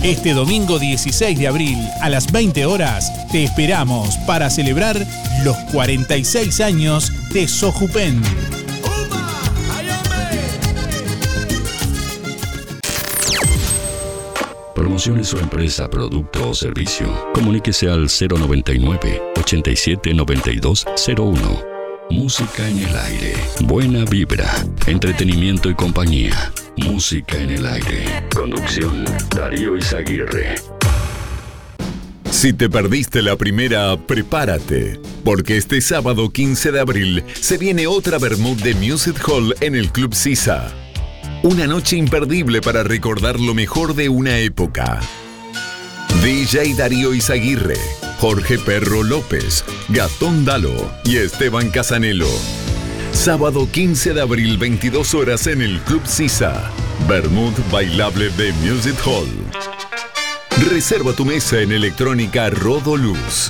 Este 0.02 0.34
domingo 0.34 0.80
16 0.80 1.38
de 1.38 1.48
abril 1.48 1.78
a 2.02 2.10
las 2.10 2.32
20 2.32 2.66
horas 2.66 3.12
te 3.32 3.44
esperamos 3.44 4.18
para 4.26 4.50
celebrar 4.50 5.06
los 5.44 5.56
46 5.72 6.60
años 6.62 7.12
de 7.32 7.48
Sojupen. 7.48 8.61
Promocione 14.92 15.24
su 15.24 15.38
empresa, 15.38 15.90
producto 15.90 16.50
o 16.50 16.54
servicio. 16.54 17.08
Comuníquese 17.34 17.90
al 17.90 18.10
099 18.10 19.22
87 19.38 20.14
92 20.14 20.86
01. 21.18 21.64
Música 22.10 22.68
en 22.68 22.80
el 22.80 22.98
aire. 22.98 23.34
Buena 23.62 24.04
vibra. 24.04 24.54
Entretenimiento 24.88 25.70
y 25.70 25.76
compañía. 25.76 26.52
Música 26.76 27.38
en 27.38 27.52
el 27.52 27.66
aire. 27.68 28.28
Conducción 28.36 29.06
Darío 29.34 29.78
Izaguirre. 29.78 30.56
Si 32.30 32.52
te 32.52 32.70
perdiste 32.70 33.22
la 33.22 33.38
primera, 33.38 33.96
prepárate, 33.96 35.00
porque 35.24 35.56
este 35.56 35.80
sábado 35.80 36.32
15 36.32 36.74
de 36.74 36.80
abril 36.82 37.24
se 37.40 37.58
viene 37.58 37.88
otra 37.88 38.20
Bermud 38.20 38.62
de 38.62 38.76
Music 38.76 39.16
Hall 39.26 39.56
en 39.62 39.76
el 39.76 39.90
Club 39.94 40.14
Sisa. 40.14 40.70
Una 41.44 41.66
noche 41.66 41.98
imperdible 41.98 42.62
para 42.62 42.84
recordar 42.84 43.40
lo 43.40 43.56
mejor 43.56 43.96
de 43.96 44.10
una 44.10 44.38
época. 44.38 45.00
DJ 46.24 46.76
Darío 46.76 47.16
Izaguirre, 47.16 47.78
Jorge 48.20 48.60
Perro 48.60 49.02
López, 49.02 49.66
Gastón 49.90 50.46
Dalo 50.46 50.92
y 51.04 51.18
Esteban 51.18 51.72
Casanelo. 51.72 52.28
Sábado 53.12 53.68
15 53.72 54.14
de 54.14 54.22
abril, 54.22 54.60
22 54.60 55.16
horas 55.16 55.48
en 55.48 55.64
el 55.64 55.80
Club 55.80 56.06
Sisa. 56.06 56.70
Bermud 57.10 57.54
Bailable 57.72 58.30
de 58.30 58.54
Music 58.62 59.02
Hall. 59.04 59.28
Reserva 60.70 61.14
tu 61.14 61.26
mesa 61.26 61.60
en 61.60 61.72
electrónica 61.72 62.52
Rodoluz. 62.52 63.50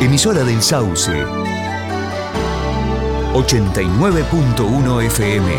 Emisora 0.00 0.44
del 0.44 0.60
Sauce. 0.60 1.10
89.1 3.32 5.06
FM. 5.06 5.52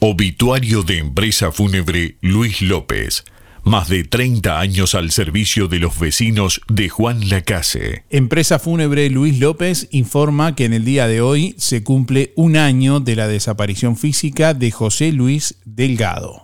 Obituario 0.00 0.82
de 0.82 0.98
empresa 0.98 1.52
fúnebre 1.52 2.16
Luis 2.22 2.62
López. 2.62 3.24
Más 3.64 3.90
de 3.90 4.04
30 4.04 4.58
años 4.58 4.94
al 4.94 5.10
servicio 5.10 5.68
de 5.68 5.78
los 5.78 5.98
vecinos 5.98 6.62
de 6.68 6.88
Juan 6.88 7.28
Lacase. 7.28 8.04
Empresa 8.08 8.58
Fúnebre 8.58 9.10
Luis 9.10 9.38
López 9.38 9.88
informa 9.90 10.54
que 10.54 10.64
en 10.64 10.72
el 10.72 10.86
día 10.86 11.06
de 11.06 11.20
hoy 11.20 11.54
se 11.58 11.82
cumple 11.82 12.32
un 12.34 12.56
año 12.56 13.00
de 13.00 13.16
la 13.16 13.28
desaparición 13.28 13.98
física 13.98 14.54
de 14.54 14.70
José 14.70 15.12
Luis 15.12 15.56
Delgado. 15.66 16.43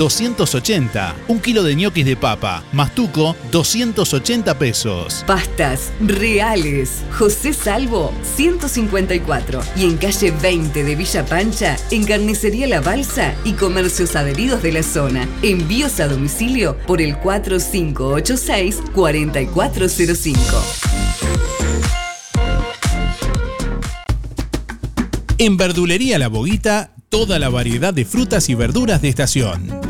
280. 0.00 1.14
Un 1.28 1.40
kilo 1.40 1.62
de 1.62 1.76
ñoquis 1.76 2.06
de 2.06 2.16
papa. 2.16 2.64
Mastuco 2.72 3.36
280 3.52 4.58
pesos. 4.58 5.24
Pastas 5.26 5.92
reales. 6.00 7.02
José 7.18 7.52
Salvo 7.52 8.10
154 8.22 9.60
y 9.76 9.84
en 9.84 9.98
calle 9.98 10.30
20 10.30 10.84
de 10.84 10.96
Villa 10.96 11.26
Pancha, 11.26 11.76
en 11.90 12.04
Carnicería 12.04 12.66
La 12.66 12.80
Balsa 12.80 13.34
y 13.44 13.52
comercios 13.52 14.16
adheridos 14.16 14.62
de 14.62 14.72
la 14.72 14.82
zona. 14.82 15.28
Envíos 15.42 16.00
a 16.00 16.08
domicilio 16.08 16.78
por 16.86 17.02
el 17.02 17.18
4586 17.18 18.78
4405. 18.94 20.40
En 25.36 25.58
Verdulería 25.58 26.18
La 26.18 26.28
Boguita, 26.28 26.94
toda 27.10 27.38
la 27.38 27.50
variedad 27.50 27.92
de 27.92 28.06
frutas 28.06 28.48
y 28.48 28.54
verduras 28.54 29.02
de 29.02 29.08
estación. 29.10 29.89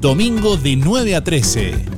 Domingo 0.00 0.56
de 0.56 0.76
9 0.76 1.16
a 1.16 1.24
13. 1.24 1.97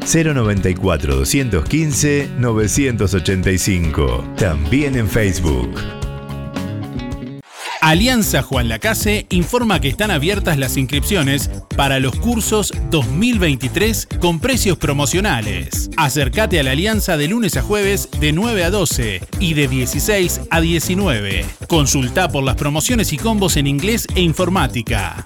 094 0.00 1.16
215 1.16 2.30
985. 2.38 4.24
También 4.36 4.96
en 4.96 5.08
Facebook. 5.08 5.74
Alianza 7.80 8.42
Juan 8.42 8.68
Lacase 8.68 9.26
informa 9.30 9.80
que 9.80 9.88
están 9.88 10.10
abiertas 10.10 10.58
las 10.58 10.76
inscripciones 10.76 11.50
para 11.76 12.00
los 12.00 12.16
cursos 12.16 12.72
2023 12.90 14.08
con 14.20 14.40
precios 14.40 14.76
promocionales. 14.76 15.88
Acércate 15.96 16.60
a 16.60 16.64
la 16.64 16.72
Alianza 16.72 17.16
de 17.16 17.28
lunes 17.28 17.56
a 17.56 17.62
jueves 17.62 18.10
de 18.20 18.32
9 18.32 18.64
a 18.64 18.70
12 18.70 19.22
y 19.40 19.54
de 19.54 19.68
16 19.68 20.42
a 20.50 20.60
19. 20.60 21.46
Consulta 21.68 22.28
por 22.28 22.42
las 22.42 22.56
promociones 22.56 23.12
y 23.12 23.16
combos 23.16 23.56
en 23.56 23.66
inglés 23.66 24.06
e 24.14 24.20
informática. 24.20 25.24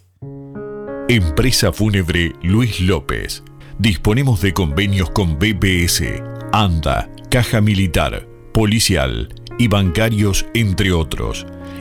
Empresa 1.08 1.72
Fúnebre 1.72 2.34
Luis 2.44 2.82
López. 2.82 3.44
Disponemos 3.80 4.42
de 4.42 4.52
convenios 4.52 5.12
con 5.12 5.40
BPS, 5.40 6.04
ANDA, 6.52 7.10
Caja 7.30 7.62
Militar, 7.62 8.28
Policial 8.54 9.34
y 9.58 9.70
bancarios, 9.70 10.46
entre 10.54 10.92
otros 10.92 11.48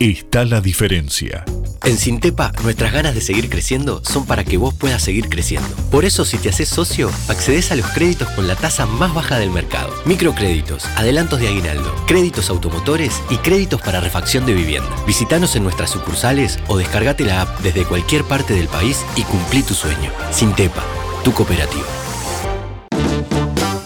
está 0.00 0.46
la 0.46 0.62
diferencia. 0.62 1.44
En 1.84 1.98
Sintepa, 1.98 2.52
nuestras 2.62 2.92
ganas 2.92 3.14
de 3.14 3.20
seguir 3.20 3.50
creciendo 3.50 4.02
son 4.02 4.26
para 4.26 4.44
que 4.44 4.56
vos 4.56 4.74
puedas 4.74 5.02
seguir 5.02 5.28
creciendo. 5.28 5.68
Por 5.90 6.06
eso, 6.06 6.24
si 6.24 6.38
te 6.38 6.48
haces 6.48 6.68
socio, 6.68 7.10
accedes 7.28 7.70
a 7.70 7.76
los 7.76 7.86
créditos 7.88 8.28
con 8.30 8.48
la 8.48 8.56
tasa 8.56 8.86
más 8.86 9.12
baja 9.12 9.38
del 9.38 9.50
mercado. 9.50 9.92
Microcréditos, 10.06 10.86
adelantos 10.96 11.38
de 11.40 11.48
aguinaldo, 11.48 11.94
créditos 12.06 12.48
automotores 12.48 13.22
y 13.28 13.36
créditos 13.36 13.80
para 13.82 14.00
refacción 14.00 14.46
de 14.46 14.54
vivienda. 14.54 14.90
Visítanos 15.06 15.54
en 15.56 15.64
nuestras 15.64 15.90
sucursales 15.90 16.58
o 16.68 16.78
descargate 16.78 17.24
la 17.24 17.42
app 17.42 17.60
desde 17.60 17.84
cualquier 17.84 18.24
parte 18.24 18.54
del 18.54 18.68
país 18.68 19.04
y 19.16 19.22
cumplí 19.22 19.62
tu 19.62 19.74
sueño. 19.74 20.10
Sintepa, 20.32 20.84
tu 21.24 21.32
cooperativa. 21.32 21.86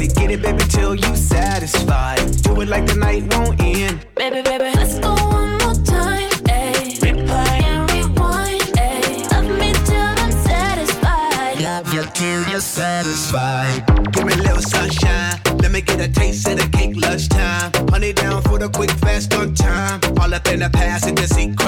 Let's 0.00 0.14
get 0.14 0.30
it, 0.30 0.40
get 0.40 0.40
it, 0.40 0.42
baby, 0.42 0.64
till 0.70 0.94
you 0.94 1.14
satisfied. 1.14 2.20
Do 2.42 2.58
it 2.62 2.68
like 2.68 2.86
the 2.86 2.94
night 2.94 3.22
won't 3.34 3.60
end. 3.60 4.06
Baby, 4.14 4.40
baby, 4.40 4.72
let's 4.74 4.98
go 4.98 5.12
one 5.12 5.58
more 5.58 5.74
time. 5.84 6.30
Ayy. 6.48 6.96
Replay 7.04 7.62
and 7.64 7.90
rewind. 7.92 8.62
Ayy. 8.80 9.30
Love 9.30 9.58
me 9.58 9.72
till 9.84 10.00
I'm 10.00 10.32
satisfied. 10.32 11.60
Love 11.60 11.92
you 11.92 12.02
till 12.14 12.48
you're 12.48 12.60
satisfied. 12.60 13.84
Give 14.12 14.24
me 14.24 14.32
a 14.32 14.36
little 14.36 14.62
sunshine. 14.62 15.38
Let 15.60 15.70
me 15.70 15.82
get 15.82 16.00
a 16.00 16.08
taste 16.10 16.48
of 16.48 16.56
the 16.56 16.66
cake 16.74 16.96
lunchtime. 16.96 17.70
Honey 17.90 18.14
down 18.14 18.40
for 18.40 18.58
the 18.58 18.70
quick, 18.70 18.90
fast 18.92 19.34
on 19.34 19.54
time. 19.54 20.00
All 20.18 20.32
up 20.32 20.48
in 20.48 20.60
the 20.60 20.70
past 20.70 21.08
in 21.08 21.14
the 21.14 21.26
seat 21.26 21.58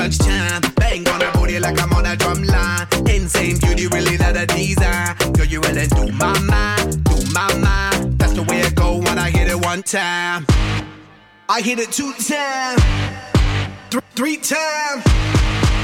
time. 9.93 10.47
I 11.51 11.61
hit 11.61 11.79
it 11.79 11.93
two 11.93 12.15
times, 12.15 12.83
th- 13.91 14.03
three 14.15 14.39
times, 14.39 15.03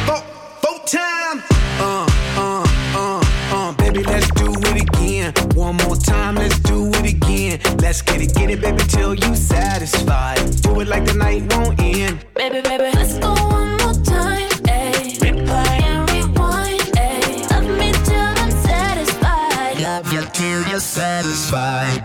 four, 0.06 0.22
four 0.62 0.78
times. 0.86 1.42
Uh, 1.78 2.08
uh, 2.38 2.64
uh, 2.96 3.22
uh, 3.52 3.72
baby, 3.74 4.02
let's 4.04 4.30
do 4.30 4.50
it 4.50 4.80
again. 4.80 5.34
One 5.54 5.76
more 5.84 5.96
time, 5.96 6.36
let's 6.36 6.58
do 6.60 6.88
it 6.88 7.12
again. 7.16 7.60
Let's 7.82 8.00
get 8.00 8.22
it, 8.22 8.34
get 8.34 8.48
it, 8.48 8.62
baby, 8.62 8.82
till 8.88 9.14
you 9.14 9.36
satisfied. 9.36 10.38
Do 10.62 10.80
it 10.80 10.88
like 10.88 11.04
the 11.04 11.12
night 11.12 11.52
won't 11.52 11.78
end. 11.78 12.24
Baby, 12.34 12.62
baby, 12.62 12.90
let's 12.94 13.18
go 13.18 13.34
one 13.34 13.76
more 13.76 13.92
time. 13.92 14.48
Ayy. 14.72 15.18
Replay 15.20 15.82
and 15.82 16.10
rewind. 16.10 16.80
Ayy. 16.96 17.50
Love 17.50 17.68
me 17.76 17.92
till 18.08 18.32
I'm 18.42 18.52
satisfied. 18.64 19.80
Love 19.82 20.10
you 20.14 20.22
till 20.32 20.62
you're 20.70 20.80
satisfied. 20.80 21.97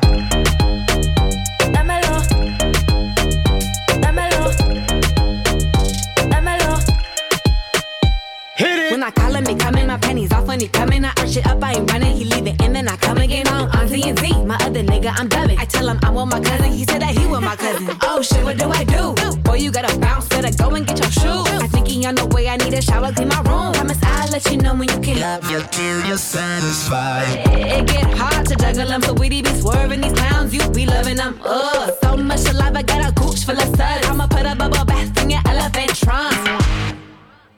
I 9.03 9.11
call 9.11 9.35
him, 9.35 9.45
he 9.45 9.55
coming, 9.55 9.87
my 9.87 9.97
pennies 9.97 10.31
off 10.31 10.47
when 10.47 10.61
he 10.61 10.69
coming. 10.69 11.03
I 11.03 11.09
arch 11.17 11.35
it 11.35 11.45
up, 11.45 11.61
I 11.61 11.73
ain't 11.73 11.91
running, 11.91 12.15
he 12.15 12.23
leave 12.23 12.47
it 12.47 12.61
in, 12.61 12.71
then 12.71 12.87
I 12.87 12.95
come 12.95 13.17
again. 13.17 13.45
I'm 13.49 13.69
on 13.69 13.87
Z 13.89 14.01
and 14.01 14.17
Z, 14.17 14.45
my 14.45 14.55
other 14.61 14.81
nigga, 14.81 15.11
I'm 15.17 15.27
dubbing. 15.27 15.59
I 15.59 15.65
tell 15.65 15.89
him 15.89 15.99
I'm 16.03 16.15
with 16.15 16.27
my 16.27 16.39
cousin, 16.39 16.71
he 16.71 16.85
said 16.85 17.01
that 17.01 17.09
he 17.17 17.27
with 17.27 17.41
my 17.41 17.57
cousin. 17.57 17.89
Oh 18.03 18.21
shit, 18.21 18.43
what 18.45 18.57
do 18.57 18.69
I 18.69 18.85
do? 18.85 19.13
Boy, 19.41 19.55
you 19.55 19.71
gotta 19.71 19.97
bounce, 19.99 20.29
better 20.29 20.55
go 20.55 20.69
and 20.75 20.87
get 20.87 20.99
your 20.99 21.11
shoes. 21.11 21.47
I 21.63 21.67
think 21.67 21.87
he 21.89 22.05
on 22.05 22.15
the 22.15 22.27
way, 22.27 22.47
I 22.47 22.55
need 22.55 22.73
a 22.73 22.81
shower, 22.81 23.11
clean 23.11 23.27
my 23.27 23.41
room. 23.41 23.73
Promise 23.73 23.99
I'll 24.03 24.31
let 24.31 24.49
you 24.49 24.57
know 24.57 24.73
when 24.73 24.87
you 24.87 24.99
can. 24.99 25.19
Love 25.19 25.51
you 25.51 25.61
till 25.71 26.05
you're 26.05 26.17
satisfied. 26.17 27.43
It 27.57 27.87
get 27.87 28.05
hard 28.17 28.47
to 28.47 28.55
juggle 28.55 28.87
them, 28.87 29.01
so 29.01 29.13
we 29.15 29.27
be 29.27 29.43
swerving 29.59 29.99
these 29.99 30.13
clowns, 30.13 30.53
you 30.53 30.65
be 30.69 30.85
loving 30.85 31.17
them. 31.17 31.41
Ugh, 31.43 31.93
so 32.01 32.15
much 32.15 32.47
alive. 32.47 32.75
I 32.77 32.83
got 32.83 33.09
a 33.09 33.11
gooch 33.13 33.43
full 33.43 33.59
of 33.59 33.67
suds. 33.75 34.07
I'ma 34.07 34.27
put 34.27 34.45
a 34.45 34.55
bubble 34.55 34.85
bath 34.85 35.21
in 35.21 35.31
your 35.31 35.41
elephant 35.45 35.93
trunk. 35.95 36.92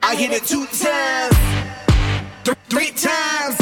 I 0.08 0.14
hit 0.14 0.30
it 0.30 0.44
two 0.44 0.64
times, 0.66 1.36
th- 2.44 2.56
three 2.68 2.92
times, 2.92 3.56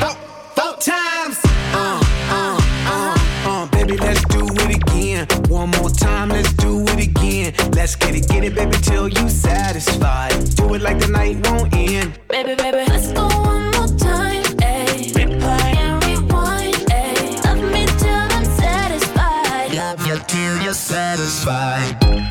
four, 0.00 0.16
four 0.56 0.74
times. 0.80 1.38
Uh, 1.72 2.02
uh, 2.30 2.60
uh, 2.90 3.16
uh, 3.46 3.66
baby, 3.70 3.96
let's 3.96 4.24
do 4.24 4.44
it 4.44 4.76
again. 4.76 5.28
One 5.48 5.70
more 5.78 5.88
time, 5.90 6.30
let's 6.30 6.52
do 6.54 6.82
it 6.82 7.06
again. 7.06 7.54
Let's 7.76 7.94
get 7.94 8.16
it, 8.16 8.26
get 8.26 8.42
it, 8.42 8.56
baby, 8.56 8.76
till 8.82 9.06
you 9.06 9.28
satisfied. 9.28 10.32
Do 10.56 10.74
it 10.74 10.82
like 10.82 10.98
the 10.98 11.06
night 11.06 11.46
won't 11.46 11.72
end. 11.76 12.18
Baby, 12.28 12.56
baby, 12.56 12.78
Let's 12.88 13.12
go 13.12 13.28
one 13.28 13.70
more 13.70 13.86
time, 13.96 14.42
ayy. 14.66 15.12
Replay 15.14 15.76
and 15.76 16.04
rewind, 16.04 16.74
ayy. 16.90 17.44
Love 17.44 17.62
me 17.70 17.86
till 17.86 18.10
I'm 18.10 18.44
satisfied. 18.58 19.74
Love 19.74 20.06
you 20.08 20.18
till 20.26 20.62
you're 20.64 20.74
satisfied. 20.74 22.21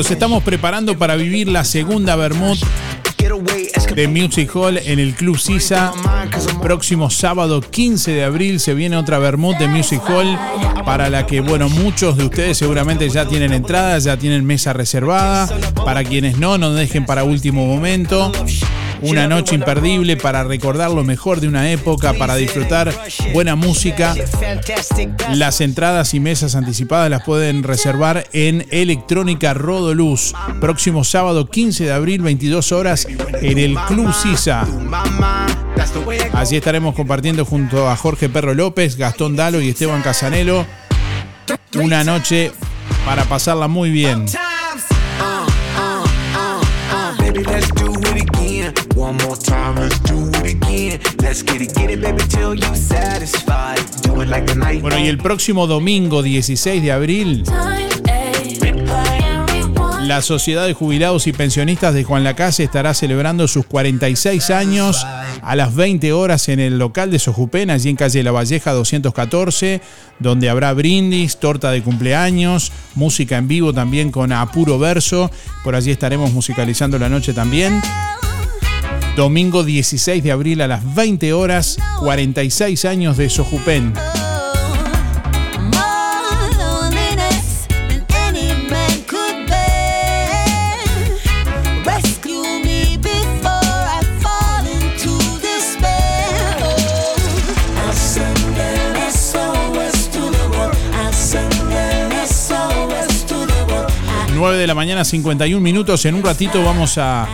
Nos 0.00 0.10
estamos 0.10 0.42
preparando 0.42 0.96
para 0.96 1.14
vivir 1.14 1.46
la 1.46 1.62
segunda 1.62 2.16
Bermud 2.16 2.56
de 3.94 4.08
Music 4.08 4.50
Hall 4.56 4.78
en 4.78 4.98
el 4.98 5.14
Club 5.14 5.38
Sisa. 5.38 5.92
Próximo 6.62 7.10
sábado 7.10 7.60
15 7.60 8.12
de 8.12 8.24
abril 8.24 8.60
se 8.60 8.72
viene 8.72 8.96
otra 8.96 9.18
Bermud 9.18 9.56
de 9.56 9.68
Music 9.68 10.00
Hall 10.08 10.38
para 10.86 11.10
la 11.10 11.26
que, 11.26 11.42
bueno, 11.42 11.68
muchos 11.68 12.16
de 12.16 12.24
ustedes 12.24 12.56
seguramente 12.56 13.10
ya 13.10 13.28
tienen 13.28 13.52
entradas, 13.52 14.04
ya 14.04 14.16
tienen 14.16 14.46
mesa 14.46 14.72
reservada. 14.72 15.46
Para 15.84 16.02
quienes 16.02 16.38
no, 16.38 16.56
no 16.56 16.72
dejen 16.72 17.04
para 17.04 17.24
último 17.24 17.66
momento. 17.66 18.32
Una 19.02 19.26
noche 19.26 19.54
imperdible 19.54 20.16
para 20.16 20.44
recordar 20.44 20.90
lo 20.90 21.04
mejor 21.04 21.40
de 21.40 21.48
una 21.48 21.70
época, 21.70 22.14
para 22.14 22.36
disfrutar 22.36 22.92
buena 23.32 23.56
música. 23.56 24.14
Las 25.34 25.60
entradas 25.60 26.14
y 26.14 26.20
mesas 26.20 26.54
anticipadas 26.54 27.10
las 27.10 27.22
pueden 27.22 27.62
reservar 27.62 28.26
en 28.32 28.66
Electrónica 28.70 29.54
Rodoluz. 29.54 30.34
Próximo 30.60 31.04
sábado 31.04 31.48
15 31.48 31.84
de 31.84 31.92
abril, 31.92 32.22
22 32.22 32.72
horas, 32.72 33.06
en 33.40 33.58
el 33.58 33.76
Club 33.88 34.12
Sisa. 34.12 34.66
Allí 36.34 36.56
estaremos 36.56 36.94
compartiendo 36.94 37.44
junto 37.44 37.88
a 37.88 37.96
Jorge 37.96 38.28
Perro 38.28 38.54
López, 38.54 38.96
Gastón 38.96 39.36
Dalo 39.36 39.60
y 39.60 39.70
Esteban 39.70 40.02
Casanelo. 40.02 40.66
Una 41.74 42.04
noche 42.04 42.52
para 43.04 43.24
pasarla 43.24 43.68
muy 43.68 43.90
bien. 43.90 44.26
One 49.10 49.24
more 49.24 49.36
time, 49.36 49.74
let's 49.74 49.98
do 50.04 50.28
it 50.28 50.54
again. 50.54 51.00
Let's 51.20 51.42
get 51.42 51.60
it, 51.60 51.74
get 51.74 51.90
it, 51.90 52.00
baby, 52.00 52.22
till 52.28 52.54
you 52.54 52.76
satisfied. 52.76 53.80
Do 54.02 54.22
it 54.22 54.28
like 54.28 54.46
the 54.46 54.54
night. 54.54 54.82
Bueno, 54.82 55.00
y 55.00 55.08
el 55.08 55.18
próximo 55.18 55.66
domingo 55.66 56.22
16 56.22 56.80
de 56.80 56.92
abril, 56.92 57.42
la 60.02 60.22
Sociedad 60.22 60.64
de 60.64 60.74
Jubilados 60.74 61.26
y 61.26 61.32
Pensionistas 61.32 61.92
de 61.92 62.04
Juan 62.04 62.22
Lacase 62.22 62.62
estará 62.62 62.94
celebrando 62.94 63.48
sus 63.48 63.66
46 63.66 64.48
años 64.50 65.04
a 65.42 65.56
las 65.56 65.74
20 65.74 66.12
horas 66.12 66.48
en 66.48 66.60
el 66.60 66.78
local 66.78 67.10
de 67.10 67.18
Sojupen, 67.18 67.70
allí 67.70 67.90
en 67.90 67.96
calle 67.96 68.22
La 68.22 68.30
Valleja 68.30 68.70
214, 68.70 69.80
donde 70.20 70.48
habrá 70.48 70.72
brindis, 70.72 71.38
torta 71.38 71.72
de 71.72 71.82
cumpleaños, 71.82 72.70
música 72.94 73.38
en 73.38 73.48
vivo 73.48 73.72
también 73.72 74.12
con 74.12 74.30
Apuro 74.30 74.78
Verso. 74.78 75.32
Por 75.64 75.74
allí 75.74 75.90
estaremos 75.90 76.32
musicalizando 76.32 76.96
la 76.96 77.08
noche 77.08 77.32
también. 77.34 77.82
Domingo 79.16 79.64
16 79.64 80.22
de 80.22 80.32
abril 80.32 80.60
a 80.60 80.68
las 80.68 80.94
20 80.94 81.32
horas, 81.32 81.76
46 81.98 82.84
años 82.84 83.16
de 83.16 83.28
Sojupen. 83.28 83.92
De 104.60 104.66
la 104.66 104.74
mañana, 104.74 105.04
51 105.04 105.62
minutos. 105.62 106.04
En 106.04 106.14
un 106.14 106.22
ratito 106.22 106.62
vamos 106.62 106.98
a 106.98 107.26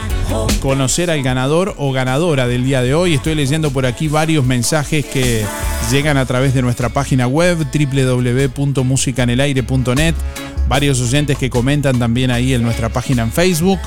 conocer 0.60 1.10
al 1.10 1.22
ganador 1.22 1.74
o 1.76 1.90
ganadora 1.90 2.46
del 2.46 2.64
día 2.64 2.82
de 2.82 2.94
hoy. 2.94 3.14
Estoy 3.14 3.34
leyendo 3.34 3.72
por 3.72 3.84
aquí 3.84 4.06
varios 4.06 4.44
mensajes 4.44 5.04
que 5.04 5.44
llegan 5.90 6.18
a 6.18 6.26
través 6.26 6.54
de 6.54 6.62
nuestra 6.62 6.90
página 6.90 7.26
web 7.26 7.58
www.musicanelaire.net. 7.58 10.14
Varios 10.68 11.00
oyentes 11.00 11.36
que 11.36 11.50
comentan 11.50 11.98
también 11.98 12.30
ahí 12.30 12.54
en 12.54 12.62
nuestra 12.62 12.90
página 12.90 13.24
en 13.24 13.32
Facebook. 13.32 13.80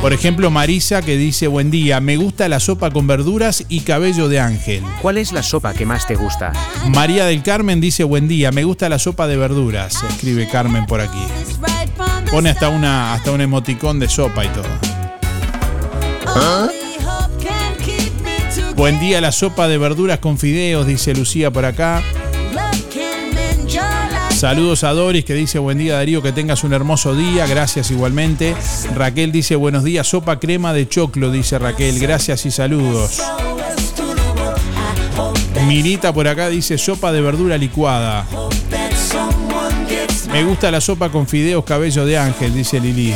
Por 0.00 0.14
ejemplo, 0.14 0.50
Marisa 0.50 1.02
que 1.02 1.18
dice, 1.18 1.46
buen 1.46 1.70
día, 1.70 2.00
me 2.00 2.16
gusta 2.16 2.48
la 2.48 2.58
sopa 2.58 2.90
con 2.90 3.06
verduras 3.06 3.66
y 3.68 3.80
cabello 3.80 4.30
de 4.30 4.40
ángel. 4.40 4.82
¿Cuál 5.02 5.18
es 5.18 5.30
la 5.32 5.42
sopa 5.42 5.74
que 5.74 5.84
más 5.84 6.06
te 6.06 6.14
gusta? 6.14 6.52
María 6.88 7.26
del 7.26 7.42
Carmen 7.42 7.82
dice, 7.82 8.04
buen 8.04 8.26
día, 8.26 8.50
me 8.50 8.64
gusta 8.64 8.88
la 8.88 8.98
sopa 8.98 9.26
de 9.26 9.36
verduras, 9.36 10.02
escribe 10.08 10.48
Carmen 10.48 10.86
por 10.86 11.02
aquí. 11.02 11.22
Pone 12.30 12.48
hasta 12.48 12.70
una 12.70 13.12
hasta 13.12 13.30
un 13.30 13.42
emoticón 13.42 13.98
de 13.98 14.08
sopa 14.08 14.46
y 14.46 14.48
todo. 14.48 14.68
Buen 18.74 18.98
día 19.00 19.20
la 19.20 19.32
sopa 19.32 19.68
de 19.68 19.76
verduras 19.76 20.18
con 20.18 20.38
fideos, 20.38 20.86
dice 20.86 21.14
Lucía 21.14 21.50
por 21.50 21.66
acá. 21.66 22.02
Saludos 24.40 24.84
a 24.84 24.94
Doris 24.94 25.26
que 25.26 25.34
dice 25.34 25.58
buen 25.58 25.76
día 25.76 25.96
Darío, 25.96 26.22
que 26.22 26.32
tengas 26.32 26.64
un 26.64 26.72
hermoso 26.72 27.14
día, 27.14 27.46
gracias 27.46 27.90
igualmente. 27.90 28.56
Raquel 28.94 29.32
dice 29.32 29.54
buenos 29.54 29.84
días, 29.84 30.06
sopa 30.06 30.40
crema 30.40 30.72
de 30.72 30.88
choclo, 30.88 31.30
dice 31.30 31.58
Raquel, 31.58 31.98
gracias 31.98 32.46
y 32.46 32.50
saludos. 32.50 33.20
Mirita 35.68 36.14
por 36.14 36.26
acá 36.26 36.48
dice 36.48 36.78
sopa 36.78 37.12
de 37.12 37.20
verdura 37.20 37.58
licuada. 37.58 38.26
Me 40.32 40.42
gusta 40.42 40.70
la 40.70 40.80
sopa 40.80 41.10
con 41.10 41.28
fideos 41.28 41.62
cabello 41.66 42.06
de 42.06 42.16
ángel, 42.16 42.54
dice 42.54 42.80
Lili. 42.80 43.12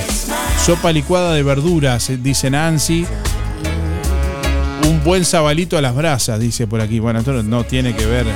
Sopa 0.63 0.93
licuada 0.93 1.33
de 1.33 1.43
verduras, 1.43 2.13
dice 2.23 2.51
Nancy. 2.51 3.07
Un 4.87 5.03
buen 5.03 5.25
sabalito 5.25 5.79
a 5.79 5.81
las 5.81 5.95
brasas, 5.95 6.39
dice 6.39 6.67
por 6.67 6.83
aquí. 6.83 6.99
Bueno, 6.99 7.21
esto 7.21 7.43
no 7.43 7.65
tiene 7.65 7.97
que 7.97 8.05
ver 8.05 8.27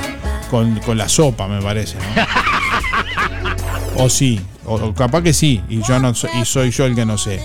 con, 0.49 0.79
con 0.79 0.97
la 0.97 1.07
sopa, 1.07 1.47
me 1.47 1.61
parece. 1.61 1.97
¿no? 1.97 2.38
O 4.01 4.09
sí, 4.09 4.39
o, 4.65 4.93
capaz 4.93 5.21
que 5.23 5.33
sí, 5.33 5.61
y 5.69 5.81
yo 5.83 5.99
no 5.99 6.13
so- 6.15 6.27
y 6.41 6.45
soy 6.45 6.71
yo 6.71 6.85
el 6.85 6.95
que 6.95 7.05
no 7.05 7.17
sé. 7.17 7.41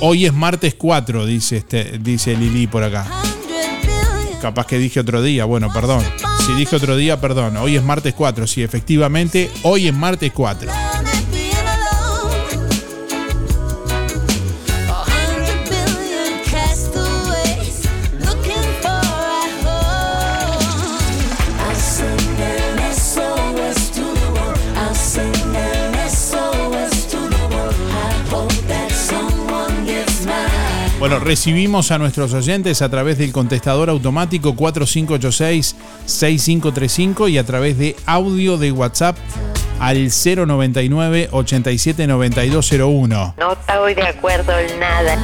Hoy 0.00 0.24
es 0.26 0.32
martes 0.32 0.74
4, 0.74 1.26
dice 1.26 1.58
este, 1.58 1.98
dice 2.00 2.34
Lili 2.36 2.66
por 2.66 2.82
acá. 2.82 3.06
Capaz 4.40 4.66
que 4.66 4.78
dije 4.78 5.00
otro 5.00 5.22
día, 5.22 5.44
bueno, 5.44 5.68
perdón. 5.72 6.02
Si 6.46 6.52
dije 6.54 6.76
otro 6.76 6.96
día, 6.96 7.20
perdón. 7.20 7.56
Hoy 7.56 7.76
es 7.76 7.82
martes 7.82 8.14
4, 8.14 8.46
sí, 8.46 8.62
efectivamente, 8.62 9.50
hoy 9.62 9.88
es 9.88 9.94
martes 9.94 10.32
4. 10.32 10.70
Bueno, 30.98 31.18
recibimos 31.18 31.90
a 31.90 31.98
nuestros 31.98 32.32
oyentes 32.32 32.80
a 32.80 32.88
través 32.88 33.18
del 33.18 33.30
contestador 33.30 33.90
automático 33.90 34.54
4586-6535 34.54 37.30
y 37.30 37.36
a 37.36 37.44
través 37.44 37.76
de 37.76 37.94
audio 38.06 38.56
de 38.56 38.72
WhatsApp 38.72 39.18
al 39.78 40.08
099 40.08 41.28
87 41.32 42.06
9201. 42.06 43.34
No 43.38 43.52
estoy 43.52 43.92
de 43.92 44.04
acuerdo 44.04 44.58
en 44.58 44.80
nada. 44.80 45.22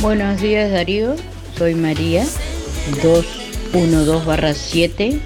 Buenos 0.00 0.40
días 0.40 0.70
Darío, 0.70 1.16
soy 1.58 1.74
María, 1.74 2.24
212-7 3.72 5.20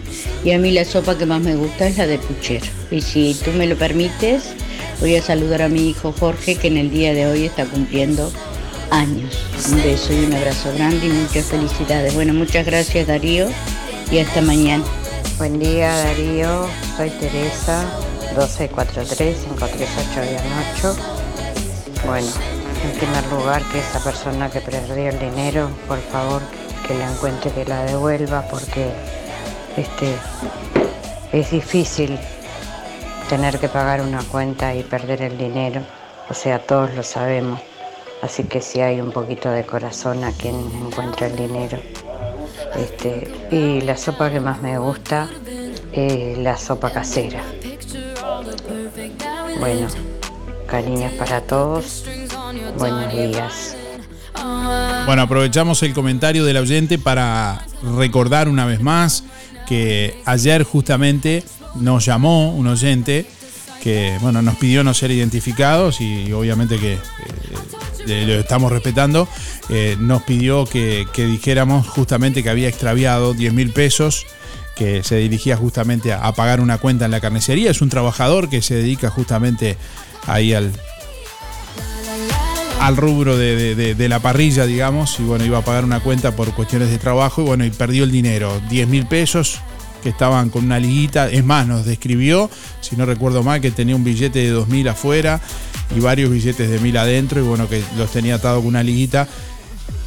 y 0.46 0.52
a 0.52 0.58
mí 0.58 0.70
la 0.70 0.86
sopa 0.86 1.18
que 1.18 1.26
más 1.26 1.42
me 1.42 1.56
gusta 1.56 1.88
es 1.88 1.98
la 1.98 2.06
de 2.06 2.18
puchero. 2.18 2.64
Y 2.90 3.02
si 3.02 3.34
tú 3.44 3.52
me 3.52 3.66
lo 3.66 3.76
permites, 3.76 4.54
voy 5.00 5.16
a 5.16 5.22
saludar 5.22 5.62
a 5.62 5.68
mi 5.68 5.88
hijo 5.90 6.14
Jorge 6.18 6.56
que 6.56 6.68
en 6.68 6.76
el 6.76 6.90
día 6.90 7.14
de 7.14 7.26
hoy 7.26 7.46
está 7.46 7.64
cumpliendo 7.66 8.30
años. 8.90 9.38
Un 9.70 9.82
beso 9.82 10.12
y 10.12 10.24
un 10.24 10.34
abrazo 10.34 10.72
grande 10.74 11.06
y 11.06 11.10
muchas 11.10 11.46
felicidades. 11.46 12.14
Bueno, 12.14 12.34
muchas 12.34 12.66
gracias 12.66 13.06
Darío 13.06 13.46
y 14.10 14.18
hasta 14.18 14.40
mañana. 14.40 14.84
Buen 15.38 15.58
día 15.58 15.96
Darío, 15.96 16.66
soy 16.96 17.10
Teresa, 17.10 17.84
1243-538-8. 18.36 20.96
Bueno, 22.06 22.28
en 22.84 22.92
primer 22.98 23.26
lugar 23.32 23.62
que 23.72 23.78
esa 23.78 24.02
persona 24.02 24.50
que 24.50 24.60
perdió 24.60 25.08
el 25.08 25.18
dinero, 25.18 25.70
por 25.88 26.00
favor 26.00 26.42
que 26.86 26.94
la 26.94 27.10
encuentre 27.10 27.50
que 27.50 27.64
la 27.64 27.84
devuelva 27.84 28.42
porque 28.50 28.90
este 29.76 30.14
es 31.32 31.50
difícil 31.50 32.18
tener 33.28 33.58
que 33.58 33.68
pagar 33.68 34.00
una 34.00 34.22
cuenta 34.22 34.74
y 34.74 34.82
perder 34.82 35.22
el 35.22 35.38
dinero, 35.38 35.82
o 36.28 36.34
sea, 36.34 36.58
todos 36.58 36.94
lo 36.94 37.02
sabemos. 37.02 37.60
Así 38.22 38.44
que 38.44 38.60
si 38.60 38.80
hay 38.80 39.00
un 39.00 39.12
poquito 39.12 39.50
de 39.50 39.64
corazón 39.64 40.24
a 40.24 40.32
quien 40.32 40.54
encuentra 40.86 41.26
el 41.26 41.36
dinero. 41.36 41.78
Este, 42.76 43.30
y 43.50 43.80
la 43.82 43.96
sopa 43.96 44.30
que 44.30 44.40
más 44.40 44.62
me 44.62 44.78
gusta 44.78 45.28
es 45.92 46.38
la 46.38 46.56
sopa 46.56 46.90
casera. 46.90 47.42
Bueno, 49.58 49.88
cariños 50.66 51.12
para 51.12 51.40
todos. 51.42 52.04
Buenos 52.78 53.12
días. 53.12 53.76
Bueno, 55.06 55.22
aprovechamos 55.22 55.82
el 55.82 55.92
comentario 55.92 56.44
del 56.44 56.56
oyente 56.56 56.98
para 56.98 57.66
recordar 57.96 58.48
una 58.48 58.66
vez 58.66 58.80
más 58.80 59.24
que 59.66 60.20
ayer 60.24 60.62
justamente 60.62 61.44
nos 61.76 62.04
llamó 62.04 62.52
un 62.54 62.66
oyente 62.66 63.26
que 63.82 64.16
bueno, 64.22 64.40
nos 64.40 64.56
pidió 64.56 64.82
no 64.82 64.94
ser 64.94 65.10
identificados 65.10 66.00
y, 66.00 66.32
obviamente 66.32 66.78
que 66.78 66.94
eh, 68.06 68.24
lo 68.26 68.34
estamos 68.34 68.72
respetando, 68.72 69.28
eh, 69.68 69.96
nos 69.98 70.22
pidió 70.22 70.64
que, 70.64 71.06
dijéramos 71.14 71.86
justamente 71.88 72.42
que 72.42 72.48
había 72.48 72.68
extraviado 72.68 73.34
10 73.34 73.52
mil 73.52 73.72
pesos 73.72 74.24
que 74.74 75.02
se 75.04 75.16
dirigía 75.16 75.56
justamente 75.56 76.12
a, 76.14 76.32
pagar 76.32 76.60
una 76.60 76.78
cuenta 76.78 77.04
en 77.04 77.10
la 77.10 77.20
carnicería. 77.20 77.70
Es 77.70 77.82
un 77.82 77.90
trabajador 77.90 78.48
que 78.48 78.62
se 78.62 78.74
dedica 78.74 79.10
justamente 79.10 79.76
ahí 80.26 80.54
al, 80.54 80.72
al 82.80 82.96
rubro 82.96 83.36
de- 83.36 83.94
de 83.94 84.08
la 84.08 84.18
parrilla, 84.20 84.64
digamos, 84.66 85.20
y 85.20 85.24
bueno, 85.24 85.44
iba 85.44 85.58
a 85.58 85.62
pagar 85.62 85.84
una 85.84 86.00
cuenta 86.00 86.34
por 86.34 86.52
cuestiones 86.54 86.88
de 86.90 86.98
trabajo 86.98 87.42
y 87.42 87.44
bueno, 87.44 87.64
y 87.66 87.70
perdió 87.70 88.04
el 88.04 88.10
dinero, 88.10 88.60
10 88.70 88.88
mil 88.88 89.06
pesos 89.06 89.60
que 90.04 90.10
estaban 90.10 90.50
con 90.50 90.66
una 90.66 90.78
liguita, 90.78 91.30
es 91.30 91.42
más, 91.42 91.66
nos 91.66 91.86
describió, 91.86 92.50
si 92.82 92.94
no 92.94 93.06
recuerdo 93.06 93.42
mal, 93.42 93.62
que 93.62 93.70
tenía 93.70 93.96
un 93.96 94.04
billete 94.04 94.38
de 94.38 94.50
2 94.50 94.68
mil 94.68 94.86
afuera 94.86 95.40
y 95.96 96.00
varios 96.00 96.30
billetes 96.30 96.70
de 96.70 96.78
mil 96.78 96.96
adentro 96.98 97.40
y 97.40 97.42
bueno, 97.42 97.68
que 97.70 97.82
los 97.96 98.12
tenía 98.12 98.34
atado 98.34 98.58
con 98.58 98.68
una 98.68 98.82
liguita. 98.82 99.26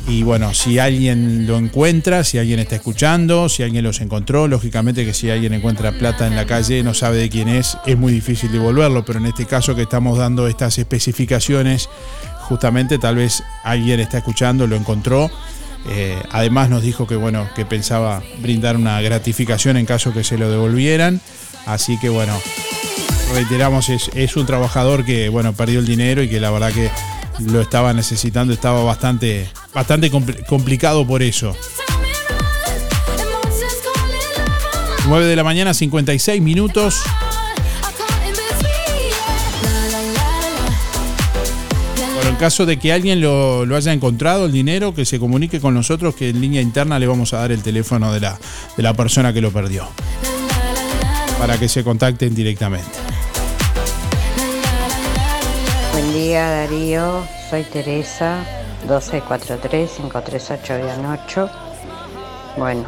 Y 0.08 0.22
bueno, 0.22 0.54
si 0.54 0.78
alguien 0.78 1.48
lo 1.48 1.58
encuentra, 1.58 2.24
si 2.24 2.38
alguien 2.38 2.60
está 2.60 2.76
escuchando, 2.76 3.50
si 3.50 3.64
alguien 3.64 3.84
los 3.84 4.00
encontró, 4.00 4.48
lógicamente 4.48 5.04
que 5.04 5.16
si 5.16 5.32
alguien 5.32 5.54
encuentra 5.54 5.92
plata 5.92 6.28
en 6.28 6.36
la 6.36 6.46
calle, 6.46 6.84
no 6.84 6.94
sabe 6.94 7.18
de 7.18 7.30
quién 7.30 7.50
es, 7.50 7.78
es 7.86 7.98
muy 7.98 8.14
difícil 8.14 8.52
devolverlo, 8.52 9.04
pero 9.04 9.18
en 9.18 9.26
este 9.26 9.46
caso 9.46 9.76
que 9.76 9.82
estamos 9.82 10.18
dando 10.18 10.48
estas 10.48 10.78
especificaciones, 10.78 11.90
justamente 12.42 13.00
tal 13.00 13.16
vez 13.16 13.44
alguien 13.64 14.00
está 14.00 14.20
escuchando, 14.20 14.68
lo 14.68 14.76
encontró. 14.76 15.30
Eh, 15.90 16.22
además 16.32 16.70
nos 16.70 16.82
dijo 16.82 17.08
que 17.08 17.16
bueno, 17.16 17.48
que 17.56 17.66
pensaba 17.66 18.22
brindar 18.42 18.76
una 18.76 19.00
gratificación 19.02 19.78
en 19.78 19.86
caso 19.86 20.14
que 20.14 20.24
se 20.24 20.38
lo 20.38 20.50
devolvieran. 20.50 21.22
Así 21.66 21.98
que 22.00 22.10
bueno, 22.10 22.38
reiteramos, 23.34 23.90
es, 23.90 24.10
es 24.14 24.36
un 24.36 24.46
trabajador 24.46 25.06
que 25.06 25.30
bueno, 25.30 25.54
perdió 25.54 25.80
el 25.80 25.86
dinero 25.86 26.22
y 26.24 26.30
que 26.30 26.40
la 26.40 26.52
verdad 26.52 26.72
que 26.74 26.90
lo 27.40 27.62
estaba 27.62 27.94
necesitando, 27.94 28.54
estaba 28.54 28.84
bastante, 28.84 29.50
bastante 29.74 30.12
compl- 30.12 30.46
complicado 30.46 31.06
por 31.06 31.22
eso. 31.24 31.56
9 35.08 35.26
de 35.26 35.36
la 35.38 35.44
mañana, 35.44 35.74
56 35.74 36.42
minutos. 36.42 37.02
Caso 42.38 42.66
de 42.66 42.78
que 42.78 42.94
alguien 42.94 43.20
lo, 43.20 43.66
lo 43.66 43.76
haya 43.76 43.92
encontrado, 43.92 44.46
el 44.46 44.52
dinero, 44.52 44.94
que 44.94 45.06
se 45.06 45.20
comunique 45.20 45.60
con 45.60 45.74
nosotros, 45.74 46.16
que 46.16 46.30
en 46.30 46.40
línea 46.40 46.62
interna 46.62 47.00
le 47.00 47.08
vamos 47.08 47.34
a 47.34 47.40
dar 47.40 47.52
el 47.52 47.64
teléfono 47.64 48.14
de 48.14 48.20
la, 48.20 48.38
de 48.76 48.84
la 48.84 48.94
persona 48.94 49.34
que 49.34 49.42
lo 49.42 49.52
perdió. 49.52 49.88
Para 51.40 51.58
que 51.58 51.68
se 51.68 51.84
contacten 51.84 52.36
directamente. 52.36 52.92
Buen 55.94 56.14
día 56.14 56.48
Darío, 56.50 57.24
soy 57.50 57.64
Teresa, 57.64 58.46
1243-538-8. 58.88 61.52
Bueno, 62.58 62.86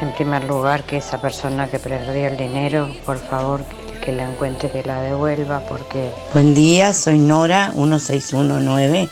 en 0.00 0.12
primer 0.14 0.44
lugar 0.44 0.84
que 0.84 0.98
esa 0.98 1.20
persona 1.20 1.68
que 1.68 1.78
perdió 1.78 2.28
el 2.28 2.36
dinero, 2.36 2.88
por 3.04 3.18
favor 3.18 3.64
que 4.04 4.12
la 4.12 4.28
encuentre 4.28 4.70
que 4.70 4.82
la 4.82 5.00
devuelva 5.00 5.60
porque 5.60 6.12
Buen 6.34 6.54
día, 6.54 6.92
soy 6.92 7.18
Nora 7.18 7.72
1619 7.74 9.08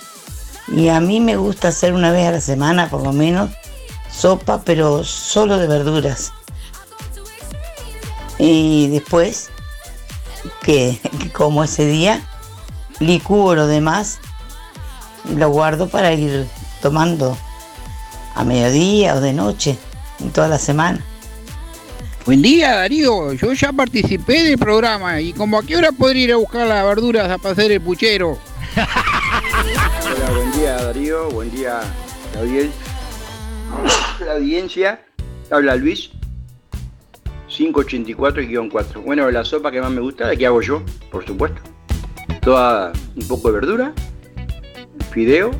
y 0.68 0.88
a 0.88 1.00
mí 1.00 1.20
me 1.20 1.36
gusta 1.36 1.68
hacer 1.68 1.94
una 1.94 2.12
vez 2.12 2.26
a 2.26 2.32
la 2.32 2.40
semana 2.40 2.90
por 2.90 3.02
lo 3.02 3.12
menos 3.12 3.50
sopa 4.10 4.62
pero 4.64 5.04
solo 5.04 5.58
de 5.58 5.66
verduras. 5.66 6.32
Y 8.38 8.88
después 8.88 9.50
que, 10.62 10.98
como 11.32 11.64
ese 11.64 11.86
día 11.86 12.22
licúo 12.98 13.54
lo 13.54 13.66
demás, 13.66 14.18
lo 15.36 15.50
guardo 15.50 15.88
para 15.88 16.12
ir 16.12 16.48
tomando 16.82 17.36
a 18.34 18.44
mediodía 18.44 19.14
o 19.14 19.20
de 19.20 19.32
noche 19.32 19.78
toda 20.32 20.48
la 20.48 20.58
semana. 20.58 21.04
Buen 22.26 22.42
día, 22.42 22.76
Darío. 22.76 23.32
Yo 23.32 23.52
ya 23.54 23.72
participé 23.72 24.42
del 24.42 24.58
programa 24.58 25.20
y 25.20 25.32
como 25.32 25.58
a 25.58 25.62
qué 25.62 25.76
hora 25.76 25.90
podría 25.90 26.24
ir 26.24 26.32
a 26.32 26.36
buscar 26.36 26.66
las 26.66 26.84
verduras 26.84 27.38
para 27.38 27.52
hacer 27.52 27.72
el 27.72 27.80
puchero. 27.80 28.38
Hola, 28.76 30.30
buen 30.36 30.52
día 30.52 30.74
Darío, 30.74 31.30
buen 31.30 31.50
día 31.50 31.80
la 32.34 32.40
audiencia. 32.40 32.90
La 34.26 34.32
audiencia, 34.32 35.00
habla 35.50 35.76
Luis, 35.76 36.10
584-4. 37.48 39.02
Bueno, 39.02 39.30
la 39.30 39.42
sopa 39.42 39.70
que 39.70 39.80
más 39.80 39.90
me 39.90 40.00
gusta, 40.00 40.26
la 40.26 40.36
que 40.36 40.46
hago 40.46 40.60
yo, 40.60 40.82
por 41.10 41.26
supuesto. 41.26 41.62
Toda 42.42 42.92
un 43.16 43.28
poco 43.28 43.48
de 43.48 43.54
verdura, 43.54 43.92
fideo, 45.10 45.52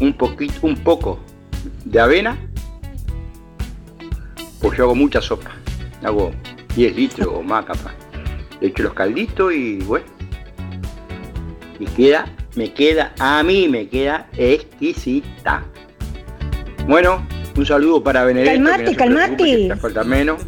un 0.00 0.12
poquito, 0.12 0.54
un 0.62 0.76
poco 0.76 1.20
de 1.84 2.00
avena, 2.00 2.36
pues 4.62 4.78
yo 4.78 4.84
hago 4.84 4.94
mucha 4.94 5.20
sopa. 5.20 5.50
Hago 6.02 6.32
10 6.76 6.96
litros 6.96 7.28
o 7.28 7.42
más 7.42 7.64
capaz. 7.64 7.92
Le 8.60 8.68
echo 8.68 8.84
los 8.84 8.94
calditos 8.94 9.52
y 9.52 9.78
bueno. 9.78 10.06
Y 11.78 11.86
queda, 11.86 12.26
me 12.54 12.72
queda, 12.72 13.12
a 13.18 13.42
mí 13.42 13.68
me 13.68 13.88
queda 13.88 14.28
exquisita. 14.36 15.64
Bueno, 16.86 17.26
un 17.56 17.66
saludo 17.66 18.02
para 18.02 18.24
Benedetto. 18.24 18.52
Calmate, 18.52 18.84
que 18.84 18.90
no 18.90 18.96
calmate. 18.96 19.68
que 19.68 19.76
falta 19.76 20.04
menos. 20.04 20.42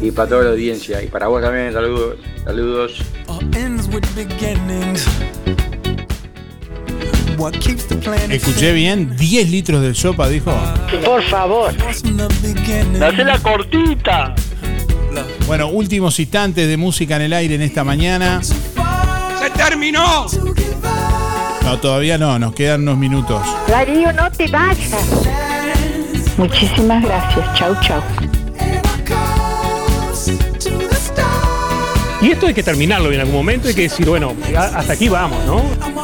Y 0.00 0.10
para 0.10 0.28
toda 0.28 0.44
la 0.44 0.50
audiencia. 0.50 1.02
Y 1.02 1.08
para 1.08 1.26
vos 1.26 1.42
también, 1.42 1.72
saludos. 1.72 2.18
Saludos. 2.44 3.02
Escuché 8.30 8.72
bien, 8.72 9.16
10 9.16 9.50
litros 9.50 9.82
de 9.82 9.94
sopa, 9.94 10.28
dijo. 10.28 10.52
Por 11.04 11.22
favor. 11.24 11.74
Hace 11.86 13.24
la 13.24 13.38
cortita. 13.40 14.34
Bueno, 15.46 15.68
últimos 15.68 16.18
instantes 16.18 16.68
de 16.68 16.76
música 16.76 17.16
en 17.16 17.22
el 17.22 17.32
aire 17.32 17.54
en 17.54 17.62
esta 17.62 17.84
mañana. 17.84 18.40
¡Se 18.42 19.50
terminó! 19.50 20.26
No, 21.62 21.78
todavía 21.78 22.18
no, 22.18 22.38
nos 22.38 22.54
quedan 22.54 22.82
unos 22.82 22.98
minutos. 22.98 23.42
Darío, 23.68 24.12
no 24.12 24.30
te 24.30 24.48
vayas. 24.48 24.92
Muchísimas 26.36 27.02
gracias. 27.02 27.54
Chau, 27.54 27.76
chau. 27.80 28.02
Y 32.20 32.30
esto 32.30 32.46
hay 32.46 32.54
que 32.54 32.62
terminarlo 32.62 33.12
en 33.12 33.20
algún 33.20 33.34
momento, 33.34 33.68
hay 33.68 33.74
que 33.74 33.82
decir, 33.82 34.08
bueno, 34.08 34.34
hasta 34.56 34.94
aquí 34.94 35.10
vamos, 35.10 35.44
¿no? 35.44 36.03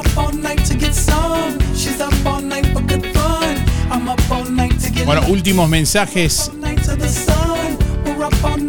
Bueno, 5.13 5.27
últimos 5.27 5.69
mensajes 5.69 6.53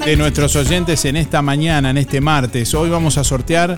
de 0.03 0.17
nuestros 0.17 0.55
oyentes 0.55 1.05
en 1.05 1.15
esta 1.15 1.43
mañana, 1.43 1.91
en 1.91 1.99
este 1.99 2.19
martes. 2.19 2.73
Hoy 2.73 2.89
vamos 2.89 3.19
a 3.19 3.23
sortear 3.23 3.77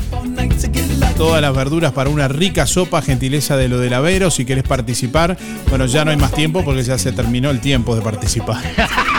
todas 1.18 1.42
las 1.42 1.54
verduras 1.54 1.92
para 1.92 2.10
una 2.10 2.30
rica 2.30 2.66
sopa, 2.66 3.02
gentileza 3.02 3.58
de 3.58 3.68
lo 3.68 3.80
del 3.80 3.94
Avero. 3.94 4.32
Si 4.32 4.46
querés 4.46 4.64
participar, 4.64 5.38
bueno, 5.68 5.88
ya 5.88 6.06
no 6.06 6.12
hay 6.12 6.18
más 6.18 6.32
tiempo 6.32 6.64
porque 6.64 6.84
ya 6.84 6.98
se 6.98 7.12
terminó 7.12 7.50
el 7.50 7.60
tiempo 7.60 7.98
de 7.98 8.02
participar. 8.02 8.64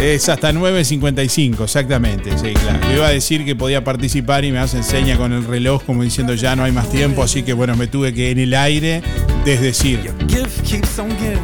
Es 0.00 0.28
hasta 0.28 0.52
9.55, 0.52 1.64
exactamente. 1.64 2.36
Sí, 2.38 2.52
claro. 2.52 2.80
Yo 2.88 2.96
iba 2.96 3.06
a 3.06 3.10
decir 3.10 3.44
que 3.44 3.56
podía 3.56 3.82
participar 3.82 4.44
y 4.44 4.52
me 4.52 4.58
hacen 4.58 4.84
seña 4.84 5.16
con 5.16 5.32
el 5.32 5.44
reloj 5.44 5.82
como 5.84 6.02
diciendo 6.02 6.34
ya 6.34 6.54
no 6.54 6.64
hay 6.64 6.72
más 6.72 6.90
tiempo, 6.90 7.22
así 7.22 7.42
que 7.42 7.54
bueno, 7.54 7.76
me 7.76 7.86
tuve 7.86 8.12
que 8.12 8.30
en 8.30 8.38
el 8.38 8.54
aire 8.54 9.02
desdecir. 9.44 10.12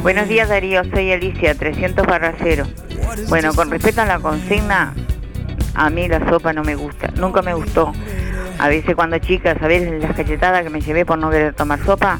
Buenos 0.01 0.27
días 0.27 0.49
Darío, 0.49 0.83
soy 0.93 1.11
Alicia, 1.11 1.55
300 1.55 2.05
barra 2.05 2.35
cero. 2.41 2.67
Bueno, 3.27 3.53
con 3.53 3.71
respecto 3.71 4.01
a 4.01 4.05
la 4.05 4.19
consigna, 4.19 4.93
a 5.73 5.89
mí 5.89 6.07
la 6.07 6.27
sopa 6.29 6.53
no 6.53 6.63
me 6.63 6.75
gusta, 6.75 7.11
nunca 7.15 7.41
me 7.41 7.53
gustó. 7.53 7.91
A 8.59 8.67
veces 8.67 8.95
cuando 8.95 9.17
chica, 9.17 9.57
¿sabés 9.59 10.01
las 10.01 10.15
cachetadas 10.15 10.63
que 10.63 10.69
me 10.69 10.79
llevé 10.79 11.05
por 11.05 11.17
no 11.17 11.31
querer 11.31 11.53
tomar 11.53 11.83
sopa? 11.83 12.19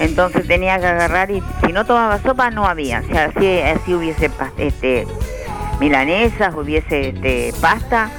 Entonces 0.00 0.46
tenía 0.46 0.78
que 0.78 0.86
agarrar 0.86 1.30
y 1.30 1.42
si 1.64 1.72
no 1.72 1.84
tomaba 1.84 2.20
sopa 2.22 2.50
no 2.50 2.66
había. 2.66 3.00
O 3.00 3.12
sea, 3.12 3.26
así, 3.26 3.60
así 3.60 3.94
hubiese 3.94 4.30
este, 4.56 5.06
milanesas, 5.80 6.54
hubiese 6.54 7.08
este, 7.08 7.52
pasta, 7.60 8.10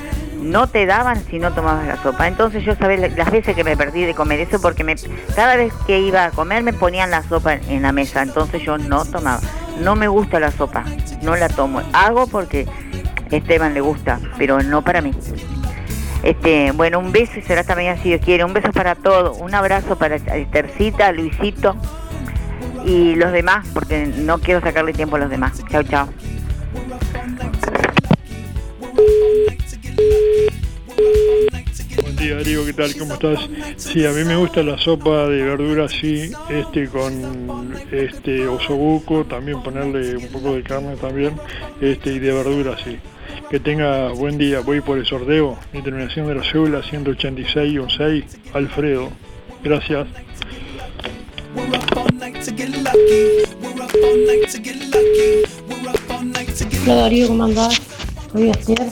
no 0.41 0.67
te 0.67 0.85
daban 0.87 1.23
si 1.29 1.37
no 1.39 1.53
tomabas 1.53 1.87
la 1.87 2.01
sopa. 2.01 2.27
Entonces 2.27 2.63
yo 2.65 2.75
sabés 2.75 2.99
la- 2.99 3.07
las 3.09 3.31
veces 3.31 3.55
que 3.55 3.63
me 3.63 3.77
perdí 3.77 4.03
de 4.05 4.15
comer 4.15 4.39
eso 4.41 4.59
porque 4.59 4.83
me, 4.83 4.95
cada 5.35 5.55
vez 5.55 5.71
que 5.87 5.99
iba 5.99 6.25
a 6.25 6.31
comer 6.31 6.63
me 6.63 6.73
ponían 6.73 7.11
la 7.11 7.21
sopa 7.23 7.53
en 7.53 7.83
la 7.83 7.91
mesa. 7.91 8.23
Entonces 8.23 8.61
yo 8.63 8.77
no 8.77 9.05
tomaba. 9.05 9.39
No 9.79 9.95
me 9.95 10.07
gusta 10.07 10.39
la 10.39 10.51
sopa, 10.51 10.83
no 11.21 11.35
la 11.35 11.47
tomo. 11.47 11.81
Hago 11.93 12.27
porque 12.27 12.67
Esteban 13.29 13.73
le 13.73 13.81
gusta, 13.81 14.19
pero 14.37 14.61
no 14.61 14.81
para 14.81 15.01
mí. 15.01 15.11
Este, 16.23 16.71
bueno, 16.71 16.99
un 16.99 17.11
beso 17.11 17.39
y 17.39 17.41
será 17.41 17.63
también 17.63 17.97
si 18.01 18.09
Dios 18.09 18.21
quiere. 18.23 18.43
Un 18.43 18.53
beso 18.53 18.71
para 18.71 18.95
todos. 18.95 19.37
Un 19.39 19.55
abrazo 19.55 19.97
para 19.97 20.17
Tercita, 20.19 21.11
Luisito 21.11 21.75
y 22.85 23.15
los 23.15 23.31
demás, 23.31 23.67
porque 23.73 24.05
no 24.07 24.39
quiero 24.39 24.59
sacarle 24.61 24.93
tiempo 24.93 25.15
a 25.15 25.19
los 25.19 25.29
demás. 25.29 25.63
Chao, 25.69 25.83
chao. 25.83 26.09
Día 32.21 32.35
Darío, 32.35 32.63
¿qué 32.65 32.73
tal? 32.73 32.95
¿Cómo 32.97 33.15
estás? 33.15 33.39
Sí, 33.77 34.05
a 34.05 34.11
mí 34.11 34.23
me 34.23 34.35
gusta 34.35 34.61
la 34.61 34.77
sopa 34.77 35.27
de 35.27 35.41
verduras, 35.41 35.91
sí, 35.91 36.31
este 36.49 36.87
con 36.87 37.73
este 37.91 38.47
osobuco, 38.47 39.25
también 39.25 39.63
ponerle 39.63 40.17
un 40.17 40.27
poco 40.27 40.53
de 40.53 40.61
carne 40.61 40.95
también, 40.97 41.33
este 41.81 42.13
y 42.13 42.19
de 42.19 42.31
verduras, 42.31 42.79
sí. 42.83 42.99
Que 43.49 43.59
tenga 43.59 44.09
buen 44.09 44.37
día, 44.37 44.59
voy 44.59 44.81
por 44.81 44.99
el 44.99 45.05
sorteo, 45.05 45.57
mi 45.73 45.81
terminación 45.81 46.27
de 46.27 46.35
la 46.35 46.43
cédula 46.43 46.83
186 46.83 48.23
Alfredo. 48.53 49.09
Gracias. 49.63 50.07
Hola 56.83 56.95
Darío, 56.95 57.27
¿cómo 57.27 57.43
andás? 57.45 57.81
Soy 58.31 58.49
Esther. 58.49 58.89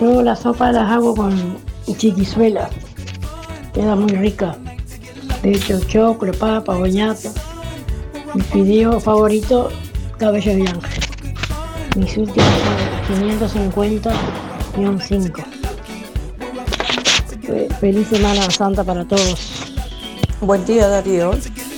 Yo 0.00 0.22
las 0.22 0.40
sopas 0.40 0.74
las 0.74 0.90
hago 0.90 1.14
con 1.14 1.73
chiquizuela. 1.92 2.68
Queda 3.72 3.94
muy 3.96 4.12
rica. 4.12 4.56
De 5.42 5.52
hecho, 5.52 5.80
choclo, 5.86 6.32
papa, 6.32 6.74
boñato. 6.76 7.30
Mi 8.34 8.40
fideo 8.42 8.98
favorito, 9.00 9.68
cabello 10.18 10.54
de 10.56 10.62
ángel. 10.62 11.04
Mis 11.96 12.16
últimos 12.16 12.48
son 13.06 13.70
550-5. 13.72 15.44
Fe- 17.46 17.68
Feliz 17.80 18.08
Semana 18.08 18.50
Santa 18.50 18.82
para 18.84 19.04
todos. 19.04 19.50
Buen 20.40 20.64
día 20.64 20.88
Darío, 20.88 21.32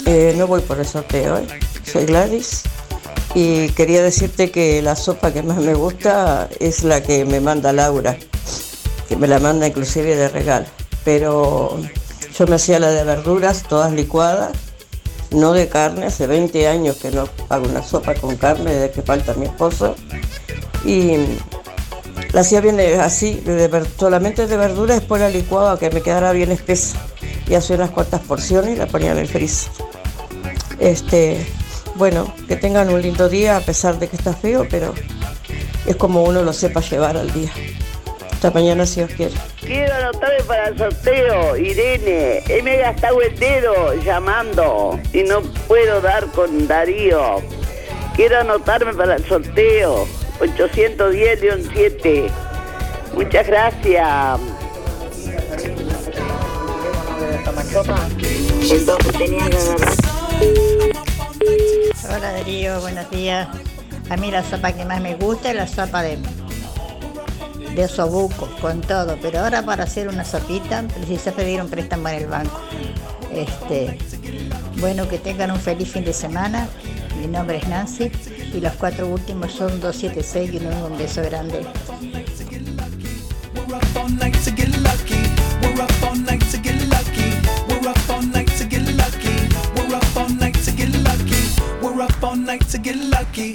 Eh, 0.07 0.35
no 0.39 0.47
voy 0.47 0.61
por 0.61 0.79
el 0.79 0.87
sorteo, 0.87 1.39
¿eh? 1.39 1.47
soy 1.85 2.07
Gladys 2.07 2.63
y 3.35 3.69
quería 3.71 4.03
decirte 4.05 4.53
que 4.53 4.81
la 4.81 4.95
sopa 4.95 5.33
que 5.33 5.43
más 5.43 5.57
me 5.59 5.75
gusta 5.75 6.49
es 6.61 6.85
la 6.85 7.03
que 7.03 7.25
me 7.25 7.41
manda 7.41 7.73
Laura, 7.73 8.17
que 9.09 9.17
me 9.17 9.29
la 9.29 9.39
manda 9.39 9.67
inclusive 9.67 10.17
de 10.17 10.29
regalo, 10.29 10.67
pero 11.05 11.79
yo 12.37 12.47
me 12.47 12.57
hacía 12.57 12.79
la 12.79 12.91
de 12.91 13.05
verduras 13.05 13.63
todas 13.63 13.93
licuadas, 13.93 14.53
no 15.31 15.53
de 15.53 15.69
carne, 15.69 16.07
hace 16.07 16.27
20 16.27 16.69
años 16.69 16.97
que 16.97 17.11
no 17.11 17.29
hago 17.49 17.67
una 17.67 17.83
sopa 17.83 18.15
con 18.15 18.37
carne 18.37 18.73
desde 18.73 18.91
que 18.91 19.03
falta 19.03 19.35
mi 19.35 19.47
esposo 19.47 19.95
y 20.85 21.17
la 22.33 22.41
hacía 22.41 22.61
bien 22.61 22.79
así, 23.01 23.35
de 23.35 23.87
solamente 23.99 24.47
de 24.47 24.57
verdura, 24.57 24.95
después 24.95 25.21
la 25.21 25.29
licuaba 25.29 25.79
que 25.79 25.91
me 25.91 26.03
quedara 26.03 26.33
bien 26.33 26.53
espesa 26.53 26.99
y 27.49 27.55
hacía 27.55 27.77
unas 27.77 27.91
cuantas 27.91 28.21
porciones 28.23 28.75
y 28.75 28.77
la 28.77 28.87
ponía 28.87 29.13
en 29.13 29.19
el 29.19 29.29
freezer. 29.29 29.71
Este, 30.79 31.47
bueno, 31.95 32.33
que 32.49 32.57
tengan 32.57 32.91
un 32.91 33.01
lindo 33.01 33.29
día 33.29 33.57
a 33.57 33.61
pesar 33.61 33.99
de 33.99 34.09
que 34.09 34.17
está 34.17 34.35
feo, 34.35 34.67
pero 34.69 34.93
es 35.87 35.97
como 35.97 36.25
uno 36.25 36.43
lo 36.43 36.53
sepa 36.53 36.81
llevar 36.81 37.17
al 37.17 37.33
día. 37.33 37.51
Hasta 38.37 38.51
mañana 38.51 38.85
si 38.85 38.97
Dios 38.97 39.13
quiere. 39.17 39.35
Quiero 39.63 39.95
anotarme 39.95 40.45
para 40.47 40.69
el 40.69 40.77
sorteo, 40.77 41.57
Irene. 41.57 42.43
He 42.47 42.63
me 42.63 42.75
he 42.75 42.81
gastado 42.81 43.23
el 43.23 43.35
dedo 43.39 43.95
llamando 43.95 45.01
y 45.15 45.23
no 45.23 45.41
puedo 45.67 46.03
dar 46.03 46.27
con 46.33 46.69
Darío. 46.69 47.41
Quiero 48.15 48.41
anotarme 48.41 48.93
para 48.93 49.17
el 49.17 49.25
sorteo. 49.25 50.07
810-7. 50.39 52.29
Muchas 53.15 53.47
gracias. 53.47 54.39
Hola 62.05 62.33
Darío, 62.33 62.81
buenos 62.83 63.11
días. 63.11 63.49
A 64.11 64.17
mí 64.19 64.31
la 64.31 64.45
sopa 64.45 64.73
que 64.73 64.85
más 64.85 65.01
me 65.01 65.15
gusta 65.15 65.49
es 65.51 65.57
la 65.57 65.67
sopa 65.67 66.03
de, 66.03 66.19
de 67.77 67.85
osobuco, 67.85 68.49
con 68.61 68.81
todo. 68.81 69.17
Pero 69.23 69.41
ahora 69.41 69.63
para 69.63 69.85
hacer 69.85 70.09
una 70.09 70.25
sopita 70.25 70.83
precisé 70.83 71.31
pedir 71.31 71.61
un 71.61 71.69
préstamo 71.69 72.09
en 72.09 72.15
el 72.17 72.27
banco. 72.27 72.61
Este, 73.33 73.99
bueno, 74.81 75.09
que 75.09 75.19
tengan 75.19 75.51
un 75.51 75.61
feliz 75.61 75.93
fin 75.93 76.05
de 76.05 76.13
semana. 76.13 76.69
Mi 77.21 77.27
nombre 77.27 77.59
es 77.59 77.69
Nancy 77.69 78.11
y 78.53 78.61
los 78.61 78.73
cuatro 78.75 79.07
últimos 79.07 79.53
son 79.53 79.81
276 79.81 80.55
y 80.55 80.61
luego 80.61 80.87
un 80.87 80.99
beso 80.99 81.23
grande. 81.23 81.67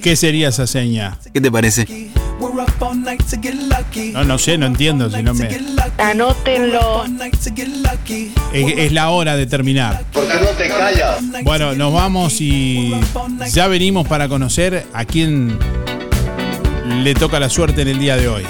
¿Qué 0.04 0.16
sería 0.16 0.50
esa 0.50 0.68
seña? 0.68 1.18
¿Qué 1.34 1.42
te 1.42 1.52
parece? 1.52 2.11
No, 4.12 4.24
no 4.24 4.38
sé, 4.38 4.58
no 4.58 4.66
entiendo. 4.66 5.10
Si 5.10 5.22
no 5.22 5.34
me... 5.34 5.50
Anótenlo. 5.98 7.06
Es, 8.54 8.74
es 8.78 8.92
la 8.92 9.10
hora 9.10 9.36
de 9.36 9.46
terminar. 9.46 10.04
¿Por 10.12 10.28
qué 10.28 10.34
no 10.42 10.48
te 10.58 10.68
callas? 10.68 11.22
Bueno, 11.44 11.74
nos 11.76 11.94
vamos 11.94 12.42
y 12.42 12.94
ya 13.52 13.68
venimos 13.68 14.08
para 14.08 14.28
conocer 14.28 14.88
a 14.94 15.06
quién 15.06 15.58
le 17.04 17.14
toca 17.14 17.40
la 17.40 17.50
suerte 17.50 17.84
en 17.84 17.88
el 17.90 18.00
día 18.00 18.18
de 18.18 18.28
hoy. 18.28 18.44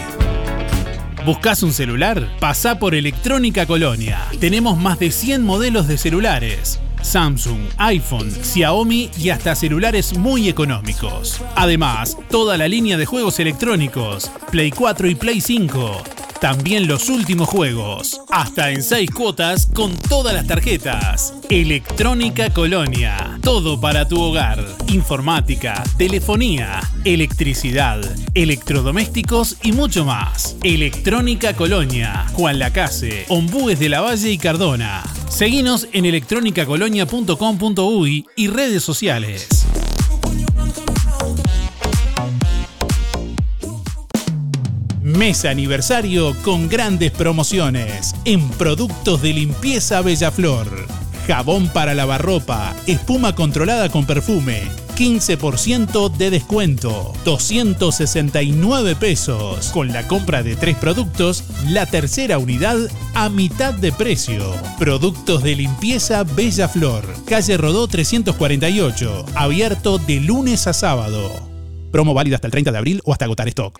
¿Buscas 1.26 1.62
un 1.62 1.72
celular? 1.72 2.30
Pasá 2.40 2.80
por 2.80 2.96
Electrónica 2.96 3.66
Colonia. 3.66 4.26
Tenemos 4.40 4.78
más 4.78 4.98
de 4.98 5.12
100 5.12 5.44
modelos 5.44 5.88
de 5.88 5.98
celulares. 5.98 6.80
Samsung, 7.02 7.62
iPhone, 7.78 8.32
Xiaomi 8.32 9.10
y 9.20 9.30
hasta 9.30 9.56
celulares 9.56 10.18
muy 10.18 10.50
económicos. 10.50 11.42
Además, 11.56 12.18
toda 12.30 12.58
la 12.58 12.68
línea 12.68 12.98
de 12.98 13.06
juegos 13.06 13.40
electrónicos, 13.40 14.32
Play 14.52 14.72
4 14.72 15.10
y 15.10 15.16
Play 15.16 15.42
5. 15.42 16.21
También 16.42 16.88
los 16.88 17.08
últimos 17.10 17.48
juegos, 17.48 18.20
hasta 18.32 18.72
en 18.72 18.82
6 18.82 19.12
cuotas 19.12 19.68
con 19.68 19.96
todas 19.96 20.34
las 20.34 20.48
tarjetas. 20.48 21.36
Electrónica 21.52 22.52
Colonia, 22.52 23.38
todo 23.44 23.80
para 23.80 24.08
tu 24.08 24.20
hogar. 24.20 24.66
Informática, 24.88 25.84
telefonía, 26.00 26.80
electricidad, 27.06 28.00
electrodomésticos 28.34 29.58
y 29.62 29.74
mucho 29.74 30.04
más. 30.04 30.56
Electrónica 30.64 31.56
Colonia, 31.56 32.26
Juan 32.34 32.58
Lacase, 32.58 33.26
Ombúes 33.30 33.78
de 33.78 33.90
la 33.90 34.02
Valle 34.02 34.32
y 34.32 34.40
Cardona. 34.40 35.04
Seguinos 35.30 35.90
en 35.94 36.06
electronicacolonia.com.uy 36.06 38.26
y 38.36 38.48
redes 38.48 38.84
sociales. 38.84 39.61
Mes 45.22 45.46
aniversario 45.46 46.36
con 46.42 46.68
grandes 46.68 47.12
promociones 47.12 48.16
en 48.26 48.50
productos 48.50 49.22
de 49.22 49.34
limpieza 49.34 50.02
Bellaflor. 50.02 50.88
Jabón 51.28 51.68
para 51.68 51.94
lavarropa, 51.94 52.76
espuma 52.88 53.36
controlada 53.36 53.90
con 53.90 54.08
perfume, 54.08 54.64
15% 54.98 56.12
de 56.12 56.32
descuento. 56.32 57.14
269 57.24 58.96
pesos. 58.96 59.70
Con 59.70 59.90
la 59.90 60.08
compra 60.08 60.42
de 60.42 60.56
tres 60.56 60.76
productos, 60.76 61.44
la 61.68 61.86
tercera 61.86 62.40
unidad 62.40 62.80
a 63.14 63.30
mitad 63.30 63.76
de 63.76 63.92
precio. 63.92 64.56
Productos 64.80 65.44
de 65.44 65.56
limpieza 65.56 66.24
Bella 66.24 66.68
Flor. 66.68 67.06
Calle 67.28 67.58
Rodó 67.58 67.88
348. 67.88 69.26
Abierto 69.36 70.00
de 70.00 70.20
lunes 70.20 70.66
a 70.66 70.74
sábado. 70.74 71.32
Promo 71.92 72.16
válida 72.16 72.38
hasta 72.38 72.48
el 72.48 72.52
30 72.54 72.72
de 72.72 72.78
abril 72.80 73.02
o 73.06 73.12
hasta 73.14 73.26
agotar 73.26 73.48
stock. 73.50 73.80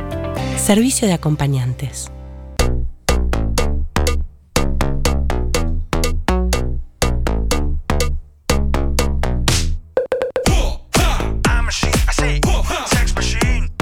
Servicio 0.61 1.07
de 1.07 1.13
acompañantes. 1.15 2.11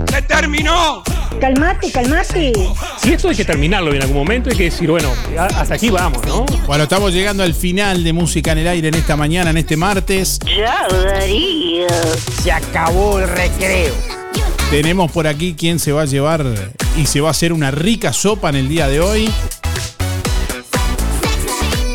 ¡Se 0.10 0.22
terminó! 0.22 1.04
Calmate, 1.42 1.92
calmate. 1.92 2.54
Si 3.02 3.14
esto 3.14 3.28
hay 3.30 3.36
que 3.36 3.46
terminarlo 3.46 3.94
en 3.94 4.02
algún 4.02 4.16
momento, 4.18 4.50
hay 4.50 4.56
que 4.56 4.64
decir, 4.64 4.90
bueno, 4.90 5.12
hasta 5.38 5.76
aquí 5.76 5.90
vamos, 5.90 6.26
¿no? 6.26 6.46
Bueno, 6.66 6.84
estamos 6.84 7.14
llegando 7.14 7.44
al 7.44 7.54
final 7.54 8.04
de 8.06 8.14
Música 8.14 8.54
en 8.54 8.60
el 8.60 8.68
Aire 8.68 8.88
en 8.88 8.96
esta 8.96 9.18
mañana, 9.18 9.50
en 9.50 9.58
este 9.58 9.76
martes. 9.76 10.40
Darío. 10.40 11.88
Se 12.42 12.52
acabó 12.52 13.20
el 13.20 13.28
recreo. 13.28 13.94
Tenemos 14.72 15.12
por 15.12 15.26
aquí 15.26 15.56
quien 15.56 15.80
se 15.80 15.92
va 15.92 16.04
a 16.04 16.06
llevar 16.06 16.46
y 16.96 17.08
se 17.08 17.22
va 17.22 17.30
a 17.30 17.32
hacer 17.32 17.54
una 17.54 17.72
rica 17.72 18.14
sopa 18.14 18.50
en 18.50 18.56
el 18.56 18.70
día 18.70 18.88
de 18.88 19.00
hoy. 19.00 19.28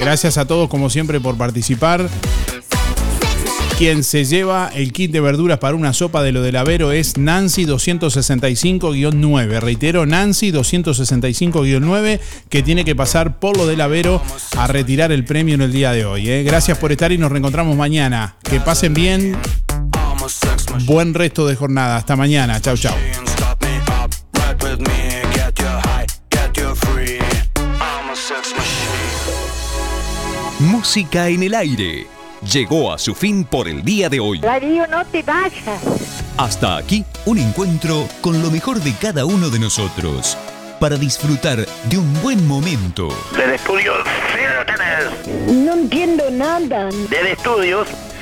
Gracias 0.00 0.38
a 0.38 0.46
todos 0.46 0.68
como 0.68 0.90
siempre 0.90 1.20
por 1.20 1.36
participar. 1.36 2.08
Quien 3.78 4.02
se 4.02 4.24
lleva 4.24 4.70
el 4.74 4.92
kit 4.92 5.12
de 5.12 5.20
verduras 5.20 5.58
para 5.58 5.76
una 5.76 5.92
sopa 5.92 6.24
de 6.24 6.32
lo 6.32 6.42
del 6.42 6.56
Avero 6.56 6.90
es 6.90 7.16
Nancy 7.16 7.64
265-9. 7.64 9.60
Reitero, 9.60 10.04
Nancy 10.04 10.50
265-9 10.50 12.20
que 12.48 12.62
tiene 12.64 12.84
que 12.84 12.96
pasar 12.96 13.38
por 13.38 13.56
lo 13.56 13.66
del 13.66 13.80
Avero 13.80 14.20
a 14.56 14.66
retirar 14.66 15.12
el 15.12 15.24
premio 15.24 15.54
en 15.54 15.62
el 15.62 15.72
día 15.72 15.92
de 15.92 16.04
hoy. 16.06 16.28
¿eh? 16.28 16.42
Gracias 16.42 16.76
por 16.78 16.90
estar 16.90 17.12
y 17.12 17.18
nos 17.18 17.30
reencontramos 17.30 17.76
mañana. 17.76 18.36
Que 18.42 18.58
pasen 18.60 18.94
bien. 18.94 19.36
Buen 20.82 21.14
resto 21.14 21.46
de 21.46 21.56
jornada. 21.56 21.96
Hasta 21.96 22.16
mañana. 22.16 22.60
Chau, 22.60 22.76
chau. 22.76 22.94
Música 30.58 31.28
en 31.28 31.42
el 31.42 31.54
aire. 31.54 32.06
Llegó 32.52 32.92
a 32.92 32.98
su 32.98 33.14
fin 33.14 33.44
por 33.44 33.68
el 33.68 33.82
día 33.82 34.08
de 34.08 34.20
hoy. 34.20 34.38
Darío, 34.40 34.86
no 34.86 35.04
te 35.06 35.22
vayas. 35.22 35.80
Hasta 36.36 36.76
aquí 36.76 37.04
un 37.24 37.38
encuentro 37.38 38.06
con 38.20 38.42
lo 38.42 38.50
mejor 38.50 38.80
de 38.80 38.92
cada 38.94 39.24
uno 39.24 39.48
de 39.50 39.58
nosotros. 39.58 40.36
Para 40.78 40.96
disfrutar 40.96 41.64
de 41.88 41.98
un 41.98 42.22
buen 42.22 42.46
momento. 42.46 43.08
Del 43.36 43.52
estudio, 43.52 43.92
síganos. 44.34 44.64
No 45.48 45.74
entiendo 45.74 46.30
nada. 46.30 46.90
Del 47.08 47.26
estudios, 47.28 47.88